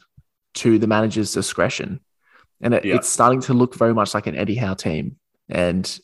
to 0.55 0.77
the 0.77 0.87
manager's 0.87 1.33
discretion. 1.33 2.01
And 2.61 2.73
it, 2.73 2.85
Yeah. 2.85 2.95
it's 2.95 3.07
starting 3.09 3.41
to 3.41 3.53
look 3.53 3.75
very 3.75 3.93
much 3.93 4.13
like 4.13 4.27
an 4.27 4.35
Eddie 4.35 4.55
Howe 4.55 4.73
team. 4.73 5.17
And 5.49 5.99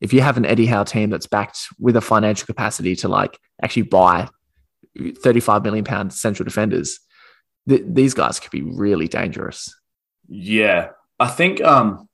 if 0.00 0.12
you 0.12 0.20
have 0.20 0.36
an 0.36 0.44
Eddie 0.44 0.66
Howe 0.66 0.84
team 0.84 1.10
that's 1.10 1.26
backed 1.26 1.68
with 1.78 1.96
a 1.96 2.00
financial 2.00 2.46
capacity 2.46 2.96
to 2.96 3.08
like 3.08 3.38
actually 3.62 3.82
buy 3.82 4.28
35 5.22 5.62
million 5.62 5.84
pound 5.84 6.12
central 6.12 6.44
defenders, 6.44 6.98
th- 7.68 7.84
these 7.86 8.14
guys 8.14 8.40
could 8.40 8.50
be 8.50 8.62
really 8.62 9.08
dangerous. 9.08 9.74
Yeah, 10.28 10.90
I 11.18 11.28
think 11.28 11.62
um, 11.62 12.08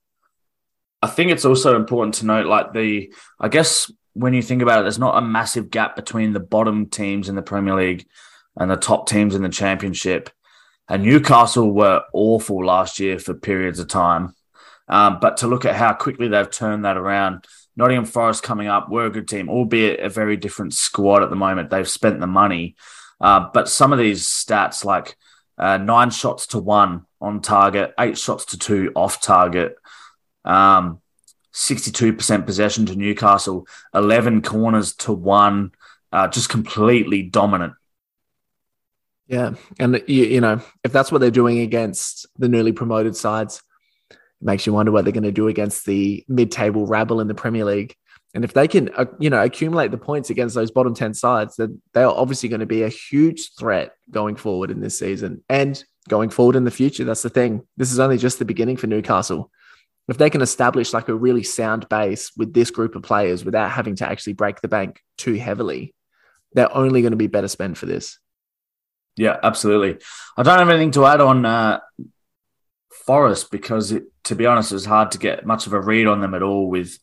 I 1.02 1.06
think 1.06 1.30
it's 1.30 1.44
also 1.44 1.76
important 1.76 2.16
to 2.16 2.26
note, 2.26 2.46
like 2.46 2.72
the, 2.72 3.12
I 3.38 3.48
guess 3.48 3.90
when 4.12 4.34
you 4.34 4.42
think 4.42 4.62
about 4.62 4.80
it, 4.80 4.82
there's 4.82 4.98
not 4.98 5.16
a 5.16 5.26
massive 5.26 5.70
gap 5.70 5.96
between 5.96 6.32
the 6.32 6.40
bottom 6.40 6.86
teams 6.86 7.28
in 7.28 7.36
the 7.36 7.42
Premier 7.42 7.74
League 7.74 8.06
and 8.56 8.70
the 8.70 8.76
top 8.76 9.08
teams 9.08 9.34
in 9.34 9.42
the 9.42 9.48
Championship. 9.48 10.30
And 10.88 11.04
Newcastle 11.04 11.72
were 11.72 12.02
awful 12.12 12.64
last 12.64 12.98
year 12.98 13.18
for 13.18 13.32
periods 13.32 13.78
of 13.78 13.88
time, 13.88 14.34
um, 14.88 15.18
but 15.20 15.38
to 15.38 15.46
look 15.46 15.64
at 15.64 15.76
how 15.76 15.94
quickly 15.94 16.28
they've 16.28 16.50
turned 16.50 16.84
that 16.84 16.96
around. 16.96 17.46
Nottingham 17.76 18.04
Forest 18.04 18.42
coming 18.42 18.66
up, 18.66 18.90
we're 18.90 19.06
a 19.06 19.10
good 19.10 19.28
team, 19.28 19.48
albeit 19.48 20.00
a 20.00 20.08
very 20.08 20.36
different 20.36 20.74
squad 20.74 21.22
at 21.22 21.30
the 21.30 21.36
moment. 21.36 21.70
They've 21.70 21.88
spent 21.88 22.20
the 22.20 22.26
money, 22.26 22.74
uh, 23.20 23.48
but 23.54 23.68
some 23.68 23.92
of 23.92 23.98
these 23.98 24.26
stats, 24.26 24.84
like 24.84 25.16
uh, 25.60 25.76
nine 25.76 26.10
shots 26.10 26.48
to 26.48 26.58
one 26.58 27.04
on 27.20 27.42
target, 27.42 27.92
eight 28.00 28.16
shots 28.16 28.46
to 28.46 28.58
two 28.58 28.90
off 28.96 29.20
target, 29.20 29.76
um, 30.44 31.00
62% 31.52 32.46
possession 32.46 32.86
to 32.86 32.96
Newcastle, 32.96 33.66
11 33.94 34.40
corners 34.40 34.94
to 34.94 35.12
one, 35.12 35.72
uh, 36.12 36.28
just 36.28 36.48
completely 36.48 37.22
dominant. 37.22 37.74
Yeah. 39.28 39.54
And, 39.78 40.02
you, 40.06 40.24
you 40.24 40.40
know, 40.40 40.62
if 40.82 40.92
that's 40.92 41.12
what 41.12 41.20
they're 41.20 41.30
doing 41.30 41.58
against 41.58 42.26
the 42.38 42.48
newly 42.48 42.72
promoted 42.72 43.14
sides, 43.14 43.62
it 44.10 44.16
makes 44.40 44.66
you 44.66 44.72
wonder 44.72 44.90
what 44.90 45.04
they're 45.04 45.12
going 45.12 45.24
to 45.24 45.30
do 45.30 45.48
against 45.48 45.84
the 45.84 46.24
mid 46.26 46.50
table 46.50 46.86
rabble 46.86 47.20
in 47.20 47.28
the 47.28 47.34
Premier 47.34 47.66
League. 47.66 47.94
And 48.34 48.44
if 48.44 48.52
they 48.52 48.68
can, 48.68 48.90
uh, 48.94 49.06
you 49.18 49.28
know, 49.28 49.42
accumulate 49.42 49.90
the 49.90 49.98
points 49.98 50.30
against 50.30 50.54
those 50.54 50.70
bottom 50.70 50.94
10 50.94 51.14
sides, 51.14 51.56
then 51.56 51.82
they're 51.94 52.08
obviously 52.08 52.48
going 52.48 52.60
to 52.60 52.66
be 52.66 52.84
a 52.84 52.88
huge 52.88 53.54
threat 53.58 53.92
going 54.10 54.36
forward 54.36 54.70
in 54.70 54.80
this 54.80 54.98
season 54.98 55.42
and 55.48 55.82
going 56.08 56.30
forward 56.30 56.56
in 56.56 56.64
the 56.64 56.70
future. 56.70 57.04
That's 57.04 57.22
the 57.22 57.30
thing. 57.30 57.66
This 57.76 57.92
is 57.92 57.98
only 57.98 58.18
just 58.18 58.38
the 58.38 58.44
beginning 58.44 58.76
for 58.76 58.86
Newcastle. 58.86 59.50
If 60.08 60.16
they 60.16 60.30
can 60.30 60.42
establish 60.42 60.92
like 60.92 61.08
a 61.08 61.14
really 61.14 61.42
sound 61.42 61.88
base 61.88 62.32
with 62.36 62.52
this 62.52 62.70
group 62.70 62.94
of 62.94 63.02
players 63.02 63.44
without 63.44 63.70
having 63.70 63.96
to 63.96 64.08
actually 64.08 64.34
break 64.34 64.60
the 64.60 64.68
bank 64.68 65.00
too 65.18 65.34
heavily, 65.34 65.94
they're 66.52 66.74
only 66.74 67.02
going 67.02 67.12
to 67.12 67.16
be 67.16 67.26
better 67.26 67.48
spent 67.48 67.78
for 67.78 67.86
this. 67.86 68.18
Yeah, 69.16 69.38
absolutely. 69.42 70.02
I 70.36 70.42
don't 70.42 70.58
have 70.58 70.70
anything 70.70 70.92
to 70.92 71.06
add 71.06 71.20
on 71.20 71.44
uh, 71.44 71.80
Forest 73.06 73.50
because, 73.50 73.92
it, 73.92 74.04
to 74.24 74.34
be 74.34 74.46
honest, 74.46 74.72
it's 74.72 74.84
hard 74.84 75.12
to 75.12 75.18
get 75.18 75.46
much 75.46 75.66
of 75.66 75.72
a 75.72 75.80
read 75.80 76.06
on 76.06 76.20
them 76.20 76.34
at 76.34 76.42
all 76.42 76.68
with 76.68 76.98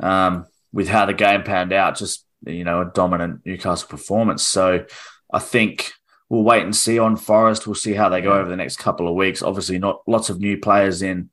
um, 0.00 0.46
with 0.72 0.88
how 0.88 1.06
the 1.06 1.14
game 1.14 1.42
panned 1.42 1.72
out. 1.72 1.96
Just 1.96 2.24
you 2.46 2.64
know, 2.64 2.82
a 2.82 2.90
dominant 2.92 3.40
Newcastle 3.44 3.88
performance. 3.88 4.46
So 4.46 4.84
I 5.32 5.38
think 5.38 5.92
we'll 6.28 6.42
wait 6.42 6.64
and 6.64 6.74
see 6.74 6.98
on 6.98 7.16
Forest. 7.16 7.66
We'll 7.66 7.74
see 7.74 7.94
how 7.94 8.08
they 8.08 8.20
go 8.20 8.34
over 8.34 8.48
the 8.48 8.56
next 8.56 8.76
couple 8.76 9.08
of 9.08 9.14
weeks. 9.14 9.42
Obviously, 9.42 9.78
not 9.78 10.02
lots 10.06 10.30
of 10.30 10.40
new 10.40 10.58
players 10.58 11.02
in. 11.02 11.30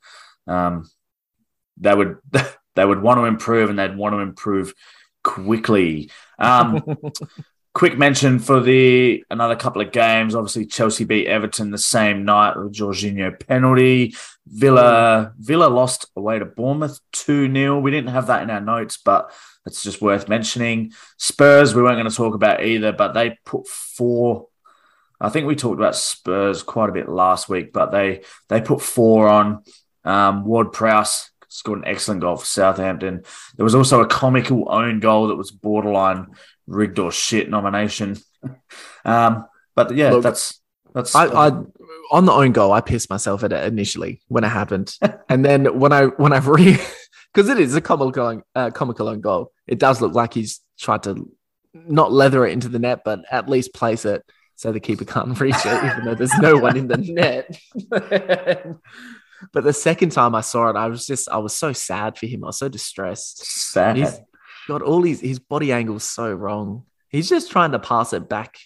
Um, 0.47 0.89
they 1.78 1.93
would 1.93 2.17
they 2.76 2.86
would 2.86 3.02
want 3.02 3.19
to 3.19 3.26
improve 3.26 3.69
and 3.69 3.80
they'd 3.80 3.97
want 3.97 4.13
to 4.13 4.19
improve 4.19 4.74
quickly. 5.24 6.10
Um, 6.39 6.84
quick 7.74 7.97
mention 7.97 8.39
for 8.39 8.60
the 8.60 9.24
another 9.30 9.56
couple 9.56 9.82
of 9.82 9.91
games. 9.91 10.36
Obviously, 10.36 10.65
Chelsea 10.65 11.04
beat 11.04 11.28
Everton 11.28 11.71
the 11.71 11.78
same 11.78 12.26
night 12.26 12.58
with 12.58 12.74
Jorginho 12.74 13.39
penalty. 13.47 14.15
Villa 14.52 15.34
Villa 15.40 15.68
lost 15.68 16.08
away 16.16 16.38
to 16.38 16.46
Bournemouth 16.46 17.00
two 17.14 17.52
0 17.52 17.80
We 17.80 17.92
didn't 17.92 18.10
have 18.10 18.28
that 18.28 18.44
in 18.44 18.50
our 18.50 18.60
notes, 18.60 18.98
but 18.98 19.32
it's 19.66 19.82
just 19.82 20.02
worth 20.02 20.28
mentioning. 20.28 20.92
Spurs 21.18 21.74
we 21.74 21.82
weren't 21.82 21.98
going 21.98 22.10
to 22.10 22.16
talk 22.16 22.36
about 22.36 22.64
either, 22.64 22.92
but 22.92 23.14
they 23.14 23.38
put 23.46 23.68
four. 23.68 24.48
I 25.20 25.30
think 25.30 25.48
we 25.48 25.56
talked 25.56 25.80
about 25.80 25.96
Spurs 25.96 26.64
quite 26.64 26.90
a 26.90 26.94
bit 26.94 27.08
last 27.08 27.48
week, 27.48 27.72
but 27.72 27.92
they 27.92 28.24
they 28.50 28.62
put 28.62 28.82
four 28.82 29.30
on. 29.30 29.64
Um, 30.04 30.46
Ward 30.46 30.74
Prowse 30.74 31.30
scored 31.48 31.80
an 31.80 31.88
excellent 31.88 32.22
goal 32.22 32.38
for 32.38 32.46
Southampton. 32.46 33.24
There 33.56 33.64
was 33.64 33.76
also 33.76 34.02
a 34.02 34.08
comical 34.08 34.68
own 34.70 35.00
goal 35.00 35.28
that 35.28 35.36
was 35.36 35.52
borderline 35.52 36.28
rigged 36.68 37.00
or 37.00 37.12
shit 37.12 37.50
nomination. 37.50 38.18
um, 39.06 39.46
but 39.76 39.96
yeah, 39.96 40.12
Look, 40.12 40.24
that's 40.24 40.61
that's. 40.93 41.15
I, 41.15 41.25
I 41.27 41.51
on 42.12 42.25
the 42.25 42.32
own 42.34 42.51
goal, 42.51 42.71
I 42.71 42.82
pissed 42.82 43.10
myself 43.10 43.43
at 43.43 43.54
it 43.54 43.63
initially 43.65 44.21
when 44.27 44.43
it 44.43 44.49
happened, 44.49 44.95
and 45.30 45.43
then 45.45 45.80
when 45.80 45.93
I 45.93 46.06
when 46.06 46.34
I 46.34 46.39
re 46.39 46.77
because 47.34 47.49
it 47.49 47.60
is 47.60 47.75
a 47.75 47.82
comical 47.82 48.41
uh, 48.56 48.71
comical 48.71 49.08
own 49.10 49.21
goal. 49.21 49.51
It 49.67 49.80
does 49.80 50.01
look 50.01 50.13
like 50.13 50.34
he's 50.34 50.60
tried 50.80 51.04
to 51.04 51.30
not 51.73 52.12
leather 52.12 52.45
it 52.45 52.51
into 52.51 52.67
the 52.67 52.80
net, 52.80 53.01
but 53.06 53.21
at 53.32 53.47
least 53.47 53.73
place 53.73 54.04
it 54.04 54.23
so 54.56 54.71
the 54.71 54.80
keeper 54.82 55.06
can't 55.06 55.39
reach 55.39 55.56
it, 55.65 55.84
even 55.86 56.04
though 56.06 56.15
there's 56.15 56.38
no 56.39 56.58
one 56.58 56.75
in 56.77 56.88
the 56.88 56.97
net. 56.97 57.58
but 59.54 59.63
the 59.63 59.73
second 59.73 60.12
time 60.12 60.36
I 60.36 60.41
saw 60.41 60.69
it, 60.69 60.75
I 60.75 60.88
was 60.88 61.06
just 61.06 61.30
I 61.30 61.38
was 61.38 61.54
so 61.54 61.73
sad 61.73 62.17
for 62.17 62.25
him. 62.27 62.43
I 62.43 62.47
was 62.47 62.58
so 62.60 62.69
distressed. 62.69 63.45
sad. 63.45 63.97
He's 63.97 64.19
got 64.67 64.82
all 64.82 65.04
his 65.04 65.21
his 65.21 65.39
body 65.39 65.71
angles 65.71 66.04
so 66.04 66.32
wrong. 66.32 66.84
He's 67.10 67.30
just 67.30 67.51
trying 67.51 67.71
to 67.71 67.80
pass 67.80 68.13
it 68.13 68.30
back 68.30 68.58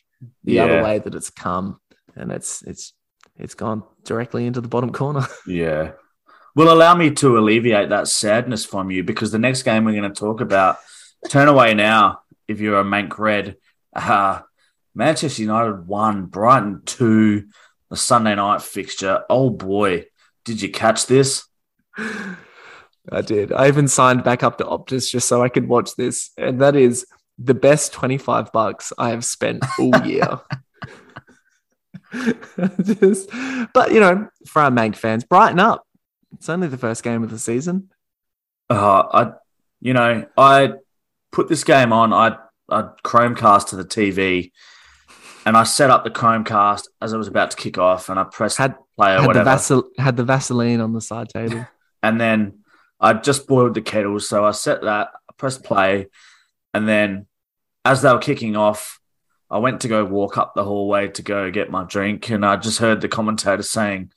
the 0.43 0.53
Yeah. 0.53 0.63
other 0.65 0.83
way 0.83 0.99
that 0.99 1.15
it's 1.15 1.29
come, 1.29 1.79
and 2.15 2.31
it's 2.31 2.61
it's 2.63 2.93
it's 3.37 3.55
gone 3.55 3.83
directly 4.03 4.45
into 4.45 4.61
the 4.61 4.67
bottom 4.67 4.91
corner. 4.91 5.27
Yeah. 5.47 5.91
Well, 6.55 6.73
allow 6.73 6.95
me 6.95 7.11
to 7.15 7.37
alleviate 7.37 7.89
that 7.89 8.07
sadness 8.07 8.63
from 8.63 8.89
you 8.89 9.03
because 9.03 9.31
the 9.31 9.39
next 9.39 9.63
game 9.63 9.83
we're 9.83 9.99
going 9.99 10.09
to 10.13 10.17
talk 10.17 10.39
about, 10.39 10.77
turn 11.27 11.49
away 11.49 11.73
now 11.73 12.21
if 12.47 12.61
you're 12.61 12.79
a 12.79 12.83
Manc 12.83 13.19
Red. 13.19 13.57
Uh, 13.93 14.39
Manchester 14.93 15.41
United 15.41 15.85
won, 15.85 16.27
Brighton 16.27 16.81
two, 16.85 17.47
the 17.89 17.97
Sunday 17.97 18.35
night 18.35 18.61
fixture. 18.61 19.23
Oh 19.29 19.49
boy, 19.49 20.05
did 20.45 20.61
you 20.61 20.69
catch 20.69 21.07
this? 21.07 21.45
I 21.97 23.21
did. 23.21 23.51
I 23.51 23.67
even 23.67 23.89
signed 23.89 24.23
back 24.23 24.41
up 24.41 24.57
to 24.59 24.63
Optus 24.63 25.09
just 25.09 25.27
so 25.27 25.43
I 25.43 25.49
could 25.49 25.67
watch 25.67 25.95
this, 25.97 26.31
and 26.37 26.61
that 26.61 26.77
is 26.77 27.05
the 27.37 27.53
best 27.53 27.91
twenty 27.91 28.17
five 28.17 28.53
bucks 28.53 28.93
I 28.97 29.09
have 29.09 29.25
spent 29.25 29.63
all 29.77 29.95
year. 30.05 30.39
Just- 32.81 33.29
but 33.73 33.91
you 33.91 33.99
know, 33.99 34.27
for 34.47 34.61
our 34.61 34.71
Manc 34.71 34.95
fans, 34.95 35.23
brighten 35.23 35.59
up. 35.59 35.85
It's 36.33 36.49
only 36.49 36.67
the 36.67 36.77
first 36.77 37.03
game 37.03 37.23
of 37.23 37.29
the 37.29 37.39
season. 37.39 37.89
Uh, 38.69 39.03
I, 39.13 39.31
you 39.79 39.93
know, 39.93 40.25
I 40.37 40.73
put 41.31 41.47
this 41.47 41.63
game 41.63 41.93
on. 41.93 42.11
I, 42.11 42.35
I 42.69 42.89
Chromecast 43.03 43.69
to 43.69 43.75
the 43.77 43.85
TV, 43.85 44.51
and 45.45 45.55
I 45.55 45.63
set 45.63 45.89
up 45.89 46.03
the 46.03 46.09
Chromecast 46.09 46.87
as 47.01 47.13
I 47.13 47.17
was 47.17 47.27
about 47.27 47.51
to 47.51 47.57
kick 47.57 47.77
off, 47.77 48.09
and 48.09 48.19
I 48.19 48.23
pressed 48.25 48.57
Had 48.57 48.75
play 48.97 49.15
or 49.15 49.21
had 49.21 49.35
the. 49.35 49.43
Vasel- 49.43 49.89
had 49.97 50.17
the 50.17 50.23
Vaseline 50.23 50.81
on 50.81 50.93
the 50.93 51.01
side 51.01 51.29
table. 51.29 51.65
and 52.03 52.19
then 52.19 52.59
I 52.99 53.13
just 53.13 53.47
boiled 53.47 53.75
the 53.75 53.81
kettle. 53.81 54.19
So 54.19 54.43
I 54.43 54.51
set 54.51 54.81
that, 54.81 55.09
I 55.13 55.33
pressed 55.37 55.63
play, 55.63 56.07
and 56.73 56.87
then 56.87 57.27
as 57.85 58.01
they 58.01 58.11
were 58.11 58.19
kicking 58.19 58.55
off, 58.55 58.99
I 59.49 59.59
went 59.59 59.81
to 59.81 59.87
go 59.87 60.03
walk 60.03 60.37
up 60.37 60.53
the 60.55 60.63
hallway 60.63 61.09
to 61.09 61.21
go 61.21 61.51
get 61.51 61.71
my 61.71 61.83
drink, 61.83 62.29
and 62.29 62.45
I 62.45 62.55
just 62.55 62.79
heard 62.79 63.01
the 63.01 63.07
commentator 63.07 63.63
saying, 63.63 64.11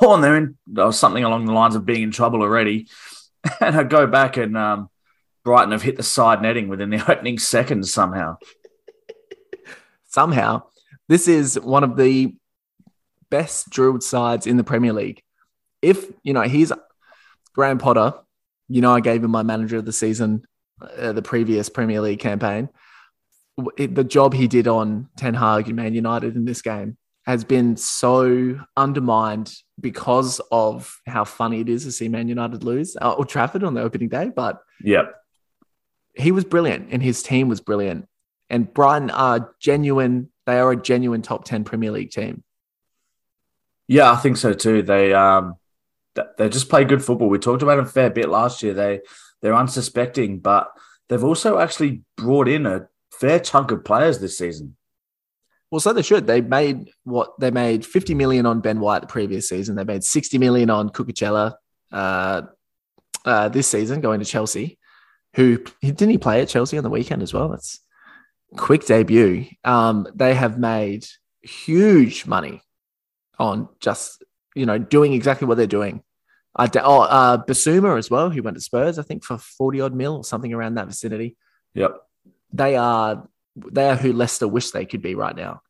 "Oh, 0.00 0.14
and 0.14 0.24
they're 0.24 0.36
in," 0.36 0.56
or 0.76 0.92
something 0.92 1.24
along 1.24 1.46
the 1.46 1.52
lines 1.52 1.76
of 1.76 1.86
being 1.86 2.02
in 2.02 2.10
trouble 2.10 2.42
already. 2.42 2.88
And 3.60 3.76
I 3.76 3.82
go 3.82 4.06
back, 4.06 4.38
and 4.38 4.56
um, 4.56 4.88
Brighton 5.44 5.72
have 5.72 5.82
hit 5.82 5.98
the 5.98 6.02
side 6.02 6.40
netting 6.40 6.68
within 6.68 6.88
the 6.88 7.02
opening 7.12 7.38
seconds 7.38 7.92
somehow. 7.92 8.38
somehow 10.06 10.62
this 11.08 11.28
is 11.28 11.60
one 11.60 11.84
of 11.84 11.96
the 11.96 12.34
best 13.30 13.68
drilled 13.70 14.02
sides 14.02 14.46
in 14.46 14.56
the 14.56 14.64
Premier 14.64 14.92
League. 14.92 15.22
If 15.82 16.06
you 16.22 16.32
know 16.32 16.42
he's 16.42 16.72
Graham 17.54 17.78
Potter, 17.78 18.14
you 18.68 18.80
know 18.80 18.94
I 18.94 19.00
gave 19.00 19.22
him 19.22 19.30
my 19.30 19.42
manager 19.42 19.76
of 19.76 19.84
the 19.84 19.92
season, 19.92 20.46
uh, 20.80 21.12
the 21.12 21.22
previous 21.22 21.68
Premier 21.68 22.00
League 22.00 22.20
campaign. 22.20 22.70
The 23.56 24.04
job 24.04 24.34
he 24.34 24.48
did 24.48 24.66
on 24.66 25.08
Ten 25.16 25.34
Hag 25.34 25.66
and 25.68 25.76
Man 25.76 25.94
United 25.94 26.36
in 26.36 26.44
this 26.44 26.60
game 26.62 26.96
has 27.26 27.44
been 27.44 27.76
so 27.76 28.58
undermined 28.76 29.54
because 29.80 30.40
of 30.50 31.00
how 31.06 31.24
funny 31.24 31.60
it 31.60 31.68
is 31.68 31.84
to 31.84 31.92
see 31.92 32.08
Man 32.08 32.28
United 32.28 32.64
lose 32.64 32.96
at 32.96 33.06
Old 33.06 33.28
Trafford 33.28 33.64
on 33.64 33.74
the 33.74 33.80
opening 33.82 34.08
day. 34.08 34.30
But 34.34 34.60
Yep. 34.82 35.14
he 36.14 36.32
was 36.32 36.44
brilliant 36.44 36.88
and 36.90 37.02
his 37.02 37.22
team 37.22 37.48
was 37.48 37.60
brilliant. 37.60 38.06
And 38.50 38.72
Brighton 38.72 39.10
are 39.10 39.54
genuine, 39.60 40.30
they 40.46 40.58
are 40.58 40.72
a 40.72 40.76
genuine 40.80 41.22
top 41.22 41.44
10 41.44 41.64
Premier 41.64 41.90
League 41.92 42.10
team. 42.10 42.42
Yeah, 43.88 44.10
I 44.12 44.16
think 44.16 44.36
so 44.36 44.52
too. 44.52 44.82
They 44.82 45.14
um 45.14 45.54
they 46.38 46.48
just 46.48 46.68
play 46.68 46.84
good 46.84 47.04
football. 47.04 47.28
We 47.28 47.38
talked 47.38 47.62
about 47.62 47.76
them 47.76 47.86
a 47.86 47.88
fair 47.88 48.10
bit 48.10 48.28
last 48.28 48.62
year. 48.62 48.74
They 48.74 49.00
they're 49.42 49.54
unsuspecting, 49.54 50.40
but 50.40 50.70
they've 51.08 51.24
also 51.24 51.58
actually 51.58 52.02
brought 52.16 52.48
in 52.48 52.66
a 52.66 52.88
fair 53.18 53.38
chunk 53.40 53.70
of 53.70 53.84
players 53.84 54.18
this 54.18 54.38
season. 54.38 54.76
Well, 55.70 55.80
so 55.80 55.92
they 55.92 56.02
should. 56.02 56.26
They 56.26 56.40
made 56.40 56.90
what 57.02 57.38
they 57.40 57.50
made 57.50 57.84
50 57.84 58.14
million 58.14 58.46
on 58.46 58.60
Ben 58.60 58.80
White 58.80 59.00
the 59.00 59.08
previous 59.08 59.48
season. 59.48 59.74
They 59.74 59.84
made 59.84 60.04
60 60.04 60.38
million 60.38 60.70
on 60.70 60.90
Cucurella 60.90 61.54
uh, 61.90 62.42
uh, 63.24 63.48
this 63.48 63.68
season 63.68 64.00
going 64.00 64.20
to 64.20 64.26
Chelsea. 64.26 64.78
Who 65.34 65.58
didn't 65.82 66.10
he 66.10 66.18
play 66.18 66.40
at 66.42 66.48
Chelsea 66.48 66.78
on 66.78 66.84
the 66.84 66.90
weekend 66.90 67.22
as 67.22 67.34
well? 67.34 67.48
That's 67.48 67.80
quick 68.56 68.86
debut. 68.86 69.46
Um, 69.64 70.06
they 70.14 70.34
have 70.34 70.58
made 70.58 71.06
huge 71.42 72.26
money 72.26 72.62
on 73.38 73.68
just 73.80 74.22
you 74.54 74.66
know 74.66 74.78
doing 74.78 75.12
exactly 75.12 75.48
what 75.48 75.56
they're 75.56 75.66
doing. 75.66 76.02
Uh, 76.56 76.68
oh, 76.82 77.00
uh, 77.00 77.44
Bissouma 77.44 77.98
as 77.98 78.10
well, 78.10 78.30
who 78.30 78.42
went 78.42 78.56
to 78.56 78.60
Spurs, 78.60 78.98
I 78.98 79.02
think 79.02 79.24
for 79.24 79.38
40 79.38 79.80
odd 79.80 79.94
mil 79.94 80.18
or 80.18 80.24
something 80.24 80.52
around 80.52 80.76
that 80.76 80.86
vicinity. 80.86 81.36
Yep. 81.74 81.96
They 82.54 82.76
are 82.76 83.28
they 83.56 83.88
are 83.88 83.96
who 83.96 84.12
Leicester 84.12 84.48
wish 84.48 84.70
they 84.70 84.86
could 84.86 85.02
be 85.02 85.14
right 85.14 85.36
now. 85.36 85.62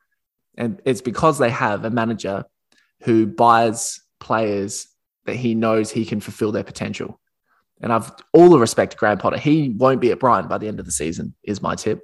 And 0.56 0.80
it's 0.84 1.00
because 1.00 1.38
they 1.38 1.50
have 1.50 1.84
a 1.84 1.90
manager 1.90 2.44
who 3.02 3.26
buys 3.26 4.00
players 4.20 4.86
that 5.26 5.36
he 5.36 5.54
knows 5.54 5.90
he 5.90 6.04
can 6.04 6.20
fulfill 6.20 6.52
their 6.52 6.64
potential. 6.64 7.20
And 7.80 7.92
I've 7.92 8.12
all 8.32 8.50
the 8.50 8.58
respect 8.58 8.92
to 8.92 8.98
Graham 8.98 9.18
Potter. 9.18 9.38
He 9.38 9.70
won't 9.70 10.00
be 10.00 10.12
at 10.12 10.20
Brighton 10.20 10.48
by 10.48 10.58
the 10.58 10.68
end 10.68 10.78
of 10.78 10.86
the 10.86 10.92
season, 10.92 11.34
is 11.42 11.60
my 11.60 11.74
tip. 11.74 12.02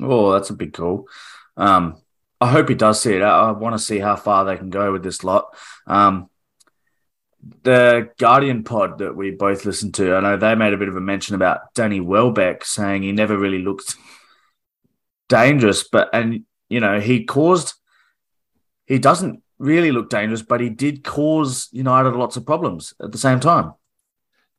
Oh, 0.00 0.32
that's 0.32 0.50
a 0.50 0.54
big 0.54 0.72
call. 0.72 1.08
Um, 1.56 1.96
I 2.40 2.50
hope 2.50 2.68
he 2.68 2.74
does 2.74 3.00
see 3.00 3.14
it 3.14 3.22
out. 3.22 3.44
I 3.44 3.52
want 3.52 3.74
to 3.74 3.84
see 3.84 3.98
how 3.98 4.16
far 4.16 4.44
they 4.44 4.56
can 4.56 4.70
go 4.70 4.92
with 4.92 5.02
this 5.02 5.24
lot. 5.24 5.54
Um, 5.86 6.30
the 7.62 8.10
Guardian 8.18 8.64
pod 8.64 8.98
that 8.98 9.16
we 9.16 9.30
both 9.30 9.64
listened 9.64 9.94
to, 9.94 10.14
I 10.14 10.20
know 10.20 10.36
they 10.36 10.54
made 10.54 10.72
a 10.72 10.78
bit 10.78 10.88
of 10.88 10.96
a 10.96 11.00
mention 11.00 11.34
about 11.34 11.74
Danny 11.74 12.00
Welbeck 12.00 12.64
saying 12.64 13.02
he 13.02 13.12
never 13.12 13.36
really 13.36 13.62
looked 13.62 13.96
dangerous, 15.28 15.84
but 15.84 16.10
and 16.12 16.44
you 16.68 16.80
know 16.80 17.00
he 17.00 17.24
caused 17.24 17.74
he 18.86 18.98
doesn't 18.98 19.42
really 19.58 19.92
look 19.92 20.10
dangerous, 20.10 20.42
but 20.42 20.60
he 20.60 20.68
did 20.68 21.04
cause 21.04 21.68
United 21.70 22.16
lots 22.16 22.36
of 22.36 22.44
problems 22.44 22.94
at 23.00 23.12
the 23.12 23.18
same 23.18 23.38
time. 23.38 23.74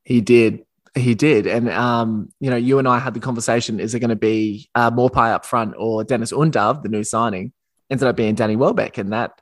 He 0.03 0.21
did. 0.21 0.63
He 0.95 1.15
did. 1.15 1.47
And, 1.47 1.69
um, 1.69 2.29
you 2.39 2.49
know, 2.49 2.55
you 2.55 2.79
and 2.79 2.87
I 2.87 2.99
had 2.99 3.13
the 3.13 3.19
conversation 3.19 3.79
is 3.79 3.93
it 3.93 3.99
going 3.99 4.09
to 4.09 4.15
be 4.15 4.69
uh, 4.75 4.91
Maupay 4.91 5.31
up 5.31 5.45
front 5.45 5.73
or 5.77 6.03
Deniz 6.03 6.31
Undav, 6.31 6.83
the 6.83 6.89
new 6.89 7.03
signing? 7.03 7.51
Ended 7.89 8.07
up 8.07 8.15
being 8.15 8.35
Danny 8.35 8.55
Welbeck. 8.55 8.97
And 8.97 9.11
that 9.11 9.40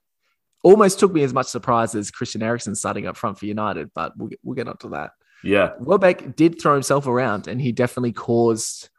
almost 0.64 0.99
took 0.99 1.14
me 1.14 1.24
as 1.24 1.34
much 1.34 1.47
surprise 1.47 1.95
as 1.95 2.12
Christian 2.12 2.43
Eriksen 2.43 2.76
starting 2.76 3.07
up 3.07 3.18
front 3.18 3.39
for 3.39 3.45
United, 3.45 3.91
but 3.93 4.18
we'll, 4.18 4.30
we'll 4.43 4.55
get 4.55 4.68
onto 4.68 4.89
that. 4.89 5.12
Yeah. 5.43 5.72
Welbeck 5.80 6.36
did 6.36 6.62
throw 6.62 6.74
himself 6.74 7.07
around 7.07 7.47
and 7.47 7.62
he 7.62 7.72
definitely 7.72 8.12
caused. 8.12 8.89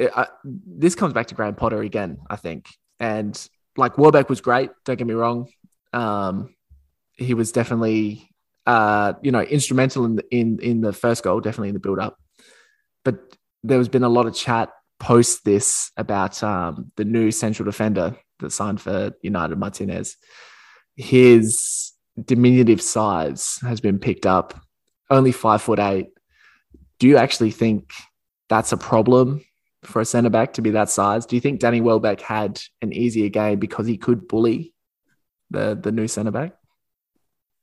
Uh, 0.00 0.26
this 0.44 0.94
comes 0.94 1.12
back 1.12 1.26
to 1.28 1.34
Graham 1.34 1.56
Potter 1.56 1.82
again, 1.82 2.18
I 2.30 2.36
think. 2.36 2.68
And 3.00 3.36
like 3.76 3.98
Welbeck 3.98 4.28
was 4.28 4.40
great, 4.40 4.70
don't 4.84 4.96
get 4.96 5.06
me 5.06 5.14
wrong. 5.14 5.48
Um, 5.92 6.54
he 7.14 7.34
was 7.34 7.50
definitely, 7.50 8.30
uh, 8.66 9.14
you 9.22 9.32
know, 9.32 9.40
instrumental 9.40 10.04
in 10.04 10.16
the, 10.16 10.24
in 10.30 10.60
in 10.60 10.80
the 10.80 10.92
first 10.92 11.24
goal, 11.24 11.40
definitely 11.40 11.68
in 11.68 11.74
the 11.74 11.80
build 11.80 11.98
up. 11.98 12.16
But 13.04 13.18
there 13.64 13.78
has 13.78 13.88
been 13.88 14.04
a 14.04 14.08
lot 14.08 14.26
of 14.26 14.34
chat 14.34 14.70
post 15.00 15.44
this 15.44 15.90
about 15.96 16.42
um, 16.42 16.92
the 16.96 17.04
new 17.04 17.30
central 17.30 17.64
defender 17.66 18.16
that 18.40 18.50
signed 18.50 18.80
for 18.80 19.12
United, 19.22 19.58
Martinez. 19.58 20.16
His 20.98 21.92
diminutive 22.22 22.82
size 22.82 23.58
has 23.62 23.80
been 23.80 23.98
picked 23.98 24.26
up, 24.26 24.60
only 25.08 25.32
five 25.32 25.62
foot 25.62 25.78
eight. 25.78 26.08
Do 26.98 27.08
you 27.08 27.16
actually 27.16 27.52
think 27.52 27.92
that's 28.48 28.72
a 28.72 28.76
problem 28.76 29.44
for 29.84 30.00
a 30.00 30.04
centre 30.04 30.30
back 30.30 30.54
to 30.54 30.62
be 30.62 30.70
that 30.70 30.90
size? 30.90 31.24
Do 31.24 31.36
you 31.36 31.40
think 31.40 31.60
Danny 31.60 31.80
Welbeck 31.80 32.20
had 32.20 32.60
an 32.82 32.92
easier 32.92 33.28
game 33.28 33.58
because 33.58 33.86
he 33.86 33.96
could 33.96 34.28
bully 34.28 34.74
the 35.50 35.78
the 35.80 35.92
new 35.92 36.08
centre 36.08 36.32
back? 36.32 36.52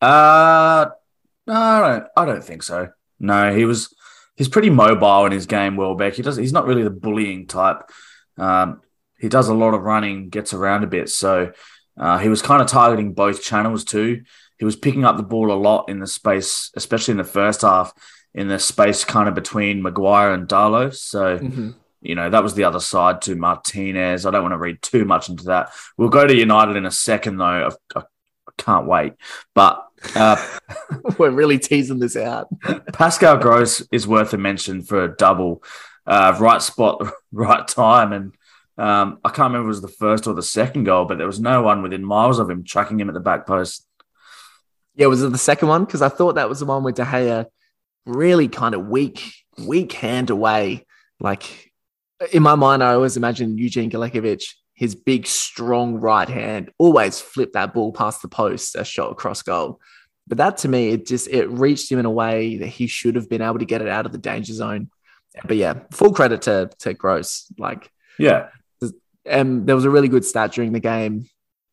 Uh 0.02 0.88
no, 1.48 1.54
I 1.54 1.80
don't. 1.90 2.08
I 2.18 2.26
don't 2.26 2.44
think 2.44 2.64
so. 2.64 2.90
No, 3.20 3.56
he 3.56 3.66
was. 3.66 3.94
He's 4.36 4.50
pretty 4.50 4.70
mobile 4.70 5.26
in 5.26 5.32
his 5.32 5.46
game. 5.46 5.76
Welbeck. 5.76 6.16
He 6.16 6.22
does. 6.22 6.38
He's 6.38 6.54
not 6.54 6.66
really 6.66 6.84
the 6.84 6.90
bullying 6.90 7.48
type. 7.48 7.90
Um, 8.38 8.82
he 9.18 9.30
does 9.30 9.48
a 9.48 9.54
lot 9.54 9.74
of 9.74 9.82
running, 9.82 10.30
gets 10.30 10.54
around 10.54 10.84
a 10.84 10.88
bit. 10.88 11.10
So 11.10 11.52
uh, 11.98 12.18
he 12.18 12.30
was 12.30 12.42
kind 12.42 12.62
of 12.62 12.68
targeting 12.68 13.14
both 13.14 13.44
channels 13.44 13.84
too. 13.84 14.24
He 14.58 14.66
was 14.66 14.76
picking 14.76 15.04
up 15.04 15.18
the 15.18 15.24
ball 15.24 15.52
a 15.52 15.54
lot 15.54 15.90
in 15.90 16.00
the 16.00 16.08
space, 16.08 16.72
especially 16.76 17.14
in 17.14 17.18
the 17.18 17.24
first 17.24 17.62
half, 17.62 17.94
in 18.34 18.48
the 18.48 18.60
space 18.60 19.04
kind 19.04 19.28
of 19.28 19.36
between 19.36 19.82
Maguire 19.82 20.34
and 20.34 20.48
Dalot. 20.48 20.96
So 20.96 21.40
mm-hmm 21.40 21.72
you 22.06 22.14
know, 22.14 22.30
that 22.30 22.44
was 22.44 22.54
the 22.54 22.64
other 22.64 22.80
side 22.80 23.22
to 23.24 23.36
Martinez. 23.36 24.26
I 24.26 24.32
don't 24.32 24.44
want 24.44 24.54
to 24.54 24.60
read 24.60 24.82
too 24.82 25.06
much 25.06 25.28
into 25.28 25.46
that. 25.46 25.72
We'll 25.98 26.10
go 26.10 26.26
to 26.26 26.36
United 26.36 26.76
in 26.76 26.86
a 26.86 26.92
second, 26.92 27.38
though. 27.38 27.70
I, 27.96 28.00
I 28.00 28.04
can't 28.60 28.86
wait. 28.86 29.14
But 29.56 29.84
uh, 30.16 30.38
we're 31.18 31.32
really 31.32 31.58
teasing 31.58 32.00
this 32.00 32.16
out. 32.16 32.48
Pascal 32.94 33.38
Gross 33.38 33.82
is 33.92 34.08
worth 34.08 34.34
a 34.34 34.38
mention 34.38 34.84
for 34.84 35.04
a 35.04 35.16
double, 35.16 35.64
uh, 36.06 36.38
right 36.40 36.62
spot, 36.62 37.02
right 37.32 37.68
time. 37.68 38.14
And 38.14 38.36
um, 38.78 39.20
I 39.24 39.30
can't 39.30 39.52
remember 39.52 39.62
if 39.62 39.66
it 39.66 39.68
was 39.68 39.82
the 39.82 39.88
first 39.88 40.28
or 40.28 40.34
the 40.34 40.44
second 40.44 40.84
goal, 40.84 41.06
but 41.06 41.18
there 41.18 41.28
was 41.28 41.40
no 41.40 41.62
one 41.62 41.82
within 41.82 42.04
miles 42.04 42.40
of 42.40 42.50
him 42.50 42.64
tracking 42.64 43.00
him 43.00 43.10
at 43.10 43.14
the 43.14 43.22
back 43.22 43.48
post. 43.48 43.88
Yeah, 44.96 45.08
was 45.08 45.24
it 45.24 45.32
the 45.32 45.38
second 45.38 45.68
one? 45.68 45.86
Because 45.86 46.02
I 46.02 46.10
thought 46.10 46.36
that 46.36 46.50
was 46.50 46.60
the 46.60 46.66
one 46.66 46.84
with 46.84 46.96
De 46.96 47.04
Gea 47.04 47.46
really 48.06 48.48
kind 48.48 48.76
of 48.76 48.88
weak, 48.88 49.34
weak 49.58 49.92
hand 49.94 50.30
away. 50.30 50.86
Like 51.20 51.72
in 52.32 52.44
my 52.44 52.56
mind, 52.56 52.84
I 52.84 52.94
always 52.94 53.18
imagine 53.18 53.58
Eugene 53.58 53.90
Galekovic, 53.90 54.44
his 54.74 54.96
big, 54.96 55.28
strong 55.28 55.96
right 55.96 56.28
hand, 56.28 56.72
always 56.78 57.20
flip 57.20 57.54
that 57.54 57.74
ball 57.74 57.92
past 57.92 58.22
the 58.22 58.28
post, 58.28 58.76
a 58.76 58.84
shot 58.84 59.12
across 59.12 59.42
goal. 59.42 59.80
But 60.28 60.40
that 60.40 60.58
to 60.58 60.68
me, 60.68 60.90
it 60.90 61.06
just 61.06 61.28
it 61.28 61.50
reached 61.50 61.92
him 61.92 62.00
in 62.00 62.06
a 62.06 62.12
way 62.12 62.58
that 62.58 62.68
he 62.68 62.88
should 62.88 63.16
have 63.16 63.30
been 63.30 63.42
able 63.42 63.60
to 63.60 63.66
get 63.66 63.82
it 63.82 63.88
out 63.88 64.06
of 64.06 64.12
the 64.12 64.18
danger 64.18 64.54
zone. 64.54 64.90
But 65.46 65.58
yeah, 65.58 65.82
full 65.92 66.14
credit 66.14 66.44
to 66.44 66.72
to 66.80 66.94
Gross. 66.94 67.52
Like, 67.58 67.92
yeah, 68.18 68.48
and 69.26 69.66
there 69.68 69.76
was 69.76 69.86
a 69.86 69.90
really 69.90 70.08
good 70.08 70.26
stat 70.26 70.52
during 70.52 70.72
the 70.72 70.80
game. 70.80 71.28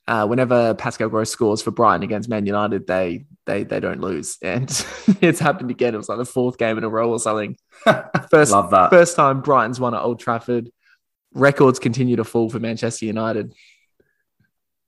Uh, 0.09 0.27
whenever 0.27 0.75
Pascal 0.75 1.09
Gross 1.09 1.31
scores 1.31 1.63
for 1.63 1.71
Brighton 1.71 2.03
against 2.03 2.29
Man 2.29 2.45
United, 2.45 2.87
they 2.87 3.25
they 3.47 3.63
they 3.63 3.81
don't 3.81 4.01
lose, 4.01 4.39
and 4.43 4.69
it's 5.21 5.39
happened 5.39 5.71
again. 5.71 5.95
It 5.95 5.99
was 5.99 6.09
like 6.09 6.19
the 6.19 6.25
fourth 6.25 6.59
game 6.59 6.79
in 6.79 6.85
a 6.85 6.89
row 6.89 7.11
or 7.11 7.21
something. 7.21 7.57
First, 8.31 8.53
Love 8.53 8.71
that. 8.71 8.91
First 8.91 9.17
time 9.17 9.41
Brighton's 9.43 9.79
won 9.79 9.95
at 9.95 10.03
Old 10.03 10.19
Trafford. 10.19 10.71
Records 11.35 11.79
continue 11.79 12.17
to 12.17 12.25
fall 12.25 12.51
for 12.51 12.59
Manchester 12.59 13.07
United. 13.07 13.55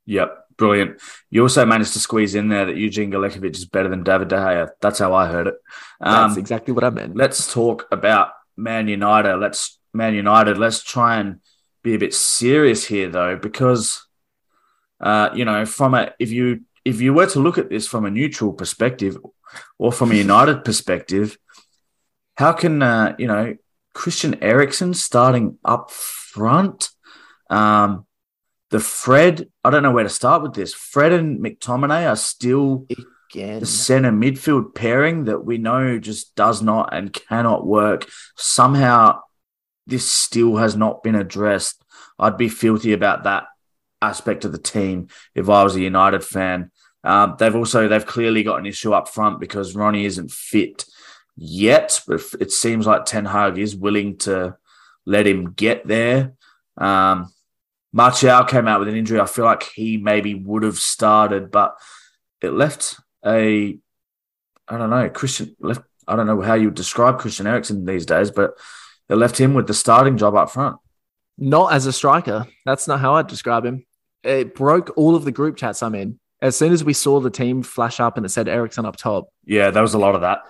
Yep, 0.07 0.47
brilliant. 0.57 1.01
You 1.31 1.43
also 1.43 1.65
managed 1.65 1.95
to 1.95 2.01
squeeze 2.01 2.35
in 2.35 2.49
there 2.49 2.67
that 2.67 2.77
Eugene 2.77 3.11
Galekovic 3.11 3.55
is 3.55 3.65
better 3.65 3.89
than 3.89 4.03
David 4.03 4.29
De 4.29 4.37
Gea. 4.37 4.69
That's 4.81 4.99
how 4.99 5.15
I 5.15 5.29
heard 5.29 5.47
it. 5.47 5.55
Um, 6.01 6.29
That's 6.29 6.39
exactly 6.39 6.75
what 6.75 6.85
I 6.85 6.91
meant. 6.91 7.17
Let's 7.17 7.53
talk 7.53 7.87
about 7.91 8.31
Man 8.57 8.89
United. 8.89 9.37
Let's 9.37 9.79
Man 9.95 10.15
United. 10.15 10.59
Let's 10.59 10.83
try 10.83 11.17
and 11.17 11.41
be 11.85 11.95
a 11.95 11.99
bit 11.99 12.15
serious 12.15 12.85
here, 12.85 13.09
though, 13.09 13.37
because 13.37 14.05
uh, 15.01 15.31
you 15.35 15.45
know, 15.45 15.65
from 15.67 15.95
a 15.95 16.13
if 16.19 16.33
you 16.33 16.63
if 16.85 17.01
you 17.01 17.15
were 17.15 17.27
to 17.27 17.39
look 17.39 17.59
at 17.59 17.71
this 17.71 17.87
from 17.87 18.05
a 18.05 18.11
neutral 18.11 18.53
perspective 18.53 19.17
or 19.79 19.93
from 19.93 20.11
a 20.11 20.17
United 20.17 20.65
perspective, 20.69 21.39
how 22.37 22.53
can 22.53 22.83
uh, 22.83 23.15
you 23.19 23.29
know 23.29 23.57
Christian 23.93 24.43
Eriksen 24.43 24.95
starting 24.95 25.59
up 25.65 25.91
front? 25.91 26.91
Um, 27.51 28.07
the 28.71 28.81
Fred, 28.81 29.49
I 29.63 29.71
don't 29.71 29.85
know 29.85 29.93
where 29.93 30.03
to 30.03 30.11
start 30.11 30.43
with 30.43 30.55
this. 30.55 30.75
Fred 30.75 31.13
and 31.13 31.39
McTominay 31.39 32.11
are 32.11 32.17
still 32.17 32.87
Again. 33.31 33.61
the 33.61 33.67
center 33.67 34.11
midfield 34.11 34.75
pairing 34.75 35.25
that 35.25 35.45
we 35.45 35.59
know 35.59 36.01
just 36.01 36.35
does 36.35 36.61
not 36.61 36.93
and 36.93 37.13
cannot 37.13 37.65
work. 37.65 38.09
Somehow, 38.37 39.21
this 39.87 40.09
still 40.09 40.57
has 40.57 40.77
not 40.77 41.03
been 41.03 41.15
addressed. 41.15 41.83
I'd 42.19 42.37
be 42.37 42.49
filthy 42.49 42.93
about 42.93 43.25
that 43.25 43.45
aspect 44.01 44.45
of 44.45 44.53
the 44.53 44.59
team 44.59 45.09
if 45.35 45.49
I 45.49 45.65
was 45.65 45.77
a 45.77 45.81
United 45.81 46.25
fan. 46.25 46.71
Um, 47.03 47.37
they've 47.39 47.55
also 47.55 47.87
they've 47.87 48.07
clearly 48.07 48.43
got 48.43 48.59
an 48.59 48.67
issue 48.67 48.95
up 48.95 49.09
front 49.09 49.41
because 49.41 49.77
Ronnie 49.77 50.07
isn't 50.07 50.31
fit 50.31 50.85
yet, 51.37 52.01
but 52.07 52.23
it 52.41 52.51
seems 52.51 52.87
like 52.87 53.05
Ten 53.05 53.27
Hag 53.27 53.59
is 53.59 53.77
willing 53.77 54.17
to 54.19 54.57
let 55.05 55.27
him 55.27 55.53
get 55.53 55.87
there. 55.87 56.33
Um, 56.79 57.33
Martial 57.93 58.45
came 58.45 58.67
out 58.67 58.81
with 58.81 58.89
an 58.89 58.97
injury. 58.97 59.21
I 59.21 59.27
feel 59.27 59.45
like 59.45 59.63
he 59.63 59.99
maybe 59.99 60.35
would 60.35 60.63
have 60.63 60.79
started, 60.79 61.51
but 61.51 61.77
it 62.41 62.51
left 62.51 62.97
a 63.25 63.79
I 64.67 64.79
don't 64.79 64.91
know 64.91 65.09
Christian 65.11 65.55
left. 65.61 65.83
I 66.07 66.17
don't 66.17 66.27
know 66.27 66.41
how 66.41 66.55
you 66.55 66.67
would 66.67 66.75
describe 66.75 67.19
Christian 67.19 67.47
Eriksen 67.47 67.85
these 67.85 68.05
days, 68.05 68.31
but 68.31 68.59
it 69.15 69.17
left 69.17 69.41
him 69.41 69.55
with 69.55 69.67
the 69.67 69.75
starting 69.75 70.19
job 70.19 70.35
up 70.35 70.51
front. 70.51 70.77
Not 71.39 71.73
as 71.73 71.87
a 71.87 71.93
striker. 71.93 72.47
That's 72.65 72.87
not 72.87 73.01
how 73.01 73.15
I'd 73.15 73.27
describe 73.27 73.65
him. 73.65 73.85
It 74.23 74.55
broke 74.55 74.97
all 74.97 75.17
of 75.17 75.25
the 75.25 75.33
group 75.33 75.57
chats 75.57 75.83
I'm 75.83 75.95
in 75.95 76.19
as 76.45 76.57
soon 76.57 76.73
as 76.73 76.85
we 76.85 76.93
saw 76.93 77.21
the 77.21 77.31
team 77.31 77.63
flash 77.63 78.01
up 78.01 78.19
and 78.19 78.27
it 78.27 78.29
said 78.29 78.49
Eriksen 78.49 78.85
up 78.85 78.97
top. 78.97 79.29
Yeah, 79.47 79.71
there 79.71 79.83
was 79.83 79.95
a 79.95 79.99
lot 79.99 80.15
of 80.15 80.21
that. 80.21 80.43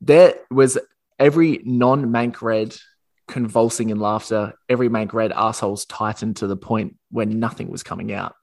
There 0.00 0.34
was 0.50 0.78
every 1.18 1.60
non 1.64 2.10
Manc 2.10 2.40
red 2.40 2.74
convulsing 3.28 3.90
in 3.90 4.00
laughter, 4.00 4.54
every 4.68 4.88
Manc 4.88 5.12
red 5.12 5.30
assholes 5.30 5.84
tightened 5.84 6.36
to 6.36 6.46
the 6.46 6.56
point 6.56 6.96
where 7.10 7.26
nothing 7.26 7.70
was 7.70 7.82
coming 7.82 8.12
out. 8.12 8.34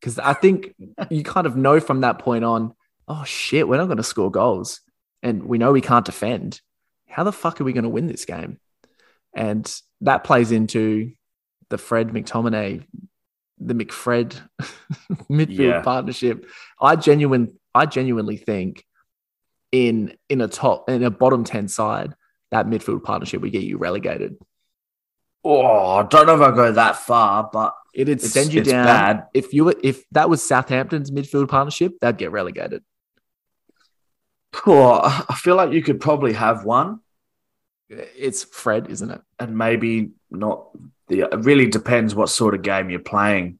Because 0.00 0.18
I 0.18 0.32
think 0.32 0.74
you 1.10 1.22
kind 1.22 1.46
of 1.46 1.56
know 1.56 1.78
from 1.78 2.00
that 2.00 2.18
point 2.18 2.44
on, 2.44 2.74
oh 3.06 3.24
shit, 3.24 3.68
we're 3.68 3.78
not 3.78 3.86
going 3.86 3.98
to 3.98 4.02
score 4.02 4.30
goals. 4.30 4.80
And 5.22 5.44
we 5.44 5.58
know 5.58 5.72
we 5.72 5.80
can't 5.80 6.04
defend. 6.04 6.60
How 7.08 7.24
the 7.24 7.32
fuck 7.32 7.60
are 7.60 7.64
we 7.64 7.72
going 7.72 7.84
to 7.84 7.88
win 7.88 8.06
this 8.06 8.24
game? 8.24 8.58
And 9.38 9.72
that 10.00 10.24
plays 10.24 10.50
into 10.52 11.12
the 11.70 11.78
Fred 11.78 12.08
McTominay, 12.08 12.84
the 13.58 13.74
McFred 13.74 14.36
midfield 15.30 15.58
Yeah. 15.58 15.82
partnership. 15.82 16.44
I 16.80 16.96
genuine, 16.96 17.56
I 17.74 17.86
genuinely 17.86 18.36
think 18.36 18.84
in 19.70 20.16
in 20.28 20.40
a 20.40 20.48
top 20.48 20.90
in 20.90 21.04
a 21.04 21.10
bottom 21.10 21.44
10 21.44 21.68
side, 21.68 22.14
that 22.50 22.66
midfield 22.66 23.04
partnership 23.04 23.40
would 23.42 23.52
get 23.52 23.62
you 23.62 23.78
relegated. 23.78 24.36
Oh, 25.44 25.98
I 25.98 26.02
don't 26.02 26.26
know 26.26 26.34
if 26.34 26.40
I 26.40 26.50
go 26.54 26.72
that 26.72 26.96
far, 26.96 27.48
but 27.52 27.74
It'd 27.94 28.18
It's- 28.18 28.32
send 28.32 28.52
you 28.52 28.62
down. 28.62 28.84
bad. 28.86 29.26
If 29.34 29.52
you 29.54 29.64
were, 29.66 29.74
if 29.82 30.04
that 30.10 30.28
was 30.28 30.42
Southampton's 30.42 31.10
midfield 31.10 31.48
partnership, 31.48 31.94
they'd 32.00 32.16
get 32.18 32.32
relegated. 32.32 32.82
oh, 34.66 35.24
I 35.28 35.34
feel 35.34 35.56
like 35.56 35.72
you 35.72 35.82
could 35.82 36.00
probably 36.00 36.32
have 36.32 36.64
one 36.64 37.00
It's 37.90 38.44
Fred, 38.44 38.90
isn't 38.90 39.10
it? 39.10 39.20
and 39.38 39.56
maybe 39.56 40.10
not. 40.30 40.68
The, 41.08 41.20
it 41.20 41.44
really 41.44 41.66
depends 41.66 42.14
what 42.14 42.28
sort 42.28 42.54
of 42.54 42.62
game 42.62 42.90
you're 42.90 43.00
playing. 43.00 43.58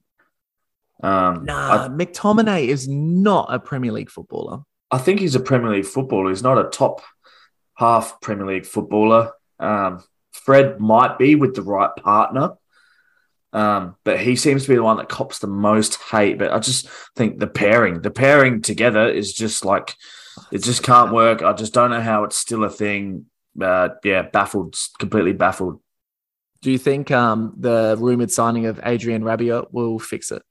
Um, 1.02 1.44
Nah, 1.44 1.88
McTominay 1.88 2.66
is 2.66 2.86
not 2.88 3.48
a 3.50 3.58
Premier 3.58 3.92
League 3.92 4.10
footballer. 4.10 4.60
I, 4.90 4.96
I 4.96 4.98
think 4.98 5.20
he's 5.20 5.34
a 5.34 5.40
Premier 5.40 5.70
League 5.70 5.86
footballer. 5.86 6.28
He's 6.28 6.42
not 6.42 6.58
a 6.58 6.68
top 6.68 7.00
half 7.74 8.20
Premier 8.20 8.46
League 8.46 8.66
footballer. 8.66 9.32
Um, 9.58 10.02
Fred 10.32 10.78
might 10.80 11.18
be 11.18 11.34
with 11.36 11.54
the 11.54 11.62
right 11.62 11.90
partner. 11.96 12.50
Um, 13.52 13.96
but 14.04 14.20
he 14.20 14.36
seems 14.36 14.64
to 14.64 14.68
be 14.68 14.74
the 14.74 14.82
one 14.82 14.98
that 14.98 15.08
cops 15.08 15.38
the 15.38 15.46
most 15.46 15.96
hate. 16.10 16.38
But 16.38 16.52
I 16.52 16.58
just 16.58 16.88
think 17.16 17.38
the 17.38 17.46
pairing, 17.46 18.02
the 18.02 18.10
pairing 18.10 18.60
together 18.60 19.08
is 19.08 19.32
just 19.32 19.64
like 19.64 19.94
it 20.52 20.62
just 20.62 20.82
can't 20.82 21.12
work. 21.12 21.42
I 21.42 21.54
just 21.54 21.72
don't 21.72 21.90
know 21.90 22.00
how 22.02 22.24
it's 22.24 22.36
still 22.36 22.64
a 22.64 22.70
thing. 22.70 23.26
Uh, 23.60 23.90
yeah, 24.04 24.22
baffled, 24.22 24.76
completely 24.98 25.32
baffled. 25.32 25.80
Do 26.62 26.70
you 26.70 26.78
think 26.78 27.10
um, 27.10 27.54
the 27.56 27.96
rumored 27.98 28.30
signing 28.30 28.66
of 28.66 28.78
Adrien 28.80 29.22
Rabiot 29.22 29.72
will 29.72 29.98
fix 29.98 30.30
it? 30.32 30.42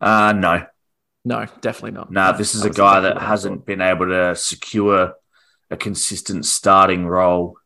Uh, 0.00 0.32
no, 0.32 0.66
No, 1.24 1.46
definitely 1.60 1.92
not. 1.92 2.10
no, 2.12 2.36
this 2.36 2.54
is 2.54 2.64
a 2.64 2.70
guy 2.70 3.00
that 3.00 3.18
hasn't 3.20 3.64
been 3.64 3.80
able 3.80 4.06
to 4.06 4.34
secure 4.36 5.14
a 5.70 5.76
consistent 5.76 6.44
starting 6.44 7.06
role 7.06 7.56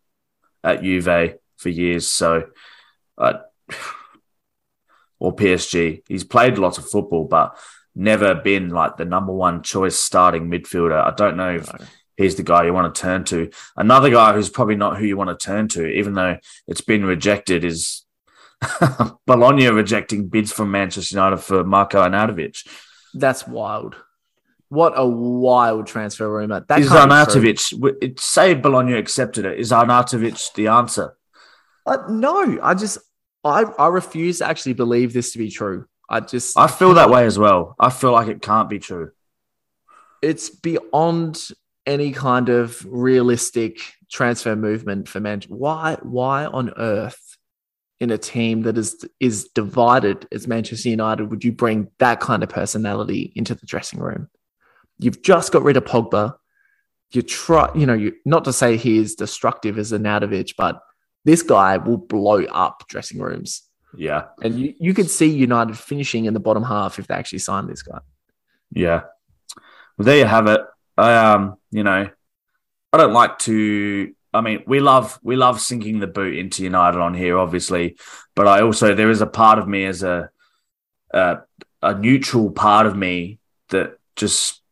at 0.62 0.82
Juve 0.82 1.34
for 1.56 1.68
years. 1.68 2.06
So, 2.08 2.44
uh, 3.18 3.38
or 5.18 5.34
PSG, 5.34 6.02
he's 6.08 6.24
played 6.24 6.56
lots 6.58 6.78
of 6.78 6.88
football, 6.88 7.24
but 7.24 7.56
never 7.94 8.34
been 8.34 8.68
like 8.70 8.96
the 8.96 9.04
number 9.04 9.32
one 9.32 9.62
choice 9.62 9.96
starting 9.96 10.48
midfielder. 10.48 11.02
I 11.02 11.14
don't 11.14 11.36
know 11.36 11.54
if 11.56 11.72
No. 11.72 11.84
He's 12.20 12.36
the 12.36 12.42
guy 12.42 12.64
you 12.64 12.74
want 12.74 12.94
to 12.94 13.00
turn 13.00 13.24
to. 13.24 13.50
Another 13.76 14.10
guy 14.10 14.34
who's 14.34 14.50
probably 14.50 14.76
not 14.76 14.98
who 14.98 15.06
you 15.06 15.16
want 15.16 15.30
to 15.30 15.44
turn 15.44 15.68
to, 15.68 15.86
even 15.86 16.14
though 16.14 16.36
it's 16.66 16.82
been 16.82 17.04
rejected, 17.04 17.64
is 17.64 18.04
Bologna 19.26 19.68
rejecting 19.68 20.28
bids 20.28 20.52
from 20.52 20.70
Manchester 20.70 21.16
United 21.16 21.38
for 21.38 21.64
Marko 21.64 22.02
Arnautovic. 22.02 22.66
That's 23.14 23.46
wild. 23.46 23.96
What 24.68 24.92
a 24.96 25.06
wild 25.06 25.86
transfer 25.86 26.30
rumor. 26.30 26.64
That 26.68 26.80
is. 26.80 26.90
Arnautovic, 26.90 28.20
say 28.20 28.54
Bologna 28.54 28.92
accepted 28.92 29.46
it, 29.46 29.58
is 29.58 29.72
Arnautovic 29.72 30.52
the 30.54 30.68
answer? 30.68 31.16
Uh, 31.86 31.98
no, 32.08 32.58
I 32.62 32.74
just 32.74 32.98
I 33.42 33.62
I 33.62 33.88
refuse 33.88 34.38
to 34.38 34.46
actually 34.46 34.74
believe 34.74 35.12
this 35.12 35.32
to 35.32 35.38
be 35.38 35.50
true. 35.50 35.86
I 36.08 36.20
just 36.20 36.58
I 36.58 36.66
feel 36.66 36.94
that 36.94 37.08
way 37.08 37.24
as 37.24 37.38
well. 37.38 37.74
I 37.80 37.90
feel 37.90 38.12
like 38.12 38.28
it 38.28 38.42
can't 38.42 38.68
be 38.68 38.78
true. 38.78 39.12
it's 40.22 40.50
beyond 40.50 41.48
any 41.91 42.12
kind 42.12 42.49
of 42.49 42.86
realistic 42.88 43.80
transfer 44.11 44.55
movement 44.55 45.09
for 45.09 45.18
Man. 45.20 45.43
Why 45.49 45.97
why 46.03 46.47
on 46.47 46.72
earth 46.76 47.36
in 47.99 48.11
a 48.11 48.18
team 48.18 48.62
that 48.62 48.78
is 48.78 49.05
is 49.18 49.49
divided 49.55 50.26
as 50.32 50.47
Manchester 50.47 50.88
United 50.88 51.30
would 51.30 51.45
you 51.45 51.53
bring 51.53 51.88
that 51.99 52.20
kind 52.20 52.43
of 52.43 52.49
personality 52.49 53.32
into 53.34 53.55
the 53.55 53.66
dressing 53.66 53.99
room? 53.99 54.28
You've 54.99 55.22
just 55.22 55.53
got 55.53 55.64
rid 55.64 55.76
of 55.76 55.84
Pogba. 55.84 56.36
You 57.11 57.22
try, 57.22 57.68
you 57.74 57.86
know, 57.86 57.95
you 57.95 58.14
not 58.24 58.45
to 58.45 58.53
say 58.53 58.76
he 58.76 58.99
is 58.99 59.16
destructive 59.16 59.76
as 59.76 59.91
a 59.91 59.99
Arnautovic, 59.99 60.55
but 60.57 60.80
this 61.24 61.43
guy 61.43 61.76
will 61.76 61.97
blow 61.99 62.45
up 62.45 62.84
dressing 62.88 63.18
rooms. 63.20 63.62
Yeah, 63.97 64.26
And 64.41 64.55
you, 64.57 64.74
you 64.78 64.95
could 64.95 65.11
see 65.11 65.26
United 65.26 65.76
finishing 65.76 66.26
in 66.26 66.34
the 66.34 66.38
bottom 66.38 66.62
half 66.62 67.01
if 67.01 67.09
they 67.09 67.14
actually 67.14 67.41
signed 67.41 67.68
this 67.68 67.82
guy. 67.82 67.99
yeah. 68.70 69.01
Well, 69.99 70.07
there 70.07 70.18
you 70.18 70.26
have 70.26 70.47
it. 70.47 70.61
I, 70.97 71.32
um, 71.32 71.57
you 71.70 71.82
know, 71.82 72.09
I 72.93 72.97
don't 72.97 73.12
like 73.12 73.38
to. 73.41 74.12
I 74.32 74.41
mean, 74.43 74.62
we 74.66 74.80
love 74.80 75.18
we 75.22 75.36
love 75.36 75.61
sinking 75.61 75.99
the 75.99 76.07
boot 76.07 76.36
into 76.36 76.62
United 76.62 77.01
on 77.01 77.14
here, 77.14 77.36
obviously, 77.38 77.97
but 78.36 78.47
I 78.47 78.62
also 78.62 78.95
there 78.95 79.11
is 79.11 79.20
a 79.20 79.26
part 79.26 79.59
of 79.59 79.66
me 79.66 79.84
as 79.84 80.03
a 80.03 80.30
a, 81.12 81.38
a 81.82 81.95
neutral 81.95 82.51
part 82.51 82.86
of 82.86 82.97
me 82.97 83.38
that 83.70 83.99
just 84.16 84.62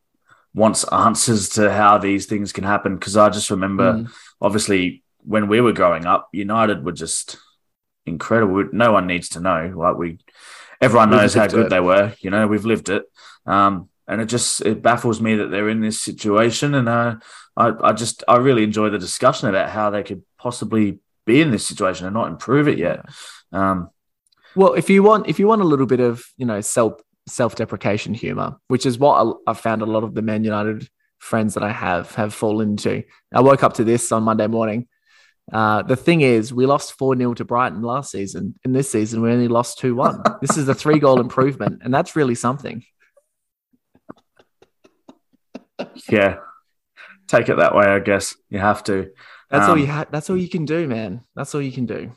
wants 0.54 0.84
answers 0.92 1.50
to 1.50 1.72
how 1.72 1.98
these 1.98 2.26
things 2.26 2.52
can 2.52 2.64
happen 2.64 2.96
because 2.96 3.16
I 3.16 3.28
just 3.30 3.50
remember. 3.50 3.94
Mm. 3.94 4.10
obviously 4.40 5.02
when 5.28 5.48
we 5.48 5.60
were 5.60 5.72
growing 5.72 6.06
up, 6.06 6.28
United 6.32 6.84
were 6.84 6.92
just 6.92 7.36
incredible. 8.06 8.68
No 8.72 8.92
one 8.92 9.06
needs 9.06 9.28
to 9.30 9.40
know. 9.40 9.72
Like 9.76 9.96
we, 9.96 10.18
everyone 10.80 11.10
knows 11.10 11.34
how 11.34 11.46
good 11.46 11.70
they 11.70 11.80
were. 11.80 12.14
You 12.20 12.30
know, 12.30 12.46
we've 12.46 12.64
lived 12.64 12.88
it. 12.88 13.04
Um, 13.44 13.90
and 14.08 14.20
it 14.20 14.26
just 14.26 14.62
it 14.62 14.82
baffles 14.82 15.20
me 15.20 15.36
that 15.36 15.50
they're 15.50 15.68
in 15.68 15.80
this 15.80 16.00
situation. 16.00 16.74
And 16.74 16.88
uh, 16.88 17.16
I, 17.56 17.72
I 17.82 17.92
just 17.92 18.24
I 18.26 18.38
really 18.38 18.64
enjoy 18.64 18.88
the 18.90 18.98
discussion 18.98 19.48
about 19.48 19.68
how 19.68 19.90
they 19.90 20.02
could 20.02 20.22
possibly 20.38 21.00
be 21.26 21.40
in 21.40 21.50
this 21.50 21.66
situation 21.66 22.06
and 22.06 22.14
not 22.14 22.28
improve 22.28 22.66
it 22.66 22.78
yet. 22.78 23.04
Um, 23.52 23.90
Well, 24.56 24.72
if 24.72 24.88
you 24.88 25.02
want, 25.02 25.28
if 25.28 25.38
you 25.38 25.46
want 25.46 25.60
a 25.60 25.66
little 25.66 25.86
bit 25.86 26.00
of 26.00 26.24
you 26.38 26.46
know 26.46 26.60
self 26.62 27.00
self 27.28 27.54
deprecation 27.54 28.14
humor, 28.14 28.56
which 28.68 28.86
is 28.86 28.98
what 28.98 29.36
I, 29.46 29.50
I 29.50 29.54
found 29.54 29.82
a 29.82 29.86
lot 29.86 30.04
of 30.04 30.14
the 30.14 30.22
Man 30.22 30.42
United 30.42 30.88
friends 31.18 31.54
that 31.54 31.62
I 31.62 31.72
have 31.72 32.14
have 32.14 32.32
fallen 32.32 32.70
into. 32.70 33.04
I 33.32 33.42
woke 33.42 33.62
up 33.62 33.74
to 33.74 33.84
this 33.84 34.10
on 34.10 34.22
Monday 34.22 34.46
morning. 34.46 34.88
Uh, 35.52 35.82
the 35.82 35.96
thing 35.96 36.20
is, 36.20 36.52
we 36.52 36.66
lost 36.66 36.98
4 36.98 37.16
0 37.16 37.34
to 37.34 37.44
Brighton 37.44 37.82
last 37.82 38.10
season. 38.10 38.54
In 38.64 38.72
this 38.72 38.90
season, 38.90 39.20
we 39.20 39.30
only 39.30 39.48
lost 39.48 39.78
2 39.78 39.94
1. 39.94 40.22
this 40.40 40.56
is 40.56 40.68
a 40.68 40.74
three 40.74 40.98
goal 40.98 41.20
improvement, 41.20 41.82
and 41.84 41.92
that's 41.92 42.16
really 42.16 42.34
something. 42.34 42.82
Yeah, 46.08 46.38
take 47.26 47.48
it 47.48 47.56
that 47.58 47.74
way. 47.74 47.86
I 47.86 47.98
guess 47.98 48.34
you 48.50 48.58
have 48.58 48.82
to. 48.84 49.10
That's 49.50 49.66
all 49.66 49.72
Um, 49.72 49.78
you 49.78 49.86
ha- 49.86 50.06
That's 50.10 50.28
all 50.30 50.36
you 50.36 50.48
can 50.48 50.64
do, 50.64 50.86
man. 50.86 51.22
That's 51.34 51.54
all 51.54 51.62
you 51.62 51.72
can 51.72 51.86
do. 51.86 52.12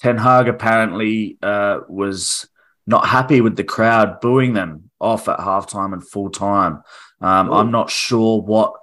Ten 0.00 0.16
Hag 0.18 0.48
apparently 0.48 1.38
uh, 1.42 1.80
was 1.88 2.48
not 2.86 3.06
happy 3.06 3.40
with 3.40 3.56
the 3.56 3.64
crowd 3.64 4.20
booing 4.20 4.54
them 4.54 4.90
off 5.00 5.28
at 5.28 5.38
halftime 5.38 5.92
and 5.92 6.06
full 6.06 6.30
time. 6.30 6.82
Um, 7.20 7.52
I'm 7.52 7.70
not 7.70 7.90
sure 7.90 8.40
what 8.40 8.74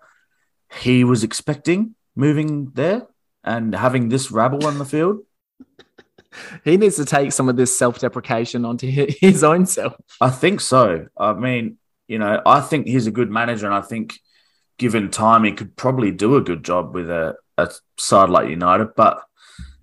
he 0.71 1.03
was 1.03 1.23
expecting 1.23 1.95
moving 2.15 2.71
there 2.75 3.07
and 3.43 3.73
having 3.73 4.09
this 4.09 4.31
rabble 4.31 4.65
on 4.65 4.77
the 4.77 4.85
field. 4.85 5.19
He 6.63 6.77
needs 6.77 6.95
to 6.97 7.05
take 7.05 7.31
some 7.31 7.49
of 7.49 7.55
this 7.55 7.75
self 7.75 7.97
deprecation 7.99 8.63
onto 8.63 8.87
his 8.87 9.43
own 9.43 9.65
self. 9.65 9.95
I 10.21 10.29
think 10.29 10.61
so. 10.61 11.07
I 11.17 11.33
mean, 11.33 11.78
you 12.09 12.19
know, 12.19 12.41
I 12.45 12.59
think 12.59 12.87
he's 12.87 13.07
a 13.07 13.11
good 13.11 13.29
manager, 13.31 13.65
and 13.65 13.75
I 13.75 13.81
think 13.81 14.19
given 14.77 15.09
time, 15.11 15.43
he 15.45 15.51
could 15.53 15.75
probably 15.75 16.11
do 16.11 16.35
a 16.35 16.41
good 16.41 16.63
job 16.65 16.93
with 16.93 17.09
a, 17.09 17.35
a 17.57 17.71
side 17.97 18.29
like 18.29 18.49
United. 18.49 18.95
But 18.95 19.21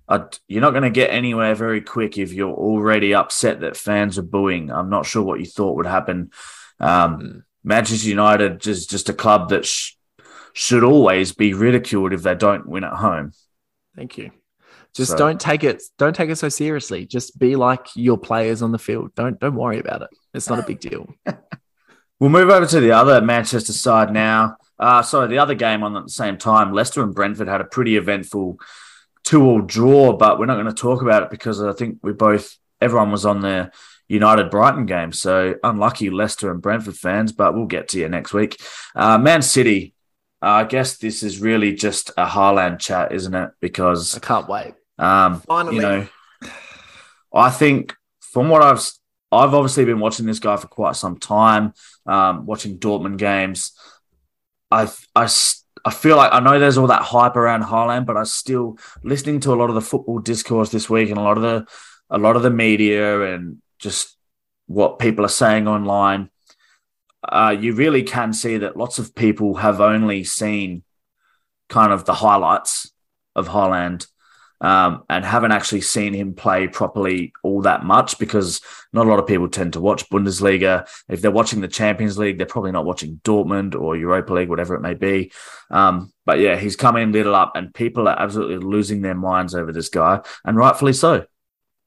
I, 0.09 0.23
you're 0.47 0.61
not 0.61 0.71
going 0.71 0.83
to 0.83 0.89
get 0.89 1.09
anywhere 1.09 1.55
very 1.55 1.81
quick 1.81 2.17
if 2.17 2.33
you're 2.33 2.53
already 2.53 3.13
upset 3.13 3.61
that 3.61 3.77
fans 3.77 4.17
are 4.17 4.23
booing. 4.23 4.71
I'm 4.71 4.89
not 4.89 5.05
sure 5.05 5.23
what 5.23 5.39
you 5.39 5.45
thought 5.45 5.75
would 5.77 5.87
happen. 5.87 6.31
Um, 6.79 7.19
Mm. 7.19 7.43
Manchester 7.63 8.07
United 8.07 8.65
is 8.67 8.85
just 8.87 9.09
a 9.09 9.13
club 9.13 9.49
that 9.49 9.65
sh- 9.65 9.93
should 10.53 10.83
always 10.85 11.33
be 11.33 11.53
ridiculed 11.53 12.13
if 12.13 12.23
they 12.23 12.33
don't 12.35 12.65
win 12.67 12.85
at 12.85 12.93
home. 12.93 13.33
Thank 13.95 14.17
you. 14.17 14.31
Just 14.95 15.11
So- 15.11 15.17
don't 15.17 15.39
take 15.39 15.63
it. 15.65 15.83
Don't 15.97 16.15
take 16.15 16.29
it 16.29 16.37
so 16.37 16.47
seriously. 16.49 17.05
Just 17.05 17.37
be 17.37 17.55
like 17.57 17.87
your 17.95 18.17
players 18.17 18.61
on 18.61 18.71
the 18.71 18.79
field. 18.79 19.13
Don't 19.15 19.37
don't 19.39 19.55
worry 19.55 19.79
about 19.79 20.01
it. 20.03 20.09
It's 20.33 20.49
not 20.49 20.59
a 20.59 20.63
big 20.63 20.79
deal. 20.79 21.07
We'll 22.19 22.29
move 22.29 22.49
over 22.49 22.65
to 22.65 22.79
the 22.79 22.91
other 22.91 23.21
Manchester 23.21 23.73
side 23.73 24.11
now. 24.11 24.57
Uh, 24.79 25.01
sorry, 25.01 25.27
the 25.27 25.39
other 25.39 25.55
game 25.55 25.83
on 25.83 25.95
at 25.95 26.03
the 26.03 26.09
same 26.11 26.37
time. 26.37 26.73
Leicester 26.73 27.03
and 27.03 27.13
Brentford 27.13 27.47
had 27.47 27.61
a 27.61 27.65
pretty 27.65 27.97
eventful 27.97 28.59
two-all 29.23 29.61
draw, 29.61 30.13
but 30.13 30.39
we're 30.39 30.45
not 30.45 30.55
going 30.55 30.67
to 30.67 30.73
talk 30.73 31.01
about 31.01 31.23
it 31.23 31.29
because 31.29 31.61
I 31.61 31.73
think 31.73 31.99
we 32.01 32.13
both 32.13 32.55
everyone 32.79 33.11
was 33.11 33.25
on 33.25 33.41
the 33.41 33.71
United 34.07 34.49
Brighton 34.49 34.85
game. 34.85 35.11
So 35.11 35.55
unlucky 35.63 36.09
Leicester 36.09 36.51
and 36.51 36.61
Brentford 36.61 36.95
fans, 36.95 37.31
but 37.31 37.53
we'll 37.53 37.65
get 37.65 37.89
to 37.89 37.99
you 37.99 38.07
next 38.09 38.33
week. 38.33 38.59
Uh, 38.95 39.17
Man 39.17 39.41
City. 39.41 39.93
Uh, 40.41 40.45
I 40.45 40.63
guess 40.65 40.97
this 40.97 41.23
is 41.23 41.41
really 41.41 41.73
just 41.73 42.11
a 42.11 42.25
Haaland 42.25 42.77
chat, 42.79 43.11
isn't 43.11 43.33
it? 43.33 43.49
Because 43.59 44.15
I 44.15 44.19
can't 44.19 44.47
wait. 44.47 44.75
um, 44.99 45.41
Finally. 45.41 45.75
you 45.75 45.81
know, 45.81 46.07
I 47.33 47.49
think 47.49 47.95
from 48.21 48.49
what 48.49 48.61
I've 48.61 48.87
I've 49.31 49.53
obviously 49.53 49.85
been 49.85 49.99
watching 49.99 50.25
this 50.25 50.39
guy 50.39 50.55
for 50.57 50.67
quite 50.67 50.95
some 50.95 51.17
time, 51.17 51.73
um, 52.05 52.45
watching 52.45 52.79
Dortmund 52.79 53.17
games. 53.17 53.73
I 54.71 54.89
I 55.15 55.27
I 55.85 55.91
feel 55.91 56.17
like 56.17 56.31
I 56.33 56.39
know 56.39 56.59
there's 56.59 56.77
all 56.77 56.87
that 56.87 57.01
hype 57.01 57.35
around 57.35 57.63
Haaland, 57.63 58.05
but 58.05 58.17
I'm 58.17 58.25
still 58.25 58.77
listening 59.03 59.39
to 59.41 59.53
a 59.53 59.55
lot 59.55 59.69
of 59.69 59.75
the 59.75 59.81
football 59.81 60.19
discourse 60.19 60.69
this 60.69 60.89
week 60.89 61.09
and 61.09 61.17
a 61.17 61.21
lot 61.21 61.37
of 61.37 61.43
the 61.43 61.65
a 62.09 62.17
lot 62.17 62.35
of 62.35 62.43
the 62.43 62.49
media 62.49 63.33
and 63.33 63.61
just 63.79 64.17
what 64.67 64.99
people 64.99 65.25
are 65.25 65.29
saying 65.29 65.67
online. 65.67 66.29
Uh, 67.27 67.55
you 67.57 67.73
really 67.73 68.03
can 68.03 68.31
see 68.31 68.57
that 68.57 68.77
lots 68.77 68.99
of 68.99 69.15
people 69.15 69.55
have 69.55 69.81
only 69.81 70.23
seen 70.23 70.83
kind 71.67 71.91
of 71.91 72.05
the 72.05 72.13
highlights 72.13 72.91
of 73.35 73.49
Haaland 73.49 74.07
um, 74.61 75.03
and 75.09 75.23
haven't 75.23 75.51
actually 75.51 75.81
seen 75.81 76.13
him 76.13 76.33
play 76.33 76.67
properly 76.67 77.33
all 77.43 77.61
that 77.61 77.83
much 77.83 78.17
because 78.17 78.61
not 78.91 79.05
a 79.05 79.09
lot 79.09 79.19
of 79.19 79.27
people 79.27 79.47
tend 79.47 79.73
to 79.73 79.81
watch 79.81 80.09
Bundesliga. 80.09 80.87
If 81.09 81.21
they're 81.21 81.31
watching 81.31 81.61
the 81.61 81.67
Champions 81.67 82.17
League, 82.17 82.37
they're 82.37 82.47
probably 82.47 82.71
not 82.71 82.85
watching 82.85 83.21
Dortmund 83.23 83.79
or 83.79 83.95
Europa 83.95 84.33
League, 84.33 84.49
whatever 84.49 84.75
it 84.75 84.81
may 84.81 84.95
be. 84.95 85.31
Um, 85.69 86.11
but 86.25 86.39
yeah, 86.39 86.57
he's 86.57 86.75
come 86.75 86.97
in 86.97 87.11
little 87.11 87.35
up, 87.35 87.53
and 87.55 87.73
people 87.73 88.07
are 88.07 88.19
absolutely 88.19 88.57
losing 88.57 89.01
their 89.01 89.15
minds 89.15 89.53
over 89.53 89.71
this 89.71 89.89
guy, 89.89 90.21
and 90.43 90.57
rightfully 90.57 90.93
so. 90.93 91.25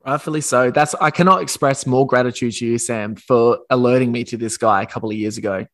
Rightfully 0.07 0.41
so. 0.41 0.71
That's 0.71 0.95
I 0.95 1.11
cannot 1.11 1.43
express 1.43 1.87
more 1.87 2.07
gratitude 2.07 2.55
to 2.55 2.67
you, 2.67 2.79
Sam, 2.79 3.17
for 3.17 3.59
alerting 3.69 4.13
me 4.13 4.25
to 4.25 4.37
this 4.37 4.57
guy 4.57 4.83
a 4.83 4.87
couple 4.87 5.11
of 5.11 5.17
years 5.17 5.37
ago. 5.37 5.67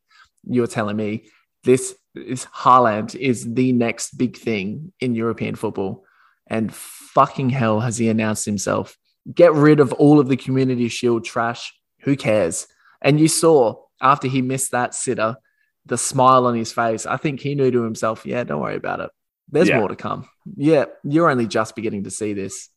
You 0.43 0.61
were 0.61 0.67
telling 0.67 0.97
me 0.97 1.25
this 1.63 1.95
is 2.15 2.45
Haaland 2.45 3.15
is 3.15 3.53
the 3.53 3.71
next 3.73 4.17
big 4.17 4.35
thing 4.37 4.91
in 4.99 5.15
European 5.15 5.55
football 5.55 6.03
and 6.49 6.73
fucking 6.73 7.49
hell 7.49 7.79
has 7.79 7.97
he 7.97 8.09
announced 8.09 8.45
himself. 8.45 8.97
Get 9.33 9.53
rid 9.53 9.79
of 9.79 9.93
all 9.93 10.19
of 10.19 10.27
the 10.27 10.37
community 10.37 10.87
shield 10.87 11.25
trash. 11.25 11.73
Who 12.01 12.15
cares? 12.15 12.67
And 13.01 13.19
you 13.19 13.27
saw 13.27 13.83
after 14.01 14.27
he 14.27 14.41
missed 14.41 14.71
that 14.71 14.93
sitter, 14.93 15.37
the 15.85 15.97
smile 15.97 16.45
on 16.45 16.55
his 16.55 16.71
face. 16.71 17.05
I 17.05 17.17
think 17.17 17.39
he 17.39 17.55
knew 17.55 17.71
to 17.71 17.83
himself, 17.83 18.25
yeah, 18.25 18.43
don't 18.43 18.61
worry 18.61 18.75
about 18.75 18.99
it. 18.99 19.09
There's 19.49 19.69
yeah. 19.69 19.79
more 19.79 19.87
to 19.87 19.95
come. 19.95 20.27
Yeah, 20.55 20.85
you're 21.03 21.29
only 21.29 21.47
just 21.47 21.75
beginning 21.75 22.03
to 22.03 22.11
see 22.11 22.33
this. 22.33 22.69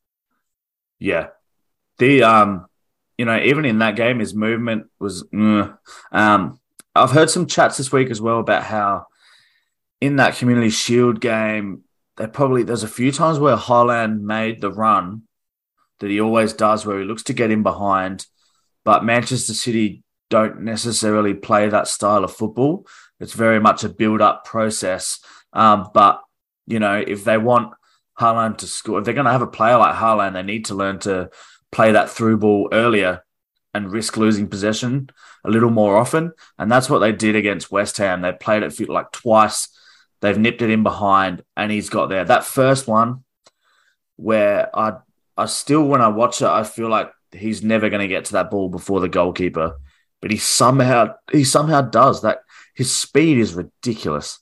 Yeah. 0.98 1.28
The 1.98 2.22
um 2.22 2.66
you 3.20 3.26
know, 3.26 3.38
even 3.38 3.66
in 3.66 3.80
that 3.80 3.96
game, 3.96 4.18
his 4.18 4.34
movement 4.34 4.86
was. 4.98 5.24
Mm, 5.24 5.76
um, 6.10 6.58
I've 6.94 7.10
heard 7.10 7.28
some 7.28 7.44
chats 7.44 7.76
this 7.76 7.92
week 7.92 8.08
as 8.08 8.18
well 8.18 8.40
about 8.40 8.62
how 8.62 9.08
in 10.00 10.16
that 10.16 10.36
Community 10.36 10.70
Shield 10.70 11.20
game, 11.20 11.82
they 12.20 12.26
probably 12.26 12.62
there's 12.62 12.82
a 12.82 12.88
few 12.88 13.10
times 13.12 13.38
where 13.38 13.56
Haaland 13.56 14.20
made 14.20 14.60
the 14.60 14.70
run 14.70 15.22
that 16.00 16.10
he 16.10 16.20
always 16.20 16.52
does, 16.52 16.84
where 16.84 16.98
he 16.98 17.06
looks 17.06 17.22
to 17.24 17.32
get 17.32 17.50
in 17.50 17.62
behind, 17.62 18.26
but 18.84 19.06
Manchester 19.06 19.54
City 19.54 20.02
don't 20.28 20.60
necessarily 20.60 21.32
play 21.32 21.70
that 21.70 21.88
style 21.88 22.22
of 22.22 22.36
football. 22.36 22.86
It's 23.20 23.32
very 23.32 23.58
much 23.58 23.84
a 23.84 23.88
build-up 23.88 24.44
process. 24.44 25.18
Um, 25.54 25.88
but 25.94 26.20
you 26.66 26.78
know, 26.78 27.02
if 27.04 27.24
they 27.24 27.38
want 27.38 27.72
Haaland 28.20 28.58
to 28.58 28.66
score, 28.66 28.98
if 28.98 29.06
they're 29.06 29.14
going 29.14 29.24
to 29.24 29.32
have 29.32 29.40
a 29.40 29.46
player 29.46 29.78
like 29.78 29.96
Haaland, 29.96 30.34
they 30.34 30.42
need 30.42 30.66
to 30.66 30.74
learn 30.74 30.98
to 31.00 31.30
play 31.72 31.92
that 31.92 32.10
through 32.10 32.36
ball 32.36 32.68
earlier 32.70 33.24
and 33.72 33.90
risk 33.90 34.18
losing 34.18 34.46
possession 34.46 35.08
a 35.42 35.50
little 35.50 35.70
more 35.70 35.96
often. 35.96 36.32
And 36.58 36.70
that's 36.70 36.90
what 36.90 36.98
they 36.98 37.12
did 37.12 37.34
against 37.34 37.72
West 37.72 37.96
Ham. 37.96 38.20
They 38.20 38.32
played 38.32 38.62
it 38.62 38.88
like 38.90 39.10
twice 39.10 39.68
They've 40.20 40.38
nipped 40.38 40.62
it 40.62 40.70
in 40.70 40.82
behind, 40.82 41.42
and 41.56 41.72
he's 41.72 41.88
got 41.88 42.08
there. 42.08 42.24
That 42.24 42.44
first 42.44 42.86
one, 42.86 43.24
where 44.16 44.74
I, 44.76 44.98
I 45.36 45.46
still 45.46 45.84
when 45.84 46.00
I 46.00 46.08
watch 46.08 46.42
it, 46.42 46.48
I 46.48 46.64
feel 46.64 46.88
like 46.88 47.10
he's 47.32 47.62
never 47.62 47.88
going 47.88 48.02
to 48.02 48.08
get 48.08 48.26
to 48.26 48.32
that 48.32 48.50
ball 48.50 48.68
before 48.68 49.00
the 49.00 49.08
goalkeeper, 49.08 49.78
but 50.20 50.30
he 50.30 50.36
somehow 50.36 51.14
he 51.32 51.44
somehow 51.44 51.80
does 51.80 52.22
that. 52.22 52.40
His 52.74 52.94
speed 52.94 53.38
is 53.38 53.54
ridiculous. 53.54 54.38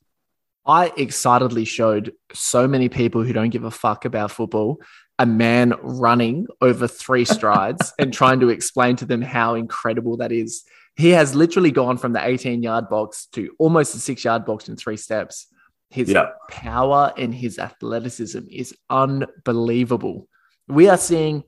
I 0.67 0.93
excitedly 0.97 1.65
showed 1.65 2.13
so 2.35 2.69
many 2.69 2.89
people 2.89 3.23
who 3.23 3.33
don't 3.33 3.49
give 3.49 3.65
a 3.65 3.71
fuck 3.71 4.05
about 4.05 4.31
football 4.31 4.81
a 5.19 5.27
man 5.27 5.75
running 5.83 6.47
over 6.61 6.87
three 6.87 7.25
strides 7.37 7.93
and 7.99 8.13
trying 8.13 8.41
to 8.41 8.51
explain 8.51 8.97
to 8.97 9.05
them 9.05 9.23
how 9.23 9.55
incredible 9.55 10.19
that 10.19 10.33
is. 10.33 10.65
He 10.97 11.11
has 11.11 11.35
literally 11.35 11.71
gone 11.71 11.97
from 11.97 12.13
the 12.13 12.25
18 12.27 12.63
yard 12.63 12.89
box 12.89 13.27
to 13.33 13.55
almost 13.59 13.93
the 13.93 14.01
six 14.01 14.25
yard 14.25 14.45
box 14.45 14.69
in 14.69 14.77
three 14.77 14.97
steps. 14.97 15.47
His 15.91 16.11
yeah. 16.11 16.31
power 16.51 17.13
and 17.17 17.35
his 17.35 17.59
athleticism 17.59 18.41
is 18.51 18.75
unbelievable. 18.91 20.29
We 20.69 20.89
are 20.89 20.99
seeing. 20.99 21.45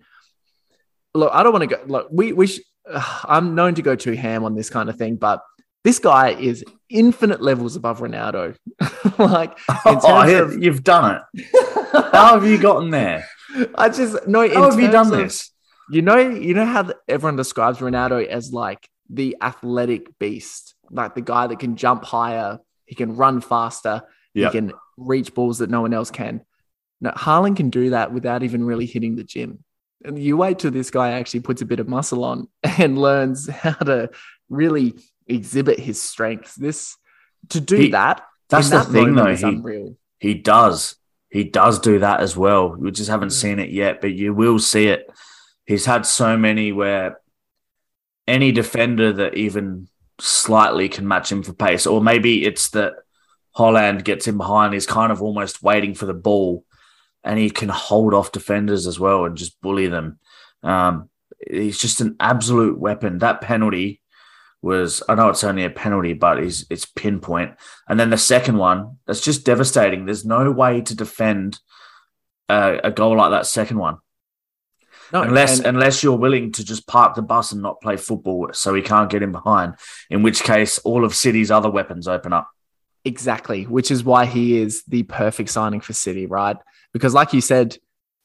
Look, 1.12 1.30
I 1.32 1.42
don't 1.42 1.52
want 1.52 1.68
to 1.68 1.76
go. 1.76 1.82
Look, 1.86 2.08
we 2.10 2.32
we. 2.32 2.46
Sh- 2.46 2.60
I'm 3.24 3.54
known 3.54 3.74
to 3.74 3.82
go 3.82 3.96
too 3.96 4.12
ham 4.12 4.44
on 4.44 4.54
this 4.54 4.70
kind 4.70 4.88
of 4.88 4.96
thing, 4.96 5.16
but 5.16 5.42
this 5.84 5.98
guy 5.98 6.30
is 6.30 6.64
infinite 6.88 7.40
levels 7.40 7.76
above 7.76 8.00
Ronaldo. 8.00 8.56
like, 9.18 9.58
oh, 9.84 10.42
of, 10.42 10.62
you've 10.62 10.84
done 10.84 11.22
it. 11.34 11.46
how 12.12 12.38
have 12.38 12.46
you 12.46 12.58
gotten 12.58 12.90
there? 12.90 13.26
I 13.74 13.88
just 13.88 14.26
no. 14.26 14.48
How 14.48 14.70
have 14.70 14.80
you 14.80 14.90
done 14.90 15.12
of, 15.12 15.18
this? 15.18 15.50
You 15.90 16.02
know, 16.02 16.16
you 16.16 16.54
know 16.54 16.66
how 16.66 16.92
everyone 17.08 17.36
describes 17.36 17.78
Ronaldo 17.78 18.26
as 18.26 18.52
like 18.52 18.88
the 19.08 19.36
athletic 19.42 20.18
beast, 20.18 20.74
like 20.90 21.14
the 21.14 21.20
guy 21.20 21.46
that 21.48 21.58
can 21.58 21.76
jump 21.76 22.04
higher, 22.04 22.58
he 22.86 22.94
can 22.94 23.16
run 23.16 23.40
faster. 23.40 24.02
Yep. 24.34 24.52
He 24.52 24.58
can 24.58 24.72
reach 24.96 25.34
balls 25.34 25.58
that 25.58 25.70
no 25.70 25.80
one 25.80 25.94
else 25.94 26.10
can. 26.10 26.42
Now, 27.00 27.12
Haaland 27.12 27.56
can 27.56 27.70
do 27.70 27.90
that 27.90 28.12
without 28.12 28.42
even 28.42 28.64
really 28.64 28.86
hitting 28.86 29.16
the 29.16 29.24
gym. 29.24 29.64
And 30.04 30.18
you 30.18 30.36
wait 30.36 30.58
till 30.58 30.70
this 30.70 30.90
guy 30.90 31.12
actually 31.12 31.40
puts 31.40 31.62
a 31.62 31.66
bit 31.66 31.80
of 31.80 31.88
muscle 31.88 32.24
on 32.24 32.48
and 32.62 32.98
learns 32.98 33.48
how 33.48 33.72
to 33.72 34.10
really 34.48 34.94
exhibit 35.26 35.78
his 35.78 36.00
strengths. 36.00 36.54
This 36.54 36.96
to 37.50 37.60
do 37.60 37.76
he, 37.76 37.90
that. 37.90 38.22
That's 38.48 38.70
the 38.70 38.84
thing, 38.84 39.14
though. 39.14 39.34
He, 39.34 39.44
unreal. 39.44 39.96
he 40.18 40.34
does. 40.34 40.96
He 41.30 41.44
does 41.44 41.78
do 41.78 42.00
that 42.00 42.20
as 42.20 42.36
well. 42.36 42.74
We 42.76 42.90
just 42.90 43.10
haven't 43.10 43.28
mm. 43.28 43.40
seen 43.40 43.58
it 43.60 43.70
yet, 43.70 44.00
but 44.00 44.12
you 44.12 44.34
will 44.34 44.58
see 44.58 44.88
it. 44.88 45.08
He's 45.64 45.86
had 45.86 46.04
so 46.04 46.36
many 46.36 46.72
where 46.72 47.20
any 48.26 48.50
defender 48.50 49.12
that 49.12 49.34
even 49.34 49.88
slightly 50.18 50.88
can 50.88 51.06
match 51.06 51.30
him 51.30 51.42
for 51.42 51.52
pace, 51.52 51.86
or 51.86 52.02
maybe 52.02 52.44
it's 52.44 52.70
that 52.70 52.94
Haaland 53.56 54.04
gets 54.04 54.28
in 54.28 54.36
behind. 54.36 54.74
He's 54.74 54.86
kind 54.86 55.12
of 55.12 55.22
almost 55.22 55.62
waiting 55.62 55.94
for 55.94 56.06
the 56.06 56.14
ball, 56.14 56.64
and 57.24 57.38
he 57.38 57.50
can 57.50 57.68
hold 57.68 58.14
off 58.14 58.32
defenders 58.32 58.86
as 58.86 58.98
well 58.98 59.24
and 59.24 59.36
just 59.36 59.60
bully 59.60 59.88
them. 59.88 60.18
Um, 60.62 61.08
he's 61.48 61.78
just 61.78 62.00
an 62.00 62.16
absolute 62.20 62.78
weapon. 62.78 63.18
That 63.18 63.40
penalty 63.40 64.00
was 64.62 65.02
I 65.08 65.14
know 65.14 65.30
it's 65.30 65.44
only 65.44 65.64
a 65.64 65.70
penalty, 65.70 66.12
but 66.12 66.38
it's, 66.38 66.66
it's 66.70 66.84
pinpoint. 66.84 67.54
And 67.88 67.98
then 67.98 68.10
the 68.10 68.18
second 68.18 68.58
one, 68.58 68.98
that's 69.06 69.22
just 69.22 69.46
devastating. 69.46 70.04
There's 70.04 70.24
no 70.24 70.50
way 70.50 70.82
to 70.82 70.94
defend 70.94 71.58
a, 72.48 72.78
a 72.84 72.90
goal 72.90 73.16
like 73.16 73.30
that 73.30 73.46
second 73.46 73.78
one. 73.78 73.96
No, 75.12 75.22
unless 75.22 75.58
and- 75.58 75.66
unless 75.66 76.02
you're 76.02 76.16
willing 76.16 76.52
to 76.52 76.64
just 76.64 76.86
park 76.86 77.14
the 77.14 77.22
bus 77.22 77.52
and 77.52 77.62
not 77.62 77.80
play 77.80 77.96
football, 77.96 78.50
so 78.52 78.74
he 78.74 78.82
can't 78.82 79.10
get 79.10 79.22
in 79.22 79.32
behind. 79.32 79.74
In 80.08 80.22
which 80.22 80.42
case, 80.42 80.78
all 80.78 81.04
of 81.04 81.14
City's 81.14 81.50
other 81.50 81.70
weapons 81.70 82.06
open 82.06 82.32
up. 82.32 82.48
Exactly, 83.04 83.64
which 83.64 83.90
is 83.90 84.04
why 84.04 84.26
he 84.26 84.58
is 84.58 84.82
the 84.84 85.02
perfect 85.04 85.50
signing 85.50 85.80
for 85.80 85.92
City, 85.92 86.26
right? 86.26 86.56
Because, 86.92 87.14
like 87.14 87.32
you 87.32 87.40
said, 87.40 87.78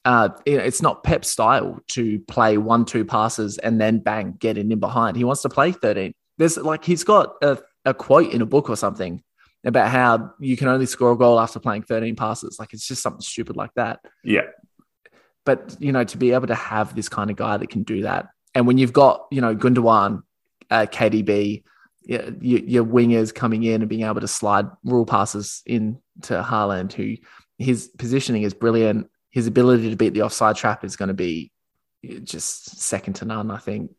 uh, 0.03 0.29
it's 0.45 0.81
not 0.81 1.03
Pep 1.03 1.25
style 1.25 1.79
to 1.89 2.19
play 2.19 2.57
one, 2.57 2.85
two 2.85 3.05
passes 3.05 3.57
and 3.57 3.81
then 3.81 3.99
bang, 3.99 4.35
get 4.37 4.57
in 4.57 4.77
behind. 4.79 5.17
He 5.17 5.23
wants 5.23 5.41
to 5.41 5.49
play 5.49 5.71
13. 5.71 6.13
There's 6.37 6.57
like, 6.57 6.83
he's 6.83 7.03
got 7.03 7.35
a, 7.41 7.57
a 7.85 7.93
quote 7.93 8.31
in 8.31 8.41
a 8.41 8.45
book 8.45 8.69
or 8.69 8.75
something 8.75 9.23
about 9.63 9.89
how 9.89 10.31
you 10.39 10.55
can 10.55 10.67
only 10.67 10.85
score 10.85 11.13
a 11.13 11.17
goal 11.17 11.39
after 11.39 11.59
playing 11.59 11.83
13 11.83 12.15
passes. 12.15 12.59
Like, 12.59 12.73
it's 12.73 12.87
just 12.87 13.01
something 13.01 13.21
stupid 13.21 13.55
like 13.55 13.71
that. 13.75 13.99
Yeah. 14.23 14.47
But, 15.43 15.75
you 15.79 15.91
know, 15.91 16.03
to 16.03 16.17
be 16.17 16.33
able 16.33 16.47
to 16.47 16.55
have 16.55 16.95
this 16.95 17.09
kind 17.09 17.31
of 17.31 17.37
guy 17.37 17.57
that 17.57 17.69
can 17.69 17.83
do 17.83 18.03
that. 18.03 18.27
And 18.53 18.67
when 18.67 18.77
you've 18.77 18.93
got, 18.93 19.25
you 19.31 19.41
know, 19.41 19.55
Gundogan, 19.55 20.21
uh, 20.69 20.85
KDB, 20.89 21.63
your, 22.05 22.59
your 22.59 22.85
wingers 22.85 23.33
coming 23.33 23.63
in 23.63 23.81
and 23.81 23.89
being 23.89 24.03
able 24.03 24.21
to 24.21 24.27
slide 24.27 24.67
rule 24.83 25.05
passes 25.05 25.61
into 25.65 25.97
Haaland, 26.23 26.93
who 26.93 27.15
his 27.57 27.87
positioning 27.97 28.43
is 28.43 28.53
brilliant. 28.53 29.09
His 29.31 29.47
ability 29.47 29.89
to 29.89 29.95
beat 29.95 30.13
the 30.13 30.21
offside 30.21 30.55
trap 30.55 30.83
is 30.83 30.95
going 30.95 31.07
to 31.07 31.13
be 31.13 31.51
just 32.23 32.79
second 32.79 33.15
to 33.15 33.25
none, 33.25 33.51
I 33.51 33.57
think, 33.57 33.91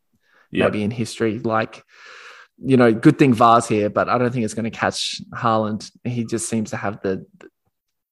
yep. 0.51 0.73
maybe 0.73 0.85
in 0.85 0.91
history. 0.91 1.39
Like, 1.39 1.85
you 2.59 2.77
know, 2.77 2.93
good 2.93 3.19
thing 3.19 3.35
VAR's 3.35 3.69
here, 3.69 3.91
but 3.91 4.09
I 4.09 4.19
don't 4.19 4.33
think 4.33 4.45
it's 4.45 4.55
going 4.55 4.65
to 4.65 4.71
catch 4.71 5.21
Haaland. 5.35 5.91
He 6.05 6.25
just 6.25 6.49
seems 6.49 6.71
to 6.71 6.77
have 6.77 7.01
the, 7.03 7.27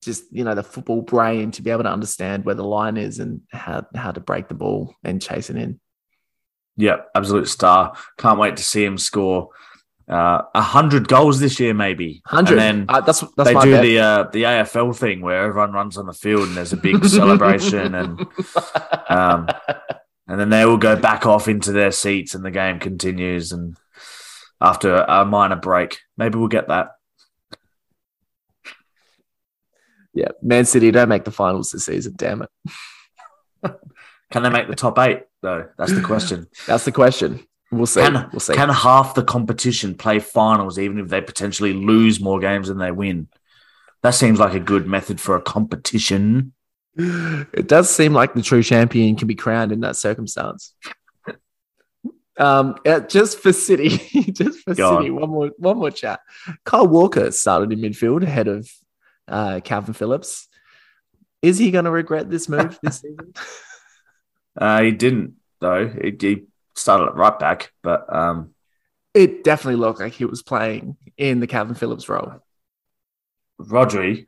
just 0.03 0.25
you 0.31 0.45
know 0.45 0.55
the 0.55 0.63
football 0.63 1.01
brain 1.01 1.51
to 1.53 1.63
be 1.63 1.71
able 1.71 1.85
to 1.85 1.91
understand 1.91 2.45
where 2.45 2.55
the 2.55 2.65
line 2.65 2.99
is 2.99 3.21
and 3.21 3.41
how 3.51 3.87
how 3.95 4.13
to 4.13 4.21
break 4.21 4.49
the 4.49 4.55
ball 4.55 4.95
and 5.03 5.23
chase 5.23 5.49
it 5.49 5.57
in. 5.57 5.81
Yeah, 6.77 6.97
absolute 7.15 7.49
star. 7.49 7.97
Can't 8.19 8.39
wait 8.39 8.59
to 8.59 8.63
see 8.63 8.85
him 8.85 8.99
score 8.99 9.49
uh, 10.09 10.43
a 10.55 10.63
hundred 10.63 11.09
goals 11.09 11.41
this 11.41 11.59
year, 11.59 11.75
maybe. 11.75 12.23
Hundred. 12.27 12.59
And 12.59 12.61
then 12.61 12.87
uh, 12.89 13.01
that's, 13.01 13.21
that's 13.37 13.49
they 13.49 13.55
do 13.55 13.73
bet. 13.73 13.83
the 13.83 13.99
uh, 13.99 14.23
the 14.25 14.43
AFL 14.43 14.97
thing 14.97 15.23
where 15.23 15.45
everyone 15.45 15.73
runs 15.73 15.97
on 15.97 16.07
the 16.07 16.13
field 16.13 16.49
and 16.49 16.57
there's 16.57 16.73
a 16.73 16.77
big 16.77 17.05
celebration 17.05 17.95
and 17.95 18.27
um, 19.09 19.49
and 20.27 20.41
then 20.41 20.51
they 20.51 20.65
will 20.65 20.79
go 20.79 20.97
back 20.97 21.27
off 21.27 21.49
into 21.49 21.73
their 21.73 21.91
seats, 21.91 22.35
and 22.35 22.45
the 22.45 22.51
game 22.51 22.79
continues. 22.79 23.53
And 23.53 23.77
after 24.61 24.95
a 24.95 25.25
minor 25.25 25.57
break, 25.57 26.01
maybe 26.17 26.39
we'll 26.39 26.49
get 26.49 26.69
that. 26.69 26.93
Yeah, 30.15 30.29
Man 30.41 30.65
City 30.65 30.91
don't 30.91 31.09
make 31.09 31.25
the 31.25 31.31
finals 31.31 31.73
this 31.73 31.87
season. 31.87 32.15
Damn 32.17 32.43
it. 32.43 32.51
Can 34.31 34.43
they 34.43 34.51
make 34.51 34.69
the 34.69 34.75
top 34.75 34.99
eight 34.99 35.23
though? 35.43 35.69
That's 35.77 35.93
the 35.93 36.03
question. 36.03 36.47
That's 36.67 36.85
the 36.85 36.93
question. 36.93 37.47
We'll 37.77 37.87
see. 37.87 38.01
Can, 38.01 38.29
we'll 38.33 38.41
see. 38.41 38.55
can 38.55 38.69
half 38.69 39.15
the 39.15 39.25
competition 39.25 39.95
play 39.95 40.19
finals 40.19 40.79
even 40.79 40.99
if 40.99 41.09
they 41.09 41.21
potentially 41.21 41.73
lose 41.73 42.21
more 42.21 42.41
games 42.41 42.69
than 42.69 42.79
they 42.79 42.91
win? 42.91 43.29
That 44.03 44.11
seems 44.11 44.39
like 44.39 44.55
a 44.55 44.61
good 44.61 44.87
method 44.87 45.21
for 45.21 45.37
a 45.37 45.43
competition. 45.43 46.53
it 46.97 47.67
does 47.67 47.91
seem 47.91 48.13
like 48.13 48.35
the 48.35 48.43
true 48.43 48.63
champion 48.63 49.17
can 49.17 49.27
be 49.27 49.35
crowned 49.35 49.73
in 49.73 49.81
that 49.81 49.97
circumstance. 49.97 50.75
Um, 52.37 52.77
uh, 52.85 53.01
just 53.01 53.39
for 53.39 53.53
City, 53.53 53.89
just 54.33 54.61
for 54.61 54.75
Go 54.75 54.99
City, 54.99 55.11
on. 55.11 55.21
one 55.21 55.31
more, 55.31 55.51
one 55.57 55.79
more 55.79 55.91
chat. 55.91 56.21
Kyle 56.65 56.87
Walker 56.87 57.31
started 57.31 57.73
in 57.73 57.79
midfield 57.81 58.23
ahead 58.23 58.49
of 58.49 58.69
uh, 59.29 59.61
Kalvin 59.65 59.95
Phillips. 59.95 60.49
Is 61.43 61.59
he 61.59 61.71
going 61.71 61.85
to 61.85 61.91
regret 61.91 62.31
this 62.31 62.49
move 62.49 62.79
this 62.83 63.01
season? 63.01 63.35
Uh, 64.57 64.83
he 64.83 64.93
didn't 64.93 65.35
though. 65.61 65.89
He, 65.89 66.17
he 66.21 66.45
started 66.75 67.07
at 67.07 67.17
right 67.17 67.39
back, 67.39 67.73
but 67.83 68.13
um, 68.15 68.55
It 69.15 69.45
definitely 69.45 69.81
looked 69.81 70.01
like 70.01 70.13
he 70.15 70.25
was 70.25 70.43
playing 70.43 70.97
in 71.17 71.41
the 71.41 71.47
Kalvin 71.47 71.77
Phillips 71.77 72.09
role. 72.09 72.43
Rodri. 73.61 74.27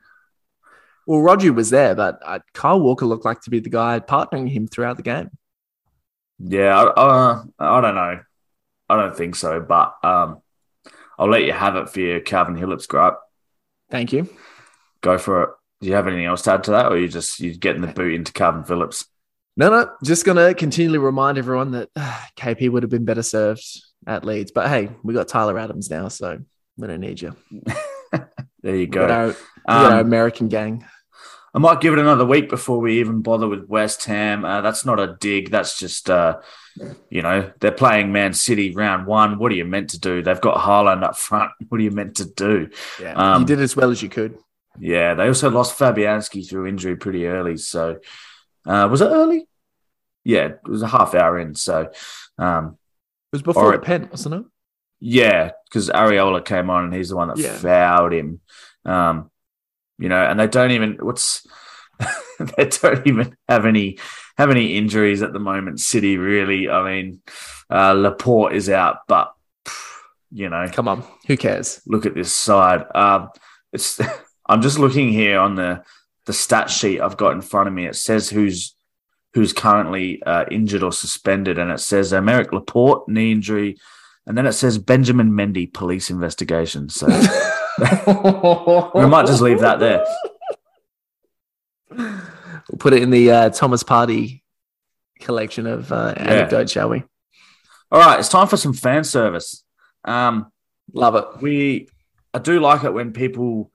Well, 1.07 1.21
Rodri 1.21 1.55
was 1.55 1.71
there, 1.71 1.95
but 1.95 2.21
uh, 2.25 2.41
Kyle 2.53 2.81
Walker 2.81 3.07
looked 3.07 3.25
like 3.25 3.41
to 3.43 3.51
be 3.51 3.61
the 3.61 3.71
guy 3.71 4.01
partnering 4.01 4.49
him 4.49 4.67
throughout 4.67 4.97
the 4.97 5.03
game. 5.03 5.31
Yeah, 6.39 6.77
I, 6.79 6.83
uh, 6.83 7.45
I 7.59 7.81
don't 7.81 7.95
know. 7.95 8.21
I 8.89 8.97
don't 8.97 9.17
think 9.17 9.37
so, 9.37 9.61
but 9.61 9.95
um, 10.05 10.43
I'll 11.19 11.29
let 11.29 11.45
you 11.45 11.53
have 11.53 11.77
it 11.77 11.89
for 11.89 12.01
your 12.01 12.21
Kalvin 12.21 12.59
Phillips 12.59 12.87
gripe. 12.87 13.19
Thank 13.91 14.13
you. 14.13 14.29
Go 15.01 15.19
for 15.19 15.43
it. 15.43 15.51
Do 15.81 15.89
you 15.89 15.95
have 15.95 16.07
anything 16.07 16.25
else 16.25 16.43
to 16.43 16.53
add 16.53 16.65
to 16.65 16.71
that, 16.73 16.91
or 16.91 16.99
you 16.99 17.09
just 17.09 17.41
you 17.41 17.55
getting 17.57 17.83
the 17.83 17.89
boot 17.89 18.15
into 18.15 18.33
Kalvin 18.33 18.67
Phillips? 18.67 19.07
No, 19.57 19.71
no, 19.71 19.91
just 20.05 20.25
going 20.27 20.37
to 20.37 20.53
continually 20.55 20.99
remind 20.99 21.39
everyone 21.39 21.71
that 21.73 21.89
uh, 21.97 22.21
KP 22.37 22.71
would 22.71 22.83
have 22.83 22.91
been 22.91 23.05
better 23.07 23.23
served 23.23 23.63
at 24.07 24.25
Leeds. 24.25 24.53
But 24.53 24.69
hey, 24.69 24.91
we 25.03 25.15
got 25.15 25.29
Tyler 25.29 25.59
Adams 25.59 25.91
now, 25.91 26.09
so 26.09 26.39
we 26.77 26.87
don't 26.87 27.01
need 27.01 27.21
you. 27.21 27.35
There 28.63 28.75
you 28.75 28.81
We 28.81 28.87
got, 28.87 29.11
our, 29.13 29.29
go. 29.29 29.37
got 29.69 29.93
our 29.93 30.01
Um, 30.01 30.07
American 30.07 30.49
gang. 30.49 30.85
I 31.55 31.59
might 31.61 31.81
give 31.81 31.93
it 31.93 32.01
another 32.01 32.25
week 32.27 32.49
before 32.51 32.81
we 32.81 32.99
even 32.99 33.23
bother 33.23 33.47
with 33.47 33.69
West 33.69 34.05
Ham. 34.07 34.45
Uh, 34.45 34.61
that's 34.61 34.85
not 34.85 34.99
a 34.99 35.17
dig. 35.21 35.51
That's 35.53 35.79
just, 35.79 36.11
uh, 36.11 36.39
you 37.09 37.23
know, 37.23 37.51
they're 37.61 37.71
playing 37.71 38.11
Man 38.13 38.33
City 38.35 38.73
round 38.73 39.07
one. 39.07 39.39
What 39.39 39.53
are 39.53 39.55
you 39.55 39.65
meant 39.65 39.91
to 39.91 40.01
do? 40.01 40.21
They've 40.21 40.41
got 40.41 40.59
Haaland 40.59 41.05
up 41.05 41.17
front. 41.17 41.53
What 41.69 41.81
are 41.81 41.85
you 41.85 41.93
meant 41.93 42.17
to 42.17 42.25
do? 42.25 42.69
Yeah, 43.01 43.13
um, 43.15 43.43
you 43.43 43.47
did 43.47 43.61
as 43.61 43.77
well 43.77 43.91
as 43.91 44.03
you 44.03 44.09
could. 44.09 44.37
Yeah, 44.81 45.15
they 45.15 45.29
also 45.29 45.49
lost 45.49 45.79
Fabianski 45.79 46.49
through 46.49 46.67
injury 46.67 46.97
pretty 46.97 47.27
early. 47.27 47.57
So, 47.59 47.99
uh, 48.67 48.89
was 48.91 49.01
it 49.01 49.07
early? 49.07 49.47
Yeah, 50.25 50.47
it 50.47 50.61
was 50.65 50.83
a 50.83 50.89
half 50.89 51.15
hour 51.15 51.39
in. 51.39 51.55
So, 51.55 51.91
um, 52.39 52.77
It 53.33 53.37
was 53.37 53.43
before 53.43 53.67
All 53.67 53.73
the 53.73 53.79
pen, 53.79 54.09
wasn't 54.11 54.35
it? 54.35 54.45
yeah, 55.01 55.53
because 55.69 55.89
Areola 55.91 56.45
came 56.45 56.69
on 56.71 56.85
and 56.85 56.95
he's 56.95 57.11
the 57.11 57.17
one 57.17 57.29
that 57.29 57.39
Yeah. 57.39 57.57
fouled 57.59 58.13
him. 58.13 58.41
Um, 58.85 59.31
you 59.99 60.09
know, 60.09 60.23
and 60.23 60.39
they 60.39 60.47
don't 60.47 60.73
even 60.73 60.99
what's 61.01 61.47
they 62.57 62.67
don't 62.67 63.07
even 63.07 63.37
have 63.49 63.65
any 63.67 63.99
have 64.37 64.51
any 64.51 64.77
injuries 64.77 65.23
at 65.23 65.33
the 65.33 65.39
moment. 65.39 65.81
City 65.81 66.19
really, 66.19 66.69
I 66.69 66.83
mean, 66.85 67.23
uh, 67.71 67.93
Laporte 67.95 68.55
is 68.55 68.69
out, 68.69 68.99
but 69.09 69.33
you 70.33 70.49
know, 70.51 70.67
Come 70.73 70.89
on, 70.89 71.05
who 71.27 71.37
cares? 71.37 71.81
look 71.87 72.05
at 72.05 72.15
this 72.15 72.33
side. 72.33 72.85
Um, 72.95 73.31
it's 73.73 74.01
I'm 74.49 74.61
just 74.61 74.79
looking 74.79 75.09
here 75.11 75.39
on 75.41 75.55
the 75.55 75.83
the 76.27 76.33
stat 76.33 76.71
sheet 76.71 77.01
I've 77.01 77.17
got 77.17 77.33
in 77.33 77.41
front 77.41 77.69
of 77.69 77.75
me. 77.75 77.87
It 77.87 77.97
says 77.97 78.29
who's 78.31 78.75
who's 79.35 79.53
currently 79.53 80.23
uh, 80.25 80.45
injured 80.51 80.83
or 80.83 80.93
suspended, 80.93 81.59
and 81.59 81.71
it 81.71 81.81
says 81.81 82.13
Aymeric 82.13 82.53
Laporte 82.53 83.09
knee 83.09 83.33
injury, 83.33 83.77
and 84.27 84.37
then 84.37 84.47
it 84.47 84.53
says 84.53 84.79
Benjamin 84.79 85.31
Mendy 85.33 85.73
police 85.73 86.11
investigation. 86.11 86.89
So 86.89 87.07
we 88.95 89.07
might 89.07 89.27
just 89.27 89.43
leave 89.43 89.61
that 89.61 89.79
there. 89.79 90.05
We'll 91.91 92.79
put 92.79 92.93
it 92.95 93.03
in 93.03 93.11
the 93.11 93.31
uh, 93.31 93.51
Thomas 93.51 93.83
Partey 93.83 94.43
collection 95.21 95.67
of 95.67 95.93
uh, 95.93 96.15
Yeah. 96.17 96.23
anecdotes, 96.25 96.73
shall 96.73 96.89
we? 96.89 97.05
All 97.93 98.01
right, 98.01 98.19
it's 98.19 98.29
time 98.29 98.49
for 98.49 98.57
some 98.57 98.73
fan 98.73 99.05
service. 99.05 99.63
Um, 100.05 100.51
Love 100.93 101.15
it. 101.17 101.25
we 101.43 101.89
I 102.35 102.39
do 102.39 102.61
like 102.61 102.85
it 102.85 102.93
when 102.93 103.13
people 103.13 103.71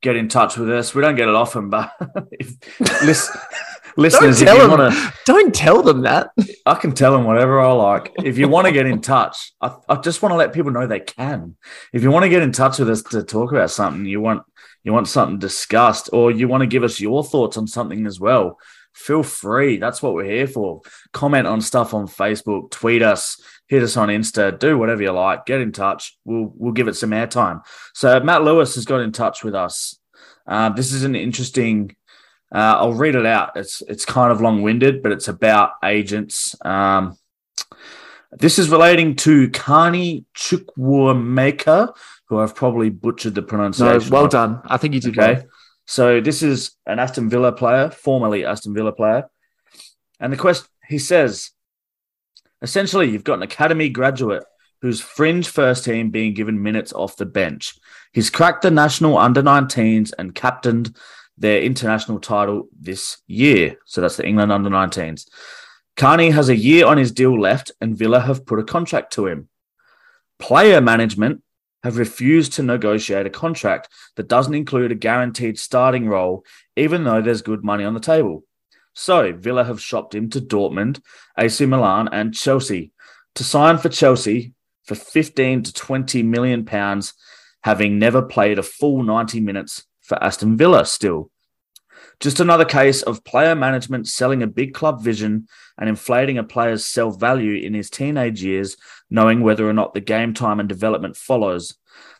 get 0.00 0.16
in 0.16 0.28
touch 0.28 0.56
with 0.56 0.70
us. 0.70 0.94
We 0.94 1.02
don't 1.02 1.16
get 1.16 1.28
it 1.28 1.34
often, 1.34 1.70
but 1.70 1.92
if 2.32 3.02
lis- 3.02 3.36
listeners, 3.96 4.40
if 4.40 4.46
tell 4.46 4.56
you 4.56 4.68
them. 4.68 4.78
want 4.78 4.94
to. 4.94 5.12
Don't 5.26 5.54
tell 5.54 5.82
them 5.82 6.02
that. 6.02 6.30
I 6.66 6.74
can 6.74 6.92
tell 6.92 7.12
them 7.12 7.24
whatever 7.24 7.60
I 7.60 7.72
like. 7.72 8.12
If 8.24 8.38
you 8.38 8.48
want 8.48 8.66
to 8.66 8.72
get 8.72 8.86
in 8.86 9.00
touch, 9.00 9.52
I, 9.60 9.74
I 9.88 9.96
just 9.96 10.22
want 10.22 10.32
to 10.32 10.36
let 10.36 10.52
people 10.52 10.70
know 10.70 10.86
they 10.86 11.00
can. 11.00 11.56
If 11.92 12.02
you 12.02 12.10
want 12.10 12.24
to 12.24 12.28
get 12.28 12.42
in 12.42 12.52
touch 12.52 12.78
with 12.78 12.90
us 12.90 13.02
to 13.02 13.22
talk 13.22 13.52
about 13.52 13.70
something, 13.70 14.06
you 14.06 14.20
want 14.20 14.42
you 14.84 14.92
want 14.92 15.08
something 15.08 15.38
discussed, 15.38 16.10
or 16.12 16.30
you 16.30 16.48
want 16.48 16.62
to 16.62 16.66
give 16.66 16.84
us 16.84 17.00
your 17.00 17.24
thoughts 17.24 17.56
on 17.56 17.66
something 17.66 18.06
as 18.06 18.20
well, 18.20 18.58
feel 18.98 19.22
free. 19.22 19.78
That's 19.78 20.02
what 20.02 20.14
we're 20.14 20.24
here 20.24 20.46
for. 20.46 20.82
Comment 21.12 21.46
on 21.46 21.60
stuff 21.60 21.94
on 21.94 22.06
Facebook, 22.06 22.70
tweet 22.70 23.02
us, 23.02 23.40
hit 23.68 23.82
us 23.82 23.96
on 23.96 24.08
Insta, 24.08 24.58
do 24.58 24.76
whatever 24.76 25.02
you 25.02 25.12
like. 25.12 25.46
Get 25.46 25.60
in 25.60 25.72
touch. 25.72 26.18
We'll 26.24 26.52
we'll 26.54 26.72
give 26.72 26.88
it 26.88 26.96
some 26.96 27.10
airtime. 27.10 27.62
So 27.94 28.20
Matt 28.20 28.42
Lewis 28.44 28.74
has 28.74 28.84
got 28.84 29.00
in 29.00 29.12
touch 29.12 29.44
with 29.44 29.54
us. 29.54 29.98
Uh, 30.46 30.70
this 30.70 30.92
is 30.92 31.04
an 31.04 31.14
interesting 31.14 31.94
uh, 32.54 32.76
I'll 32.78 32.94
read 32.94 33.14
it 33.14 33.26
out. 33.26 33.50
It's 33.56 33.82
it's 33.88 34.04
kind 34.04 34.32
of 34.32 34.40
long 34.40 34.62
winded, 34.62 35.02
but 35.02 35.12
it's 35.12 35.28
about 35.28 35.72
agents. 35.84 36.54
Um, 36.64 37.16
this 38.32 38.58
is 38.58 38.70
relating 38.70 39.16
to 39.16 39.50
Carney 39.50 40.24
Chukwuemeka, 40.34 41.94
who 42.28 42.38
I've 42.38 42.54
probably 42.54 42.90
butchered 42.90 43.34
the 43.34 43.42
pronunciation. 43.42 44.08
No, 44.10 44.14
well 44.14 44.24
of. 44.24 44.30
done. 44.30 44.60
I 44.66 44.76
think 44.76 44.94
you 44.94 45.00
did 45.00 45.18
Okay. 45.18 45.34
well. 45.34 45.44
So 45.88 46.20
this 46.20 46.42
is 46.42 46.72
an 46.84 46.98
Aston 46.98 47.30
Villa 47.30 47.50
player, 47.50 47.88
formerly 47.88 48.44
Aston 48.44 48.74
Villa 48.74 48.92
player. 48.92 49.24
And 50.20 50.30
the 50.30 50.36
question 50.36 50.68
he 50.86 50.98
says, 50.98 51.52
essentially, 52.60 53.08
you've 53.08 53.24
got 53.24 53.38
an 53.38 53.42
academy 53.42 53.88
graduate 53.88 54.44
who's 54.82 55.00
fringe 55.00 55.48
first 55.48 55.86
team 55.86 56.10
being 56.10 56.34
given 56.34 56.62
minutes 56.62 56.92
off 56.92 57.16
the 57.16 57.24
bench. 57.24 57.74
He's 58.12 58.28
cracked 58.28 58.62
the 58.62 58.70
national 58.70 59.16
under 59.16 59.42
19s 59.42 60.12
and 60.18 60.34
captained 60.34 60.94
their 61.38 61.62
international 61.62 62.20
title 62.20 62.68
this 62.78 63.22
year. 63.26 63.78
So 63.86 64.02
that's 64.02 64.18
the 64.18 64.26
England 64.26 64.52
under 64.52 64.68
19s. 64.68 65.26
Carney 65.96 66.28
has 66.30 66.50
a 66.50 66.56
year 66.56 66.84
on 66.84 66.98
his 66.98 67.12
deal 67.12 67.40
left, 67.40 67.72
and 67.80 67.96
Villa 67.96 68.20
have 68.20 68.44
put 68.44 68.58
a 68.58 68.64
contract 68.64 69.14
to 69.14 69.26
him. 69.26 69.48
Player 70.38 70.82
management 70.82 71.42
have 71.82 71.98
refused 71.98 72.52
to 72.54 72.62
negotiate 72.62 73.26
a 73.26 73.30
contract 73.30 73.88
that 74.16 74.28
doesn't 74.28 74.54
include 74.54 74.92
a 74.92 74.96
guaranteed 74.96 75.58
starting 75.58 76.08
role, 76.08 76.44
even 76.76 77.04
though 77.04 77.22
there's 77.22 77.42
good 77.42 77.64
money 77.64 77.84
on 77.84 77.94
the 77.94 78.00
table. 78.00 78.44
So 78.94 79.32
Villa 79.32 79.64
have 79.64 79.80
shopped 79.80 80.14
him 80.14 80.28
to 80.30 80.40
Dortmund, 80.40 81.00
AC 81.38 81.64
Milan, 81.66 82.08
and 82.10 82.34
Chelsea 82.34 82.92
to 83.36 83.44
sign 83.44 83.78
for 83.78 83.88
Chelsea 83.88 84.54
for 84.84 84.96
15 84.96 85.62
to 85.62 85.72
20 85.72 86.22
million 86.24 86.64
pounds, 86.64 87.14
having 87.62 87.98
never 87.98 88.22
played 88.22 88.58
a 88.58 88.62
full 88.64 89.02
90 89.02 89.38
minutes 89.40 89.84
for 90.00 90.22
Aston 90.22 90.56
Villa 90.56 90.84
still. 90.84 91.30
Just 92.20 92.40
another 92.40 92.64
case 92.64 93.02
of 93.02 93.22
player 93.22 93.54
management 93.54 94.08
selling 94.08 94.42
a 94.42 94.48
big 94.48 94.74
club 94.74 95.02
vision 95.02 95.46
and 95.78 95.88
inflating 95.88 96.38
a 96.38 96.44
player's 96.44 96.84
self 96.84 97.18
value 97.18 97.64
in 97.64 97.74
his 97.74 97.90
teenage 97.90 98.42
years, 98.42 98.76
knowing 99.08 99.40
whether 99.40 99.68
or 99.68 99.72
not 99.72 99.94
the 99.94 100.00
game 100.00 100.34
time 100.34 100.58
and 100.58 100.68
development 100.68 101.16
follows. 101.16 101.76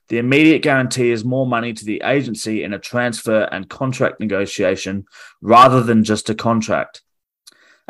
The 0.09 0.19
immediate 0.19 0.63
guarantee 0.63 1.11
is 1.11 1.25
more 1.25 1.47
money 1.47 1.73
to 1.75 1.85
the 1.85 2.03
agency 2.05 2.63
in 2.63 2.73
a 2.73 2.79
transfer 2.79 3.43
and 3.53 3.69
contract 3.69 4.21
negotiation 4.21 5.05
rather 5.43 5.83
than 5.83 6.05
just 6.05 6.31
a 6.31 6.35
contract. 6.35 7.03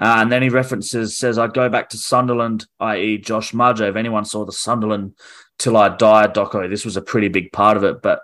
Uh, 0.01 0.17
and 0.19 0.31
then 0.31 0.43
he 0.43 0.49
references, 0.49 1.19
says, 1.19 1.39
I'd 1.39 1.55
go 1.55 1.69
back 1.69 1.91
to 1.91 1.99
Sunderland, 1.99 2.67
i.e., 2.81 3.19
Josh 3.19 3.53
Maja. 3.53 3.89
If 3.89 3.97
anyone 3.97 4.25
saw 4.25 4.45
the 4.45 4.53
Sunderland 4.53 5.15
Till 5.59 5.77
I 5.77 5.89
Die 5.89 6.27
doco, 6.29 6.71
this 6.71 6.85
was 6.85 6.97
a 6.97 7.03
pretty 7.03 7.27
big 7.27 7.51
part 7.51 7.77
of 7.77 7.83
it. 7.83 8.01
But 8.01 8.21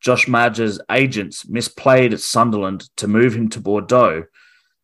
Josh 0.00 0.26
Maja's 0.26 0.80
agents 0.90 1.44
misplayed 1.44 2.12
at 2.12 2.20
Sunderland 2.20 2.88
to 2.96 3.08
move 3.08 3.34
him 3.34 3.48
to 3.50 3.60
Bordeaux. 3.60 4.24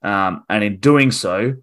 Um, 0.02 0.44
and 0.48 0.62
in 0.62 0.78
doing 0.78 1.10
so, 1.10 1.56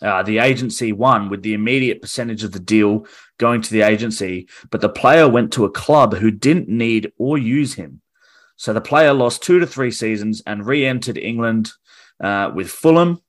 uh, 0.00 0.22
the 0.22 0.38
agency 0.38 0.92
won 0.92 1.28
with 1.28 1.42
the 1.42 1.54
immediate 1.54 2.00
percentage 2.00 2.44
of 2.44 2.52
the 2.52 2.58
deal 2.58 3.06
going 3.38 3.62
to 3.62 3.70
the 3.70 3.82
agency, 3.82 4.48
but 4.70 4.80
the 4.80 4.88
player 4.88 5.28
went 5.28 5.52
to 5.52 5.64
a 5.64 5.70
club 5.70 6.14
who 6.14 6.30
didn't 6.30 6.68
need 6.68 7.12
or 7.18 7.38
use 7.38 7.74
him. 7.74 8.00
So 8.56 8.72
the 8.72 8.80
player 8.80 9.12
lost 9.12 9.42
two 9.42 9.58
to 9.58 9.66
three 9.66 9.90
seasons 9.90 10.42
and 10.46 10.66
re 10.66 10.86
entered 10.86 11.18
England 11.18 11.72
uh, 12.22 12.50
with 12.54 12.70
Fulham. 12.70 13.20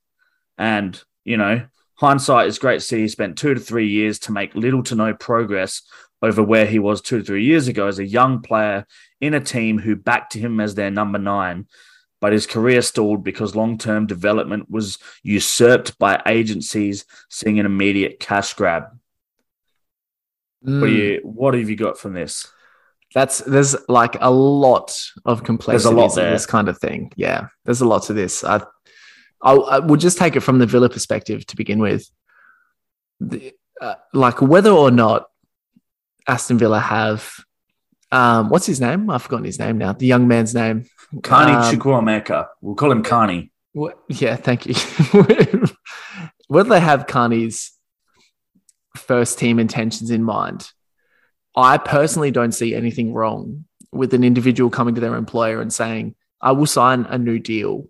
And, 0.56 1.00
you 1.24 1.36
know, 1.36 1.66
Hindsight 1.96 2.48
is 2.48 2.58
great 2.58 2.80
to 2.80 2.80
see 2.80 3.00
he 3.00 3.08
spent 3.08 3.38
two 3.38 3.54
to 3.54 3.60
three 3.60 3.88
years 3.88 4.18
to 4.20 4.32
make 4.32 4.54
little 4.54 4.82
to 4.84 4.94
no 4.94 5.14
progress 5.14 5.82
over 6.22 6.42
where 6.42 6.66
he 6.66 6.78
was 6.78 7.00
two 7.00 7.18
to 7.18 7.24
three 7.24 7.44
years 7.44 7.68
ago 7.68 7.86
as 7.86 7.98
a 7.98 8.06
young 8.06 8.40
player 8.40 8.86
in 9.20 9.34
a 9.34 9.40
team 9.40 9.78
who 9.78 9.94
backed 9.94 10.32
him 10.34 10.58
as 10.58 10.74
their 10.74 10.90
number 10.90 11.18
nine. 11.18 11.66
But 12.20 12.32
his 12.32 12.46
career 12.46 12.80
stalled 12.80 13.22
because 13.22 13.54
long 13.54 13.76
term 13.76 14.06
development 14.06 14.70
was 14.70 14.98
usurped 15.22 15.98
by 15.98 16.22
agencies 16.26 17.04
seeing 17.28 17.60
an 17.60 17.66
immediate 17.66 18.18
cash 18.18 18.54
grab. 18.54 18.84
Mm. 20.66 20.80
What, 20.80 20.86
do 20.86 20.92
you, 20.92 21.20
what 21.22 21.54
have 21.54 21.68
you 21.68 21.76
got 21.76 21.98
from 21.98 22.14
this? 22.14 22.48
That's 23.14 23.38
there's 23.38 23.76
like 23.88 24.16
a 24.20 24.30
lot 24.30 24.98
of 25.24 25.44
complexity 25.44 25.94
lot 25.94 26.16
in 26.16 26.24
there. 26.24 26.32
this 26.32 26.46
kind 26.46 26.68
of 26.68 26.78
thing. 26.78 27.12
Yeah, 27.14 27.48
there's 27.64 27.80
a 27.80 27.86
lot 27.86 28.04
to 28.04 28.12
this. 28.12 28.42
I, 28.42 28.62
I, 29.42 29.52
I 29.52 29.78
would 29.78 30.00
just 30.00 30.18
take 30.18 30.36
it 30.36 30.40
from 30.40 30.58
the 30.58 30.66
Villa 30.66 30.88
perspective 30.88 31.46
to 31.46 31.56
begin 31.56 31.78
with. 31.78 32.08
The, 33.20 33.52
uh, 33.80 33.94
like 34.12 34.40
whether 34.40 34.70
or 34.70 34.90
not 34.90 35.26
Aston 36.26 36.58
Villa 36.58 36.80
have, 36.80 37.34
um, 38.10 38.48
what's 38.48 38.66
his 38.66 38.80
name? 38.80 39.10
I've 39.10 39.22
forgotten 39.22 39.44
his 39.44 39.58
name 39.58 39.78
now. 39.78 39.92
The 39.92 40.06
young 40.06 40.28
man's 40.28 40.54
name. 40.54 40.86
Carney 41.22 41.52
Um, 41.52 41.74
Chukwuemeka. 41.74 42.48
We'll 42.60 42.74
call 42.74 42.92
him 42.92 43.02
Carney. 43.02 43.50
What, 43.72 43.98
yeah, 44.08 44.36
thank 44.36 44.66
you. 44.66 44.74
Whether 46.48 46.68
they 46.68 46.80
have 46.80 47.06
Carney's 47.06 47.72
first 48.96 49.38
team 49.38 49.58
intentions 49.58 50.10
in 50.10 50.22
mind, 50.22 50.70
I 51.56 51.78
personally 51.78 52.30
don't 52.30 52.52
see 52.52 52.74
anything 52.74 53.12
wrong 53.12 53.64
with 53.92 54.14
an 54.14 54.24
individual 54.24 54.70
coming 54.70 54.94
to 54.94 55.00
their 55.00 55.16
employer 55.16 55.60
and 55.60 55.72
saying, 55.72 56.14
I 56.40 56.52
will 56.52 56.66
sign 56.66 57.06
a 57.08 57.18
new 57.18 57.38
deal 57.38 57.88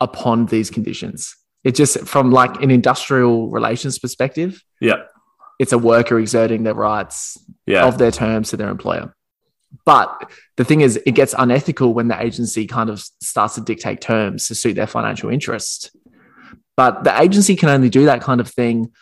upon 0.00 0.46
these 0.46 0.70
conditions. 0.70 1.34
It 1.64 1.74
just, 1.74 2.00
from 2.06 2.30
like 2.30 2.62
an 2.62 2.70
industrial 2.70 3.48
relations 3.50 3.98
perspective, 3.98 4.62
Yeah. 4.80 5.02
it's 5.58 5.72
a 5.72 5.78
worker 5.78 6.18
exerting 6.18 6.62
their 6.62 6.74
rights 6.74 7.38
Yeah. 7.66 7.86
of 7.86 7.98
their 7.98 8.10
terms 8.10 8.50
to 8.50 8.56
their 8.56 8.68
employer. 8.68 9.14
But 9.84 10.30
the 10.56 10.64
thing 10.64 10.80
is, 10.80 10.98
it 11.06 11.12
gets 11.12 11.34
unethical 11.36 11.92
when 11.92 12.08
the 12.08 12.20
agency 12.22 12.66
kind 12.66 12.88
of 12.88 13.02
starts 13.20 13.56
to 13.56 13.60
dictate 13.60 14.00
terms 14.00 14.48
to 14.48 14.54
suit 14.54 14.74
their 14.74 14.86
financial 14.86 15.28
interest. 15.30 15.94
But 16.76 17.04
the 17.04 17.20
agency 17.20 17.56
can 17.56 17.68
only 17.68 17.88
do 17.90 18.04
that 18.06 18.20
kind 18.20 18.40
of 18.40 18.48
thing 18.48 18.92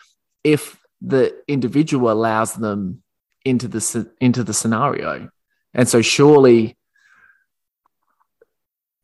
if 0.43 0.79
the 1.01 1.35
individual 1.47 2.09
allows 2.11 2.53
them 2.53 3.03
into 3.43 3.67
the 3.67 4.09
into 4.19 4.43
the 4.43 4.53
scenario. 4.53 5.29
And 5.73 5.87
so, 5.87 6.01
surely, 6.01 6.77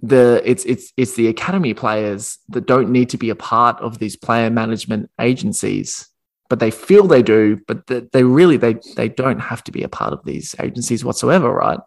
the 0.02 0.41
it's 0.43 0.66
it's 0.66 0.91
it's 0.97 1.16
the 1.16 1.28
academy 1.28 1.74
players 1.74 2.39
that 2.49 2.66
don't 2.66 2.89
need 2.89 3.10
to 3.10 3.18
be 3.18 3.30
a 3.30 3.36
part 3.36 3.80
of 3.82 3.99
these 3.99 4.16
player 4.16 4.49
management 4.49 5.10
agencies 5.20 6.12
but 6.52 6.60
they 6.60 6.70
feel 6.70 7.08
they 7.08 7.24
do, 7.24 7.62
but 7.66 7.88
they, 7.88 8.02
they 8.12 8.24
really 8.26 8.58
they 8.58 8.76
they 8.97 9.08
don't 9.08 9.39
have 9.39 9.64
to 9.64 9.72
be 9.72 9.84
a 9.84 9.88
part 9.88 10.12
of 10.12 10.26
these 10.26 10.54
agencies 10.60 11.06
whatsoever, 11.06 11.49
right? 11.49 11.80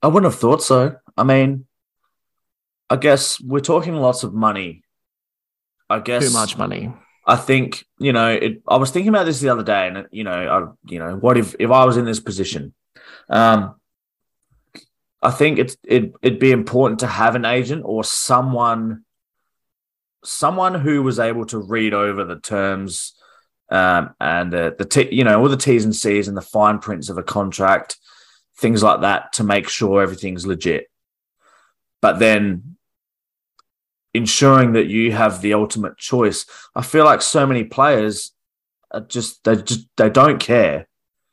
I 0.00 0.06
wouldn't 0.06 0.32
have 0.32 0.40
thought 0.40 0.62
so. 0.62 0.94
I 1.16 1.24
mean, 1.24 1.66
I 2.88 2.94
guess 2.94 3.40
we're 3.40 3.58
talking 3.58 3.96
lots 3.96 4.22
of 4.22 4.32
money. 4.32 4.84
I 5.90 5.98
guess 5.98 6.24
Too 6.24 6.32
much 6.32 6.56
money. 6.56 6.94
I 7.26 7.34
think 7.34 7.84
you 7.98 8.12
know. 8.12 8.28
It, 8.28 8.62
I 8.68 8.76
was 8.76 8.92
thinking 8.92 9.08
about 9.08 9.26
this 9.26 9.40
the 9.40 9.48
other 9.48 9.64
day, 9.64 9.88
and 9.88 10.06
you 10.12 10.22
know, 10.22 10.30
I 10.30 10.88
you 10.88 11.00
know, 11.00 11.16
what 11.16 11.36
if 11.36 11.56
if 11.58 11.72
I 11.72 11.84
was 11.84 11.96
in 11.96 12.04
this 12.04 12.20
position? 12.20 12.74
Um, 13.28 13.74
I 15.22 15.30
think 15.30 15.58
it's 15.58 15.76
it 15.84 16.12
it'd 16.22 16.40
be 16.40 16.50
important 16.50 17.00
to 17.00 17.06
have 17.06 17.36
an 17.36 17.44
agent 17.44 17.82
or 17.84 18.02
someone, 18.02 19.04
someone 20.24 20.74
who 20.74 21.02
was 21.02 21.18
able 21.18 21.46
to 21.46 21.58
read 21.58 21.94
over 21.94 22.24
the 22.24 22.40
terms, 22.40 23.14
um, 23.70 24.14
and 24.20 24.52
the 24.52 24.74
the 24.76 24.84
t- 24.84 25.14
you 25.14 25.24
know 25.24 25.40
all 25.40 25.48
the 25.48 25.56
T's 25.56 25.84
and 25.84 25.94
C's 25.94 26.26
and 26.26 26.36
the 26.36 26.42
fine 26.42 26.80
prints 26.80 27.08
of 27.08 27.18
a 27.18 27.22
contract, 27.22 27.98
things 28.56 28.82
like 28.82 29.02
that, 29.02 29.32
to 29.34 29.44
make 29.44 29.68
sure 29.68 30.02
everything's 30.02 30.46
legit. 30.46 30.88
But 32.00 32.18
then 32.18 32.76
ensuring 34.14 34.72
that 34.72 34.86
you 34.86 35.12
have 35.12 35.40
the 35.40 35.54
ultimate 35.54 35.96
choice. 35.96 36.46
I 36.74 36.82
feel 36.82 37.04
like 37.04 37.22
so 37.22 37.46
many 37.46 37.64
players 37.64 38.32
are 38.90 39.00
just 39.00 39.44
they 39.44 39.56
just 39.56 39.86
they 39.96 40.10
don't 40.10 40.38
care. 40.38 40.88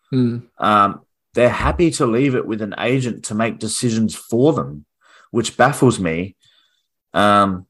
Hmm. 0.10 0.40
Um, 0.58 1.02
they're 1.34 1.50
happy 1.50 1.92
to 1.92 2.06
leave 2.06 2.36
it 2.36 2.46
with 2.46 2.62
an 2.62 2.76
agent 2.80 3.26
to 3.26 3.36
make 3.36 3.60
decisions 3.60 4.16
for 4.16 4.54
them, 4.54 4.86
which 5.32 5.58
baffles 5.58 6.00
me. 6.00 6.36
Um, 7.14 7.66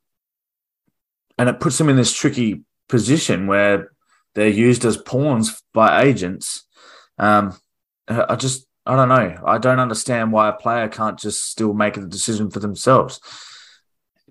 and 1.38 1.50
it 1.50 1.60
puts 1.60 1.78
them 1.78 1.90
in 1.90 1.96
this 1.96 2.14
tricky 2.14 2.64
position 2.88 3.48
where 3.48 3.92
they're 4.36 4.50
used 4.50 4.86
as 4.86 4.98
pawns 4.98 5.62
by 5.74 6.04
agents. 6.04 6.66
Um, 7.18 7.58
I 8.08 8.36
just 8.36 8.66
I 8.86 8.96
don't 8.96 9.10
know. 9.10 9.42
I 9.46 9.58
don't 9.58 9.80
understand 9.80 10.32
why 10.32 10.50
a 10.50 10.54
player 10.54 10.88
can't 10.88 11.20
just 11.20 11.44
still 11.44 11.74
make 11.74 11.96
a 11.96 12.02
decision 12.02 12.50
for 12.50 12.60
themselves. 12.60 13.22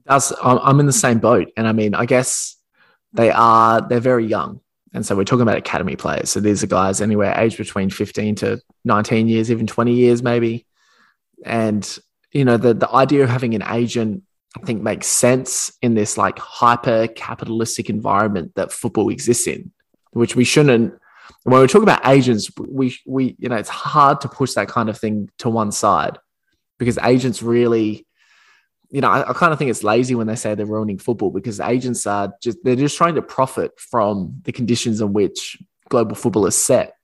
That's 0.05 0.33
I'm 0.43 0.81
in 0.81 0.87
the 0.87 0.93
same 0.93 1.19
boat, 1.19 1.53
and 1.57 1.69
I 1.69 1.73
mean, 1.73 1.95
I 1.95 2.07
guess 2.07 2.57
they 3.13 3.31
are 3.31 3.87
they're 3.87 4.01
very 4.01 4.27
young, 4.27 4.61
and 4.95 5.05
so 5.05 5.15
we're 5.15 5.25
talking 5.25 5.43
about 5.43 5.59
academy 5.59 5.97
players. 5.97 6.31
So 6.31 6.41
these 6.41 6.63
are 6.63 6.67
guys 6.67 7.01
anywhere 7.01 7.35
aged 7.39 7.59
between 7.59 7.91
15 7.91 8.35
to 8.37 8.61
19 8.85 9.29
years, 9.29 9.51
even 9.51 9.67
20 9.67 9.93
years, 9.93 10.23
maybe. 10.23 10.67
And 11.45 11.99
you 12.33 12.45
know, 12.45 12.57
the 12.57 12.75
the 12.75 12.91
idea 12.91 13.25
of 13.25 13.31
having 13.31 13.55
an 13.55 13.63
agent, 13.63 14.23
I 14.57 14.65
think, 14.65 14.83
makes 14.83 15.07
sense 15.07 15.73
in 15.83 15.95
this 15.95 16.19
like 16.19 16.39
hyper 16.39 17.09
capitalistic 17.09 17.89
environment 17.91 18.55
that 18.55 18.73
football 18.73 19.09
exists 19.11 19.47
in, 19.47 19.73
which 20.13 20.37
we 20.37 20.45
shouldn't. 20.45 20.95
When 21.45 21.61
we 21.61 21.67
talk 21.67 21.83
about 21.83 22.07
agents, 22.07 22.51
we 22.59 22.99
we 23.07 23.37
you 23.39 23.49
know 23.49 23.57
it's 23.57 23.69
hard 23.69 24.21
to 24.23 24.29
push 24.29 24.55
that 24.55 24.69
kind 24.69 24.89
of 24.89 24.99
thing 24.99 25.31
to 25.39 25.49
one 25.49 25.73
side 25.73 26.19
because 26.79 26.99
agents 26.99 27.43
really 27.43 28.07
you 28.91 29.01
know, 29.01 29.09
I, 29.11 29.29
I 29.29 29.33
kind 29.35 29.53
of 29.53 29.59
think 29.59 29.71
it's 29.71 29.85
lazy 29.85 30.15
when 30.15 30.27
they 30.27 30.35
say 30.37 30.55
they're 30.55 30.65
ruining 30.67 30.99
football 30.99 31.31
because 31.31 31.61
agents 31.61 32.07
are 32.07 32.33
just 32.43 32.59
they're 32.65 32.77
just 32.77 32.97
trying 32.97 33.15
to 33.17 33.23
profit 33.23 33.79
from 33.79 34.41
the 34.45 34.53
conditions 34.53 35.01
in 35.01 35.13
which 35.13 35.59
global 35.91 36.15
football 36.17 36.47
is 36.47 36.55
set. 36.57 36.95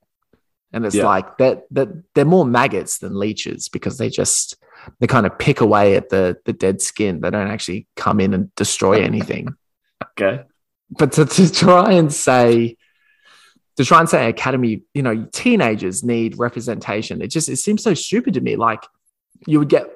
And 0.73 0.85
it's 0.85 0.95
Yeah. 0.95 1.05
like 1.05 1.37
that 1.37 1.63
that 1.71 1.89
they're 2.15 2.25
more 2.25 2.45
maggots 2.45 2.97
than 2.97 3.17
leeches 3.17 3.69
because 3.69 3.97
they 3.97 4.09
just 4.09 4.57
they 4.99 5.07
kind 5.07 5.25
of 5.25 5.37
pick 5.37 5.61
away 5.61 5.95
at 5.95 6.09
the 6.09 6.37
the 6.45 6.53
dead 6.53 6.81
skin. 6.81 7.21
They 7.21 7.29
don't 7.29 7.47
actually 7.49 7.87
come 7.95 8.19
in 8.19 8.33
and 8.33 8.53
destroy 8.55 9.01
anything. 9.11 9.49
Okay. 10.19 10.43
But 10.89 11.13
to, 11.13 11.25
to 11.25 11.51
try 11.51 11.93
and 11.93 12.11
say 12.13 12.77
to 13.77 13.83
try 13.85 13.99
and 13.99 14.09
say 14.09 14.29
academy, 14.29 14.83
you 14.93 15.03
know, 15.03 15.27
teenagers 15.33 16.03
need 16.03 16.39
representation. 16.39 17.21
It 17.21 17.27
just 17.27 17.47
it 17.49 17.57
seems 17.57 17.83
so 17.83 17.93
stupid 17.93 18.33
to 18.35 18.41
me. 18.41 18.55
Like 18.55 18.83
you 19.45 19.59
would 19.59 19.69
get 19.69 19.87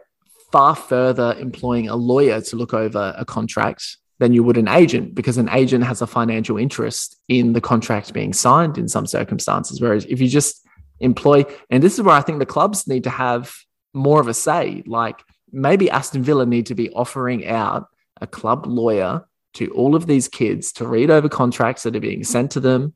far 0.52 0.76
further 0.76 1.36
employing 1.40 1.90
a 1.90 1.96
lawyer 1.96 2.42
to 2.42 2.56
look 2.56 2.74
over 2.74 3.14
a 3.18 3.26
contract 3.26 3.98
than 4.20 4.34
you 4.34 4.44
would 4.44 4.58
an 4.58 4.68
agent 4.68 5.16
because 5.16 5.38
an 5.38 5.50
agent 5.50 5.84
has 5.84 6.02
a 6.02 6.08
financial 6.08 6.58
interest 6.58 7.18
in 7.28 7.54
the 7.54 7.62
contract 7.62 8.14
being 8.14 8.34
signed 8.34 8.78
in 8.78 8.88
some 8.88 9.08
circumstances. 9.08 9.80
Whereas 9.80 10.06
if 10.06 10.20
you 10.20 10.28
just 10.28 10.66
employ, 11.00 11.46
and 11.70 11.82
this 11.82 11.94
is 11.94 12.02
where 12.02 12.16
I 12.16 12.22
think 12.22 12.40
the 12.40 12.46
clubs 12.46 12.88
need 12.88 13.06
to 13.06 13.10
have 13.10 13.54
more 13.94 14.20
of 14.20 14.28
a 14.28 14.34
say. 14.34 14.84
Like 14.86 15.24
maybe 15.52 15.90
Aston 15.90 16.24
Villa 16.24 16.46
need 16.46 16.68
to 16.68 16.76
be 16.76 16.90
offering 16.92 17.48
out 17.48 17.88
a 18.22 18.28
club 18.28 18.66
lawyer 18.66 19.26
to 19.54 19.68
all 19.72 19.96
of 19.96 20.06
these 20.06 20.28
kids 20.28 20.74
to 20.74 20.88
read 20.88 21.10
over 21.10 21.30
contracts 21.30 21.84
that 21.84 21.96
are 21.96 22.02
being 22.02 22.24
sent 22.24 22.52
to 22.52 22.60
them 22.60 22.94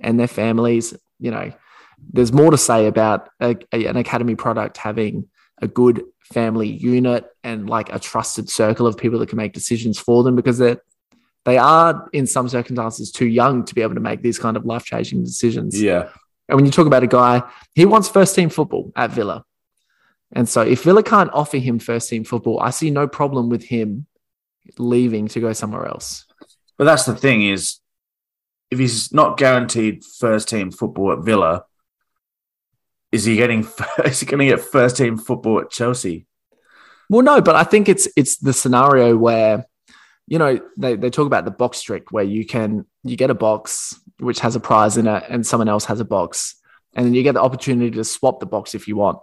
and 0.00 0.18
their 0.18 0.28
families. 0.28 0.94
You 1.18 1.30
know, 1.30 1.52
there's 2.12 2.32
more 2.32 2.50
to 2.50 2.58
say 2.58 2.86
about 2.86 3.30
a, 3.40 3.56
a- 3.72 3.86
an 3.86 3.96
academy 3.96 4.34
product 4.34 4.76
having 4.76 5.28
a 5.64 5.68
good 5.68 6.04
family 6.32 6.68
unit 6.68 7.24
and 7.42 7.68
like 7.68 7.92
a 7.92 7.98
trusted 7.98 8.48
circle 8.48 8.86
of 8.86 8.96
people 8.96 9.18
that 9.18 9.28
can 9.28 9.36
make 9.36 9.52
decisions 9.52 9.98
for 9.98 10.22
them 10.22 10.36
because 10.36 10.58
they're 10.58 10.80
they 11.44 11.58
are 11.58 12.08
in 12.12 12.26
some 12.26 12.48
circumstances 12.48 13.12
too 13.12 13.26
young 13.26 13.64
to 13.66 13.74
be 13.74 13.82
able 13.82 13.94
to 13.94 14.00
make 14.00 14.22
these 14.22 14.38
kind 14.38 14.56
of 14.56 14.64
life 14.64 14.84
changing 14.84 15.22
decisions. 15.22 15.80
Yeah. 15.80 16.08
And 16.48 16.56
when 16.56 16.64
you 16.64 16.70
talk 16.70 16.86
about 16.86 17.02
a 17.02 17.06
guy, 17.06 17.42
he 17.74 17.84
wants 17.84 18.08
first 18.08 18.34
team 18.34 18.48
football 18.48 18.92
at 18.96 19.10
Villa. 19.10 19.44
And 20.32 20.48
so 20.48 20.62
if 20.62 20.84
Villa 20.84 21.02
can't 21.02 21.30
offer 21.34 21.58
him 21.58 21.78
first 21.78 22.08
team 22.08 22.24
football, 22.24 22.60
I 22.60 22.70
see 22.70 22.90
no 22.90 23.06
problem 23.06 23.50
with 23.50 23.64
him 23.64 24.06
leaving 24.78 25.28
to 25.28 25.40
go 25.40 25.52
somewhere 25.52 25.86
else. 25.86 26.24
But 26.78 26.84
that's 26.84 27.04
the 27.04 27.14
thing 27.14 27.42
is, 27.42 27.78
if 28.70 28.78
he's 28.78 29.12
not 29.12 29.36
guaranteed 29.36 30.02
first 30.02 30.48
team 30.48 30.70
football 30.70 31.12
at 31.12 31.20
Villa, 31.20 31.64
is 33.14 33.24
he 33.24 33.36
getting? 33.36 33.66
Is 34.04 34.20
he 34.20 34.26
going 34.26 34.40
to 34.40 34.56
get 34.56 34.60
first 34.60 34.96
team 34.96 35.16
football 35.16 35.60
at 35.60 35.70
Chelsea? 35.70 36.26
Well, 37.08 37.22
no, 37.22 37.40
but 37.40 37.54
I 37.54 37.62
think 37.62 37.88
it's 37.88 38.08
it's 38.16 38.38
the 38.38 38.52
scenario 38.52 39.16
where, 39.16 39.66
you 40.26 40.38
know, 40.38 40.58
they, 40.76 40.96
they 40.96 41.10
talk 41.10 41.26
about 41.26 41.44
the 41.44 41.52
box 41.52 41.80
trick 41.80 42.10
where 42.10 42.24
you 42.24 42.44
can 42.44 42.86
you 43.04 43.16
get 43.16 43.30
a 43.30 43.34
box 43.34 44.00
which 44.18 44.40
has 44.40 44.56
a 44.56 44.60
prize 44.60 44.96
in 44.96 45.06
it 45.06 45.22
and 45.28 45.46
someone 45.46 45.68
else 45.68 45.84
has 45.84 46.00
a 46.00 46.04
box. 46.04 46.56
And 46.96 47.06
then 47.06 47.14
you 47.14 47.22
get 47.22 47.34
the 47.34 47.42
opportunity 47.42 47.90
to 47.92 48.04
swap 48.04 48.40
the 48.40 48.46
box 48.46 48.74
if 48.74 48.88
you 48.88 48.96
want. 48.96 49.18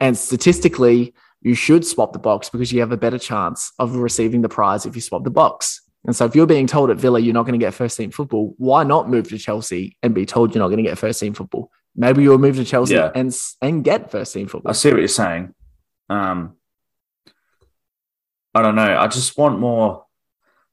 And 0.00 0.16
statistically, 0.16 1.14
you 1.40 1.54
should 1.54 1.86
swap 1.86 2.12
the 2.12 2.18
box 2.18 2.48
because 2.48 2.72
you 2.72 2.80
have 2.80 2.92
a 2.92 2.96
better 2.96 3.18
chance 3.18 3.72
of 3.78 3.96
receiving 3.96 4.42
the 4.42 4.48
prize 4.48 4.86
if 4.86 4.94
you 4.96 5.00
swap 5.00 5.22
the 5.22 5.30
box. 5.30 5.82
And 6.04 6.16
so 6.16 6.24
if 6.24 6.34
you're 6.34 6.46
being 6.46 6.66
told 6.66 6.90
at 6.90 6.96
Villa 6.96 7.20
you're 7.20 7.34
not 7.34 7.42
going 7.42 7.58
to 7.58 7.64
get 7.64 7.74
first 7.74 7.96
team 7.96 8.10
football, 8.10 8.54
why 8.58 8.84
not 8.84 9.08
move 9.08 9.28
to 9.28 9.38
Chelsea 9.38 9.96
and 10.02 10.14
be 10.14 10.26
told 10.26 10.54
you're 10.54 10.62
not 10.62 10.68
going 10.68 10.82
to 10.82 10.88
get 10.88 10.98
first 10.98 11.20
team 11.20 11.34
football? 11.34 11.70
Maybe 11.96 12.22
you'll 12.22 12.38
move 12.38 12.56
to 12.56 12.64
Chelsea 12.64 12.94
Yeah. 12.94 13.10
and 13.14 13.34
and 13.60 13.82
get 13.84 14.10
first 14.10 14.32
team 14.32 14.46
football. 14.48 14.70
I 14.70 14.74
see 14.74 14.90
what 14.90 14.98
you're 14.98 15.08
saying. 15.08 15.54
Um, 16.08 16.56
I 18.54 18.62
don't 18.62 18.74
know. 18.74 18.96
I 18.98 19.06
just 19.06 19.36
want 19.38 19.58
more. 19.58 20.04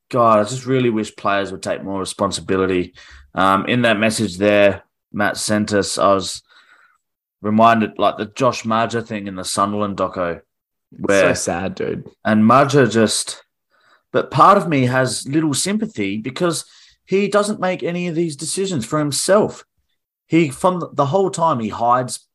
God, 0.09 0.39
I 0.39 0.43
just 0.43 0.65
really 0.65 0.89
wish 0.89 1.15
players 1.15 1.51
would 1.51 1.61
take 1.63 1.83
more 1.83 1.99
responsibility. 1.99 2.93
Um, 3.35 3.65
in 3.65 3.81
that 3.83 3.99
message 3.99 4.37
there, 4.37 4.83
Matt 5.11 5.37
sent 5.37 5.73
us. 5.73 5.97
I 5.97 6.13
was 6.13 6.41
reminded, 7.41 7.99
like 7.99 8.17
the 8.17 8.25
Josh 8.25 8.65
Maja 8.65 9.01
thing 9.01 9.27
in 9.27 9.35
the 9.35 9.43
Sunderland 9.43 9.97
doco, 9.97 10.41
Where, 10.91 11.19
so 11.21 11.25
where 11.25 11.35
sad, 11.35 11.75
dude. 11.75 12.09
and 12.23 12.45
Marger 12.45 12.87
just. 12.87 13.43
But 14.13 14.31
part 14.31 14.57
of 14.57 14.69
me 14.69 14.85
has 14.85 15.27
little 15.27 15.53
sympathy 15.53 16.17
because 16.17 16.65
he 17.05 17.27
doesn't 17.27 17.59
make 17.59 17.83
any 17.83 18.07
of 18.07 18.15
these 18.15 18.37
decisions 18.37 18.85
for 18.85 18.97
himself. 18.99 19.65
He 20.27 20.49
from 20.49 20.83
the- 20.93 21.05
whole 21.07 21.29
time 21.29 21.59
he 21.59 21.69
hides. 21.69 22.27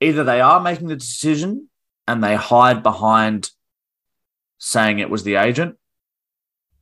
Either 0.00 0.24
they 0.24 0.40
are 0.40 0.60
making 0.60 0.88
the 0.88 0.96
decision 0.96 1.68
and 2.08 2.22
they 2.22 2.34
hide 2.34 2.82
behind 2.82 3.50
saying 4.58 4.98
it 4.98 5.10
was 5.10 5.24
the 5.24 5.36
agent, 5.36 5.76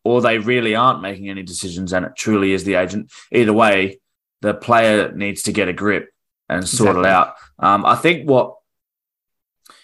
or 0.04 0.20
they 0.20 0.38
really 0.38 0.74
aren't 0.74 1.02
making 1.02 1.28
any 1.28 1.42
decisions 1.42 1.92
and 1.92 2.06
it 2.06 2.12
truly 2.16 2.52
is 2.52 2.64
the 2.64 2.74
agent. 2.74 3.10
Either 3.32 3.52
way, 3.52 4.00
the 4.40 4.54
player 4.54 5.12
needs 5.12 5.42
to 5.42 5.52
get 5.52 5.68
a 5.68 5.72
grip 5.72 6.08
and 6.48 6.66
sort 6.68 6.96
Exactly. 6.96 7.08
it 7.08 7.12
out. 7.12 7.34
Um, 7.58 7.84
I 7.84 7.96
think 7.96 8.28
what 8.28 8.56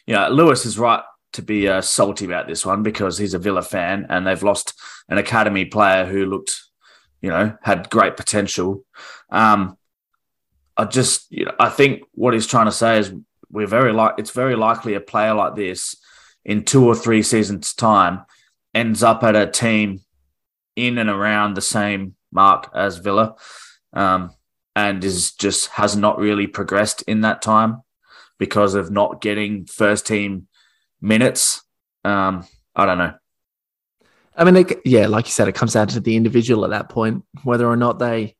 you 0.06 0.14
know, 0.14 0.28
Lewis 0.28 0.64
is 0.64 0.78
right 0.78 1.02
to 1.32 1.42
be 1.42 1.68
uh, 1.68 1.80
salty 1.80 2.24
about 2.24 2.46
this 2.46 2.64
one 2.64 2.82
because 2.82 3.18
he's 3.18 3.34
a 3.34 3.38
Villa 3.38 3.62
fan 3.62 4.06
and 4.08 4.26
they've 4.26 4.42
lost 4.42 4.72
an 5.08 5.18
academy 5.18 5.64
player 5.64 6.06
who 6.06 6.26
looked, 6.26 6.60
you 7.20 7.28
know, 7.28 7.56
had 7.62 7.90
great 7.90 8.16
potential. 8.16 8.84
Um, 9.30 9.76
I 10.76 10.84
just, 10.84 11.30
you 11.30 11.46
know, 11.46 11.54
I 11.58 11.68
think 11.68 12.02
what 12.12 12.34
he's 12.34 12.46
trying 12.46 12.66
to 12.66 12.72
say 12.72 12.98
is 12.98 13.12
we're 13.50 13.66
very 13.66 13.92
like 13.92 14.14
it's 14.18 14.30
very 14.30 14.56
likely 14.56 14.94
a 14.94 15.00
player 15.00 15.34
like 15.34 15.54
this 15.54 15.96
in 16.44 16.64
two 16.64 16.84
or 16.84 16.94
three 16.94 17.22
seasons' 17.22 17.74
time 17.74 18.24
ends 18.74 19.02
up 19.02 19.22
at 19.22 19.34
a 19.34 19.46
team 19.46 20.00
in 20.76 20.98
and 20.98 21.08
around 21.08 21.54
the 21.54 21.62
same 21.62 22.14
mark 22.30 22.70
as 22.74 22.98
Villa, 22.98 23.34
um, 23.94 24.30
and 24.74 25.02
is 25.02 25.32
just 25.32 25.68
has 25.70 25.96
not 25.96 26.18
really 26.18 26.46
progressed 26.46 27.02
in 27.02 27.22
that 27.22 27.40
time 27.40 27.82
because 28.38 28.74
of 28.74 28.90
not 28.90 29.22
getting 29.22 29.64
first 29.64 30.06
team 30.06 30.46
minutes. 31.00 31.62
Um, 32.04 32.46
I 32.74 32.84
don't 32.84 32.98
know. 32.98 33.14
I 34.36 34.44
mean, 34.44 34.56
it, 34.56 34.80
yeah, 34.84 35.06
like 35.06 35.24
you 35.24 35.32
said, 35.32 35.48
it 35.48 35.54
comes 35.54 35.72
down 35.72 35.88
to 35.88 36.00
the 36.00 36.14
individual 36.14 36.64
at 36.64 36.70
that 36.70 36.90
point, 36.90 37.24
whether 37.42 37.66
or 37.66 37.76
not 37.76 37.98
they 37.98 38.36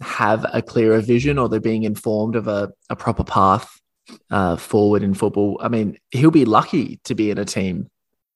have 0.00 0.46
a 0.52 0.62
clearer 0.62 1.00
vision 1.00 1.38
or 1.38 1.48
they're 1.48 1.60
being 1.60 1.82
informed 1.82 2.36
of 2.36 2.48
a, 2.48 2.72
a 2.88 2.96
proper 2.96 3.24
path 3.24 3.80
uh, 4.30 4.56
forward 4.56 5.02
in 5.02 5.14
football. 5.14 5.58
I 5.62 5.68
mean, 5.68 5.98
he'll 6.10 6.30
be 6.30 6.44
lucky 6.44 7.00
to 7.04 7.14
be 7.14 7.30
in 7.30 7.38
a 7.38 7.44
team 7.44 7.90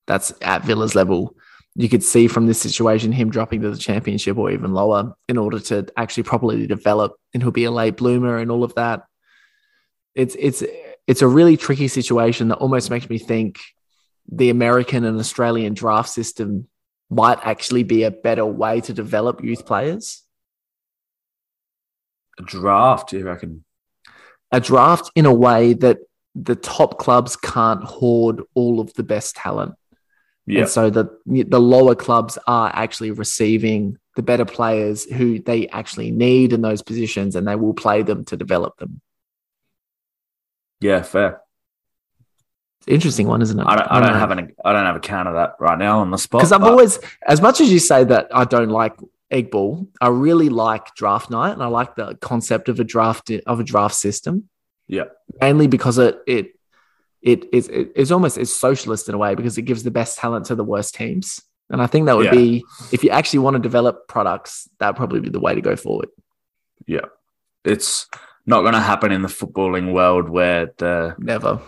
that's 0.06 0.32
at 0.42 0.64
Villa's 0.64 0.94
level. 0.94 1.36
You 1.74 1.88
could 1.88 2.04
see 2.04 2.28
from 2.28 2.46
this 2.46 2.60
situation 2.60 3.10
him 3.10 3.30
dropping 3.30 3.62
to 3.62 3.70
the 3.70 3.76
championship 3.76 4.36
or 4.36 4.50
even 4.50 4.74
lower 4.74 5.14
in 5.28 5.38
order 5.38 5.58
to 5.60 5.86
actually 5.96 6.22
properly 6.22 6.66
develop, 6.66 7.14
and 7.32 7.42
he'll 7.42 7.50
be 7.50 7.64
a 7.64 7.70
late 7.70 7.96
bloomer 7.96 8.38
and 8.38 8.50
all 8.50 8.62
of 8.62 8.74
that. 8.76 9.02
It's 10.14 10.36
it's 10.38 10.62
it's 11.08 11.22
a 11.22 11.26
really 11.26 11.56
tricky 11.56 11.88
situation 11.88 12.48
that 12.48 12.58
almost 12.58 12.90
makes 12.90 13.10
me 13.10 13.18
think 13.18 13.58
the 14.30 14.50
American 14.50 15.04
and 15.04 15.18
Australian 15.18 15.74
draft 15.74 16.10
system 16.10 16.68
might 17.10 17.38
actually 17.42 17.82
be 17.82 18.04
a 18.04 18.10
better 18.10 18.46
way 18.46 18.80
to 18.82 18.92
develop 18.92 19.42
youth 19.42 19.66
players. 19.66 20.23
A 22.38 22.42
draft, 22.42 23.12
you 23.12 23.24
reckon? 23.24 23.64
A 24.52 24.60
draft 24.60 25.10
in 25.14 25.26
a 25.26 25.34
way 25.34 25.74
that 25.74 25.98
the 26.34 26.56
top 26.56 26.98
clubs 26.98 27.36
can't 27.36 27.84
hoard 27.84 28.42
all 28.54 28.80
of 28.80 28.92
the 28.94 29.02
best 29.02 29.36
talent. 29.36 29.74
Yeah. 30.46 30.62
And 30.62 30.68
so 30.68 30.90
the 30.90 31.08
the 31.26 31.60
lower 31.60 31.94
clubs 31.94 32.38
are 32.46 32.70
actually 32.74 33.12
receiving 33.12 33.98
the 34.16 34.22
better 34.22 34.44
players 34.44 35.04
who 35.04 35.40
they 35.40 35.68
actually 35.68 36.10
need 36.10 36.52
in 36.52 36.60
those 36.60 36.82
positions 36.82 37.34
and 37.34 37.48
they 37.48 37.56
will 37.56 37.74
play 37.74 38.02
them 38.02 38.24
to 38.26 38.36
develop 38.36 38.76
them. 38.76 39.00
Yeah, 40.80 41.02
fair. 41.02 41.40
Interesting 42.86 43.26
one, 43.26 43.40
isn't 43.40 43.58
it? 43.58 43.66
I 43.66 43.76
don't, 43.76 43.90
I 43.90 44.00
don't 44.00 44.12
um, 44.12 44.18
have 44.18 44.30
an 44.32 44.52
I 44.62 44.72
don't 44.72 44.84
have 44.84 44.96
a 44.96 45.00
count 45.00 45.28
of 45.28 45.34
that 45.34 45.54
right 45.58 45.78
now 45.78 46.00
on 46.00 46.10
the 46.10 46.18
spot. 46.18 46.40
because 46.40 46.52
I've 46.52 46.60
but- 46.60 46.70
always, 46.70 46.98
as 47.26 47.40
much 47.40 47.60
as 47.60 47.72
you 47.72 47.78
say 47.78 48.04
that 48.04 48.28
I 48.32 48.44
don't 48.44 48.68
like 48.68 48.94
egg 49.30 49.50
ball, 49.50 49.88
I 50.00 50.08
really 50.08 50.48
like 50.48 50.94
draft 50.94 51.30
night, 51.30 51.52
and 51.52 51.62
I 51.62 51.66
like 51.66 51.96
the 51.96 52.16
concept 52.20 52.68
of 52.68 52.78
a 52.80 52.84
draft 52.84 53.30
of 53.46 53.60
a 53.60 53.64
draft 53.64 53.94
system. 53.94 54.48
Yeah. 54.86 55.04
mainly 55.40 55.66
because 55.66 55.96
it 55.98 56.18
it 56.26 56.48
it 57.22 57.46
is 57.54 57.68
it, 57.68 57.92
it's 57.96 58.10
almost 58.10 58.36
it's 58.36 58.54
socialist 58.54 59.08
in 59.08 59.14
a 59.14 59.18
way 59.18 59.34
because 59.34 59.56
it 59.56 59.62
gives 59.62 59.82
the 59.82 59.90
best 59.90 60.18
talent 60.18 60.44
to 60.46 60.54
the 60.54 60.62
worst 60.64 60.94
teams, 60.94 61.40
and 61.70 61.80
I 61.80 61.86
think 61.86 62.04
that 62.06 62.16
would 62.16 62.26
Yeah. 62.26 62.32
be 62.32 62.64
if 62.92 63.02
you 63.02 63.10
actually 63.10 63.38
want 63.40 63.54
to 63.54 63.60
develop 63.62 64.08
products, 64.08 64.68
that 64.78 64.88
would 64.88 64.96
probably 64.96 65.20
be 65.20 65.30
the 65.30 65.40
way 65.40 65.54
to 65.54 65.62
go 65.62 65.74
forward. 65.74 66.08
Yeah. 66.86 67.06
It's 67.64 68.06
not 68.44 68.60
going 68.60 68.74
to 68.74 68.80
happen 68.80 69.10
in 69.10 69.22
the 69.22 69.28
footballing 69.28 69.94
world 69.94 70.28
where 70.28 70.74
the 70.76 71.14
Never. 71.18 71.60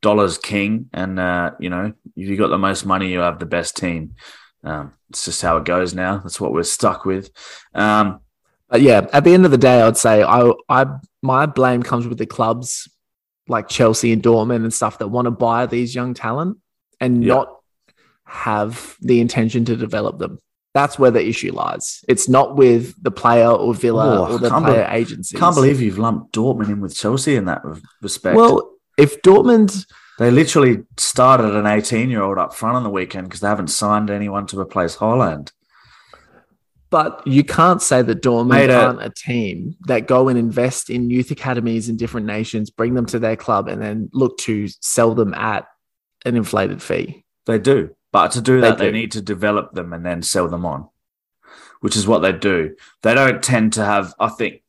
dollar's 0.00 0.38
king 0.38 0.88
and 0.94 1.20
uh, 1.20 1.50
you 1.60 1.68
know 1.68 1.92
if 2.16 2.28
you 2.28 2.36
got 2.38 2.48
the 2.48 2.56
most 2.58 2.86
money 2.86 3.12
you 3.12 3.18
have 3.20 3.38
the 3.38 3.46
best 3.46 3.76
team 3.76 4.14
um, 4.64 4.92
it's 5.10 5.24
just 5.26 5.42
how 5.42 5.56
it 5.58 5.64
goes 5.64 5.94
now 5.94 6.18
that's 6.18 6.40
what 6.40 6.52
we're 6.52 6.62
stuck 6.62 7.04
with 7.04 7.30
um, 7.74 8.20
But 8.68 8.80
yeah, 8.80 9.06
at 9.12 9.22
the 9.24 9.32
end 9.34 9.44
of 9.44 9.50
the 9.50 9.58
day, 9.58 9.82
I'd 9.82 9.96
say 9.96 10.22
I, 10.22 10.50
I, 10.68 10.86
my 11.22 11.46
blame 11.46 11.82
comes 11.82 12.06
with 12.08 12.18
the 12.18 12.26
clubs 12.26 12.88
like 13.46 13.68
Chelsea 13.68 14.10
and 14.12 14.22
Dortmund 14.22 14.64
and 14.64 14.72
stuff 14.72 14.98
that 14.98 15.08
want 15.08 15.26
to 15.26 15.30
buy 15.30 15.66
these 15.66 15.94
young 15.94 16.14
talent 16.14 16.56
and 17.00 17.22
Yeah. 17.22 17.34
not 17.34 17.48
have 18.24 18.96
the 19.00 19.20
intention 19.20 19.64
to 19.66 19.76
develop 19.76 20.18
them. 20.18 20.38
That's 20.72 20.98
where 20.98 21.10
the 21.12 21.24
issue 21.24 21.52
lies. 21.52 22.04
It's 22.08 22.28
not 22.28 22.56
with 22.56 23.00
the 23.00 23.10
player 23.12 23.48
or 23.48 23.74
Villa 23.74 24.18
Oh, 24.26 24.32
or 24.34 24.38
the 24.38 24.48
player 24.50 24.88
be- 24.90 24.96
agencies. 24.96 25.38
can't 25.38 25.54
believe 25.54 25.80
you've 25.80 25.98
lumped 25.98 26.34
Dortmund 26.34 26.68
in 26.70 26.80
with 26.80 26.96
Chelsea 26.96 27.36
in 27.36 27.44
that 27.44 27.62
respect 28.02 28.36
Well, 28.36 28.72
if 28.98 29.22
Dortmund, 29.22 29.86
they 30.18 30.30
literally 30.30 30.84
started 30.96 31.54
an 31.54 31.66
18 31.66 32.10
year 32.10 32.22
old 32.22 32.38
up 32.38 32.54
front 32.54 32.76
on 32.76 32.82
the 32.82 32.90
weekend 32.90 33.28
because 33.28 33.40
they 33.40 33.48
haven't 33.48 33.68
signed 33.68 34.10
anyone 34.10 34.46
to 34.46 34.58
replace 34.58 34.96
Haaland 34.96 35.50
but 36.94 37.26
you 37.26 37.42
can't 37.42 37.82
say 37.82 38.02
that 38.02 38.22
Dortmund 38.22 38.68
a- 38.68 38.72
aren't 38.72 39.02
a 39.02 39.10
team 39.10 39.74
that 39.88 40.06
go 40.06 40.28
and 40.28 40.38
invest 40.38 40.90
in 40.90 41.10
youth 41.10 41.32
academies 41.32 41.88
in 41.88 41.96
different 41.96 42.24
nations, 42.24 42.70
bring 42.70 42.94
them 42.94 43.06
to 43.06 43.18
their 43.18 43.34
club, 43.34 43.66
and 43.66 43.82
then 43.82 44.08
look 44.12 44.38
to 44.38 44.68
sell 44.80 45.12
them 45.12 45.34
at 45.34 45.66
an 46.24 46.36
inflated 46.36 46.80
fee. 46.80 47.24
They 47.46 47.58
do. 47.58 47.96
But 48.12 48.30
to 48.30 48.40
do 48.40 48.60
that, 48.60 48.78
they, 48.78 48.86
do. 48.86 48.92
need 48.92 49.10
to 49.10 49.20
develop 49.20 49.72
them 49.72 49.92
and 49.92 50.06
then 50.06 50.22
sell 50.22 50.46
them 50.46 50.64
on, 50.64 50.88
which 51.80 51.96
is 51.96 52.06
what 52.06 52.20
they 52.20 52.30
do. 52.30 52.76
They 53.02 53.12
don't 53.12 53.42
tend 53.42 53.72
to 53.72 53.84
have, 53.84 54.14
I 54.20 54.28
think, 54.28 54.62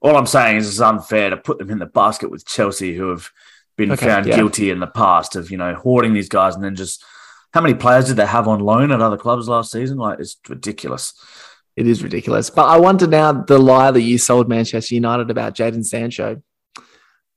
all 0.00 0.16
I'm 0.16 0.26
saying 0.26 0.58
is 0.58 0.68
it's 0.68 0.80
unfair 0.80 1.30
to 1.30 1.36
put 1.36 1.58
them 1.58 1.70
in 1.70 1.80
the 1.80 1.86
basket 1.86 2.30
with 2.30 2.46
Chelsea, 2.46 2.94
who 2.94 3.08
have 3.08 3.28
been 3.76 3.92
Okay, 3.92 4.06
found 4.06 4.26
yeah. 4.26 4.36
guilty 4.36 4.70
in 4.70 4.80
the 4.80 4.86
past 4.86 5.36
of, 5.36 5.50
you 5.50 5.56
know, 5.56 5.74
hoarding 5.74 6.12
these 6.12 6.28
guys 6.28 6.54
and 6.54 6.64
then 6.64 6.76
just. 6.76 7.04
How 7.54 7.60
many 7.60 7.74
players 7.74 8.06
did 8.06 8.16
they 8.16 8.24
have 8.24 8.48
on 8.48 8.60
loan 8.60 8.92
at 8.92 9.02
other 9.02 9.18
clubs 9.18 9.46
last 9.46 9.70
season? 9.72 9.98
Like, 9.98 10.18
it's 10.20 10.38
ridiculous. 10.48 11.12
It 11.76 11.86
is 11.86 12.02
ridiculous. 12.02 12.50
But 12.50 12.66
I 12.66 12.78
wonder 12.78 13.06
now 13.06 13.32
the 13.32 13.58
lie 13.58 13.90
that 13.90 14.00
you 14.00 14.18
sold 14.18 14.48
Manchester 14.48 14.94
United 14.94 15.30
about 15.30 15.54
Jadon 15.54 15.84
Sancho. 15.84 16.42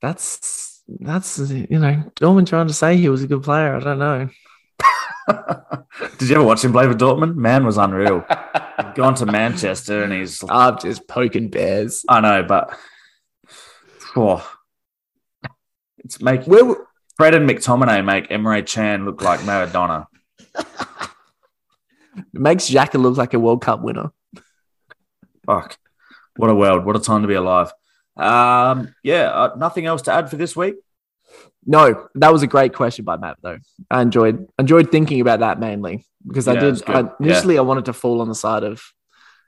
That's 0.02 0.82
that's 1.00 1.38
you 1.38 1.78
know 1.78 2.12
Dortmund 2.16 2.46
trying 2.46 2.68
to 2.68 2.74
say 2.74 2.96
he 2.96 3.08
was 3.08 3.22
a 3.22 3.26
good 3.26 3.42
player. 3.42 3.74
I 3.74 3.80
don't 3.80 3.98
know. 3.98 4.28
did 6.18 6.28
you 6.28 6.36
ever 6.36 6.44
watch 6.44 6.64
him 6.64 6.72
play 6.72 6.86
for 6.86 6.94
Dortmund? 6.94 7.36
Man 7.36 7.64
was 7.64 7.78
unreal. 7.78 8.24
Gone 8.94 9.14
to 9.16 9.26
Manchester 9.26 10.02
and 10.02 10.12
he's. 10.12 10.44
I'm 10.50 10.78
just 10.78 11.08
poking 11.08 11.48
bears. 11.48 12.04
I 12.08 12.20
know, 12.20 12.42
but. 12.42 12.76
Oh, 14.14 14.46
it's 16.06 16.20
make 16.22 16.44
Where 16.44 16.76
Fred 17.16 17.34
and 17.34 17.48
McTominay 17.48 18.04
make 18.04 18.28
Emre 18.28 18.64
Can 18.66 19.04
look 19.04 19.20
like 19.22 19.40
Maradona. 19.40 20.06
it 20.56 20.66
makes 22.32 22.70
Xhaka 22.70 23.00
look 23.00 23.16
like 23.16 23.34
a 23.34 23.38
World 23.40 23.62
Cup 23.62 23.82
winner. 23.82 24.10
Fuck. 25.44 25.78
What 26.36 26.50
a 26.50 26.54
world. 26.54 26.84
What 26.84 26.96
a 26.96 27.00
time 27.00 27.22
to 27.22 27.28
be 27.28 27.34
alive. 27.34 27.72
Um, 28.16 28.94
yeah, 29.02 29.30
uh, 29.30 29.54
nothing 29.56 29.86
else 29.86 30.02
to 30.02 30.12
add 30.12 30.30
for 30.30 30.36
this 30.36 30.54
week. 30.56 30.76
No, 31.66 32.08
that 32.14 32.32
was 32.32 32.42
a 32.42 32.46
great 32.46 32.72
question 32.74 33.04
by 33.04 33.16
Matt 33.16 33.38
though. 33.42 33.58
I 33.90 34.00
enjoyed 34.02 34.46
enjoyed 34.58 34.90
thinking 34.92 35.20
about 35.20 35.40
that 35.40 35.58
mainly 35.58 36.04
because 36.26 36.46
I 36.46 36.54
Yeah, 36.54 36.64
it's 36.66 36.80
did. 36.82 36.94
I, 36.94 37.10
initially 37.20 37.58
I 37.58 37.62
wanted 37.62 37.86
to 37.86 37.92
fall 37.92 38.20
on 38.20 38.28
the 38.28 38.34
side 38.34 38.62
of 38.62 38.80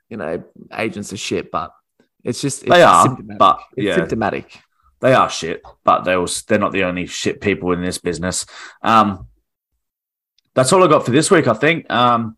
you 0.09 0.17
know 0.17 0.43
agents 0.75 1.11
of 1.13 1.19
shit, 1.19 1.49
but 1.51 1.71
it's 2.23 2.41
just 2.41 2.63
it's 2.63 2.71
They 2.71 2.83
are, 2.83 3.05
symptomatic. 3.05 3.39
but 3.39 3.59
it's 3.77 3.85
yeah, 3.85 3.95
symptomatic. 3.95 4.59
They 5.01 5.13
are 5.13 5.29
shit, 5.29 5.61
but 5.83 6.03
they're 6.03 6.19
also, 6.19 6.43
they're 6.47 6.59
not 6.59 6.71
the 6.71 6.83
only 6.83 7.05
shit 7.05 7.41
people 7.41 7.71
in 7.71 7.81
this 7.81 7.97
business. 7.97 8.45
Um, 8.81 9.27
that's 10.53 10.73
all 10.73 10.83
I 10.83 10.87
got 10.87 11.05
for 11.05 11.11
this 11.11 11.31
week, 11.31 11.47
I 11.47 11.53
think. 11.53 11.89
Um, 11.89 12.37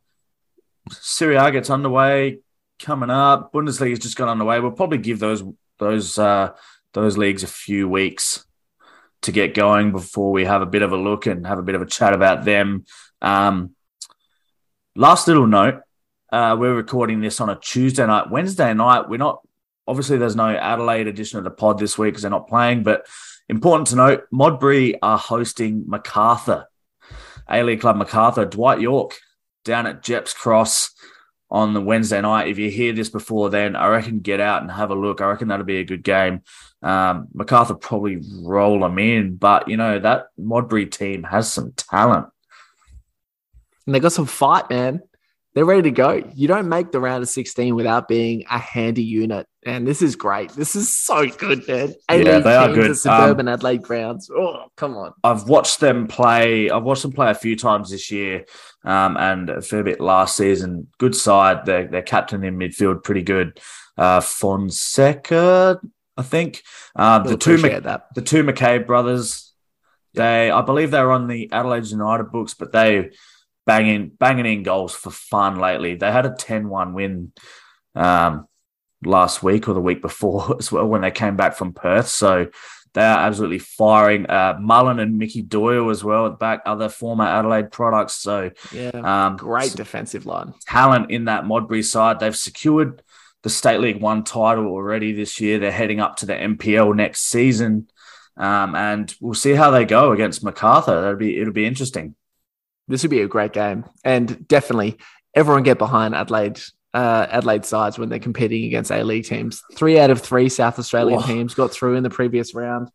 Serie 0.89 1.37
A 1.37 1.51
gets 1.51 1.69
underway 1.69 2.39
coming 2.79 3.09
up. 3.09 3.51
Bundesliga's 3.51 3.99
just 3.99 4.17
got 4.17 4.29
underway. 4.29 4.59
We'll 4.59 4.71
probably 4.71 4.97
give 4.97 5.19
those 5.19 5.43
those 5.79 6.17
uh, 6.19 6.51
those 6.93 7.17
leagues 7.17 7.43
a 7.43 7.47
few 7.47 7.87
weeks 7.87 8.45
to 9.21 9.31
get 9.31 9.53
going 9.53 9.91
before 9.91 10.31
we 10.31 10.45
have 10.45 10.61
a 10.61 10.65
bit 10.65 10.81
of 10.81 10.91
a 10.91 10.97
look 10.97 11.25
and 11.25 11.45
have 11.45 11.59
a 11.59 11.63
bit 11.63 11.75
of 11.75 11.81
a 11.81 11.85
chat 11.85 12.13
about 12.13 12.43
them. 12.43 12.85
Um, 13.21 13.75
last 14.95 15.27
little 15.27 15.47
note: 15.47 15.81
uh, 16.31 16.55
we're 16.59 16.75
recording 16.75 17.21
this 17.21 17.39
on 17.39 17.49
a 17.49 17.55
Tuesday 17.55 18.05
night. 18.05 18.29
Wednesday 18.29 18.73
night, 18.73 19.09
we're 19.09 19.17
not. 19.17 19.41
Obviously, 19.87 20.17
there's 20.17 20.35
no 20.35 20.49
Adelaide 20.49 21.07
edition 21.07 21.37
of 21.37 21.43
the 21.43 21.51
pod 21.51 21.79
this 21.79 21.97
week 21.97 22.13
because 22.13 22.21
they're 22.21 22.31
not 22.31 22.47
playing. 22.47 22.83
But 22.83 23.07
important 23.49 23.87
to 23.87 23.95
note: 23.95 24.23
Modbury 24.31 25.01
are 25.01 25.17
hosting 25.17 25.85
Macarthur, 25.87 26.67
A 27.49 27.63
League 27.63 27.81
Club 27.81 27.97
Macarthur. 27.97 28.45
Dwight 28.45 28.81
Yorke 28.81 29.15
down 29.63 29.87
at 29.87 30.03
Gepps 30.03 30.33
Cross 30.33 30.91
on 31.49 31.73
the 31.73 31.81
Wednesday 31.81 32.21
night. 32.21 32.47
If 32.47 32.57
you 32.57 32.71
hear 32.71 32.93
this 32.93 33.09
before 33.09 33.49
then, 33.49 33.75
I 33.75 33.87
reckon 33.87 34.19
get 34.19 34.39
out 34.39 34.61
and 34.61 34.71
have 34.71 34.89
a 34.89 34.95
look. 34.95 35.19
I 35.19 35.25
reckon 35.25 35.49
that'll 35.49 35.65
be 35.65 35.79
a 35.79 35.85
good 35.85 36.03
game. 36.03 36.41
Um, 36.81 37.27
Macarthur 37.33 37.75
probably 37.75 38.21
roll 38.41 38.79
them 38.79 38.97
in, 38.97 39.35
but 39.35 39.67
you 39.67 39.77
know 39.77 39.99
that 39.99 40.27
Modbury 40.37 40.85
team 40.85 41.23
has 41.23 41.51
some 41.51 41.73
talent. 41.73 42.27
And 43.85 43.93
they 43.93 43.99
got 43.99 44.13
some 44.13 44.25
fight, 44.25 44.69
man. 44.69 45.01
They're 45.53 45.65
ready 45.65 45.83
to 45.83 45.91
go. 45.91 46.23
You 46.33 46.47
don't 46.47 46.69
make 46.69 46.91
the 46.91 47.01
round 47.01 47.23
of 47.23 47.29
16 47.29 47.75
without 47.75 48.07
being 48.07 48.45
a 48.49 48.57
handy 48.57 49.03
unit. 49.03 49.47
And 49.65 49.85
this 49.85 50.01
is 50.01 50.15
great. 50.15 50.51
This 50.51 50.77
is 50.77 50.95
so 50.95 51.27
good, 51.27 51.67
man. 51.67 51.93
yeah, 52.09 52.39
they 52.39 52.55
are 52.55 52.73
good. 52.73 52.97
Suburban 52.97 53.49
um, 53.49 53.53
Adelaide 53.53 53.81
grounds. 53.81 54.29
Oh, 54.33 54.67
come 54.77 54.95
on. 54.95 55.13
I've 55.25 55.49
watched 55.49 55.81
them 55.81 56.07
play. 56.07 56.69
I've 56.69 56.83
watched 56.83 57.01
them 57.01 57.11
play 57.11 57.29
a 57.31 57.35
few 57.35 57.57
times 57.57 57.91
this 57.91 58.09
year 58.11 58.45
um, 58.85 59.17
and 59.17 59.49
a 59.49 59.61
fair 59.61 59.83
bit 59.83 59.99
last 59.99 60.37
season. 60.37 60.87
Good 60.97 61.15
side. 61.15 61.65
They're 61.65 62.01
captain 62.01 62.45
in 62.45 62.57
midfield, 62.57 63.03
pretty 63.03 63.23
good. 63.23 63.59
Uh, 63.97 64.21
Fonseca, 64.21 65.81
I 66.15 66.23
think. 66.23 66.63
Uh, 66.95 67.19
the 67.19 67.37
two 67.37 67.57
the 67.57 68.21
two 68.23 68.43
McCabe 68.43 68.87
brothers. 68.87 69.53
They, 70.13 70.51
I 70.51 70.61
believe, 70.61 70.91
they 70.91 71.01
were 71.01 71.11
on 71.11 71.27
the 71.27 71.49
Adelaide 71.51 71.87
United 71.87 72.31
books, 72.31 72.53
but 72.53 72.71
they 72.71 73.11
banging 73.65 74.09
banging 74.09 74.45
in 74.45 74.63
goals 74.63 74.93
for 74.93 75.11
fun 75.11 75.59
lately. 75.59 75.95
They 75.95 76.11
had 76.11 76.25
a 76.25 76.31
10-1 76.31 76.93
win 76.93 77.31
um, 77.95 78.47
last 79.03 79.43
week 79.43 79.67
or 79.67 79.73
the 79.73 79.81
week 79.81 80.01
before 80.01 80.55
as 80.59 80.71
well 80.71 80.87
when 80.87 81.01
they 81.01 81.11
came 81.11 81.35
back 81.35 81.55
from 81.55 81.73
Perth. 81.73 82.07
So 82.07 82.47
they 82.93 83.01
are 83.01 83.25
absolutely 83.25 83.59
firing. 83.59 84.29
Uh, 84.29 84.57
Mullen 84.59 84.99
and 84.99 85.17
Mickey 85.17 85.41
Doyle 85.41 85.89
as 85.89 86.03
well 86.03 86.27
at 86.27 86.39
back, 86.39 86.61
other 86.65 86.89
former 86.89 87.25
Adelaide 87.25 87.71
products. 87.71 88.15
So 88.15 88.51
yeah, 88.73 88.89
um, 88.89 89.37
great 89.37 89.73
defensive 89.73 90.25
line 90.25 90.53
talent 90.65 91.11
in 91.11 91.25
that 91.25 91.45
Modbury 91.45 91.83
side. 91.83 92.19
They've 92.19 92.35
secured 92.35 93.01
the 93.43 93.49
State 93.49 93.79
League 93.79 94.01
One 94.01 94.23
title 94.23 94.67
already 94.67 95.13
this 95.13 95.39
year. 95.39 95.57
They're 95.57 95.71
heading 95.71 95.99
up 95.99 96.17
to 96.17 96.25
the 96.25 96.33
NPL 96.33 96.95
next 96.95 97.23
season, 97.23 97.87
um, 98.35 98.75
and 98.75 99.13
we'll 99.21 99.33
see 99.35 99.53
how 99.53 99.71
they 99.71 99.85
go 99.85 100.11
against 100.11 100.43
Macarthur. 100.43 101.01
That'll 101.01 101.15
be 101.15 101.39
it'll 101.39 101.53
be 101.53 101.65
interesting 101.65 102.15
this 102.91 103.03
would 103.03 103.11
be 103.11 103.21
a 103.21 103.27
great 103.27 103.53
game, 103.53 103.85
and 104.03 104.47
definitely 104.47 104.97
everyone 105.33 105.63
get 105.63 105.77
behind 105.77 106.15
Adelaide. 106.15 106.59
Uh, 106.93 107.25
Adelaide 107.31 107.63
sides 107.63 107.97
when 107.97 108.09
they're 108.09 108.19
competing 108.19 108.65
against 108.65 108.91
A 108.91 109.01
League 109.01 109.23
teams. 109.23 109.63
Three 109.75 109.97
out 109.97 110.09
of 110.09 110.19
three 110.19 110.49
South 110.49 110.77
Australian 110.77 111.21
Whoa. 111.21 111.25
teams 111.25 111.53
got 111.53 111.71
through 111.71 111.95
in 111.95 112.03
the 112.03 112.09
previous 112.09 112.53
round. 112.53 112.89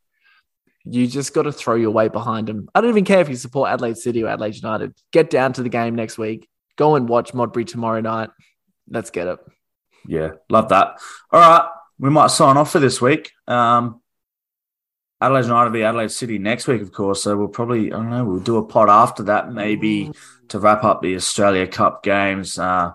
You 0.85 1.07
just 1.07 1.33
got 1.33 1.45
to 1.45 1.53
throw 1.53 1.77
your 1.77 1.93
weight 1.93 2.13
behind 2.13 2.47
them. 2.47 2.69
I 2.75 2.83
don't 2.83 2.91
even 2.91 3.07
care 3.07 3.21
if 3.21 3.31
you 3.31 3.37
support 3.37 3.71
Adelaide 3.71 3.97
City 3.97 4.23
or 4.23 4.29
Adelaide 4.29 4.55
United. 4.55 4.93
Get 5.13 5.31
down 5.31 5.55
to 5.55 5.63
the 5.63 5.71
game 5.71 5.95
next 5.95 6.19
week. 6.19 6.47
Go 6.77 6.95
and 6.95 7.09
watch 7.09 7.33
Modbury 7.33 7.65
tomorrow 7.65 8.03
night. 8.03 8.29
Let's 8.89 9.09
get 9.11 9.29
it. 9.29 9.39
Yeah, 10.07 10.33
love 10.51 10.69
that. 10.69 11.01
All 11.33 11.41
right, 11.41 11.67
we 11.99 12.11
might 12.11 12.31
sign 12.31 12.59
off 12.59 12.73
for 12.73 12.79
this 12.79 13.01
week. 13.01 13.33
Um, 13.49 14.03
Adelaide 15.21 15.45
United 15.45 15.71
v 15.71 15.83
Adelaide 15.83 16.11
City 16.11 16.39
next 16.39 16.67
week, 16.67 16.83
of 16.83 16.93
course. 16.93 17.23
So 17.23 17.37
we'll 17.37 17.49
probably, 17.49 17.93
I 17.93 17.97
don't 17.97 18.11
know, 18.11 18.25
we'll 18.25 18.41
do 18.41 18.59
a 18.59 18.67
pod 18.67 18.91
after 18.91 19.23
that, 19.25 19.53
maybe 19.53 20.13
to 20.49 20.59
wrap 20.59 20.85
up 20.85 21.03
the 21.03 21.17
Australia 21.17 21.67
Cup 21.67 22.03
games. 22.03 22.59
Uh, 22.59 22.93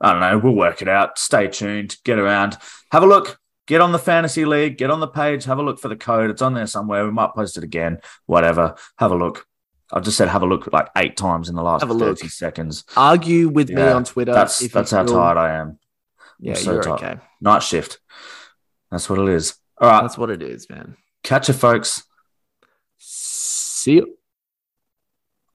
I 0.00 0.12
don't 0.12 0.20
know. 0.20 0.38
We'll 0.38 0.54
work 0.54 0.82
it 0.82 0.88
out. 0.88 1.18
Stay 1.18 1.48
tuned. 1.48 1.96
Get 2.04 2.18
around. 2.18 2.56
Have 2.90 3.02
a 3.02 3.06
look. 3.06 3.38
Get 3.66 3.80
on 3.80 3.92
the 3.92 3.98
fantasy 3.98 4.44
league. 4.44 4.78
Get 4.78 4.90
on 4.90 5.00
the 5.00 5.06
page. 5.06 5.44
Have 5.44 5.58
a 5.58 5.62
look 5.62 5.78
for 5.78 5.88
the 5.88 5.96
code. 5.96 6.30
It's 6.30 6.42
on 6.42 6.54
there 6.54 6.66
somewhere. 6.66 7.04
We 7.04 7.12
might 7.12 7.34
post 7.34 7.56
it 7.56 7.64
again. 7.64 7.98
Whatever. 8.26 8.74
Have 8.98 9.12
a 9.12 9.16
look. 9.16 9.46
I've 9.92 10.04
just 10.04 10.16
said 10.16 10.28
have 10.28 10.42
a 10.42 10.46
look 10.46 10.72
like 10.72 10.88
eight 10.96 11.16
times 11.16 11.48
in 11.48 11.56
the 11.56 11.62
last 11.62 11.82
have 11.82 11.90
a 11.90 11.94
30 11.94 12.04
look. 12.04 12.18
seconds. 12.30 12.84
Argue 12.96 13.48
with 13.48 13.70
yeah, 13.70 13.76
me 13.76 13.82
on 13.82 14.04
Twitter. 14.04 14.32
That's 14.32 14.60
that's 14.68 14.92
how 14.92 15.04
tired 15.04 15.36
I 15.36 15.56
am. 15.56 15.78
Yeah, 16.38 16.54
so 16.54 16.74
you're 16.74 16.82
tired. 16.82 17.02
okay. 17.02 17.16
Night 17.40 17.62
shift. 17.62 17.98
That's 18.90 19.10
what 19.10 19.18
it 19.18 19.28
is. 19.28 19.56
All 19.80 19.88
right. 19.88 20.02
That's 20.02 20.16
what 20.16 20.30
it 20.30 20.42
is, 20.42 20.68
man. 20.70 20.96
Catch 21.22 21.48
you, 21.48 21.54
folks. 21.54 22.04
See 22.98 23.94
you. 23.94 24.19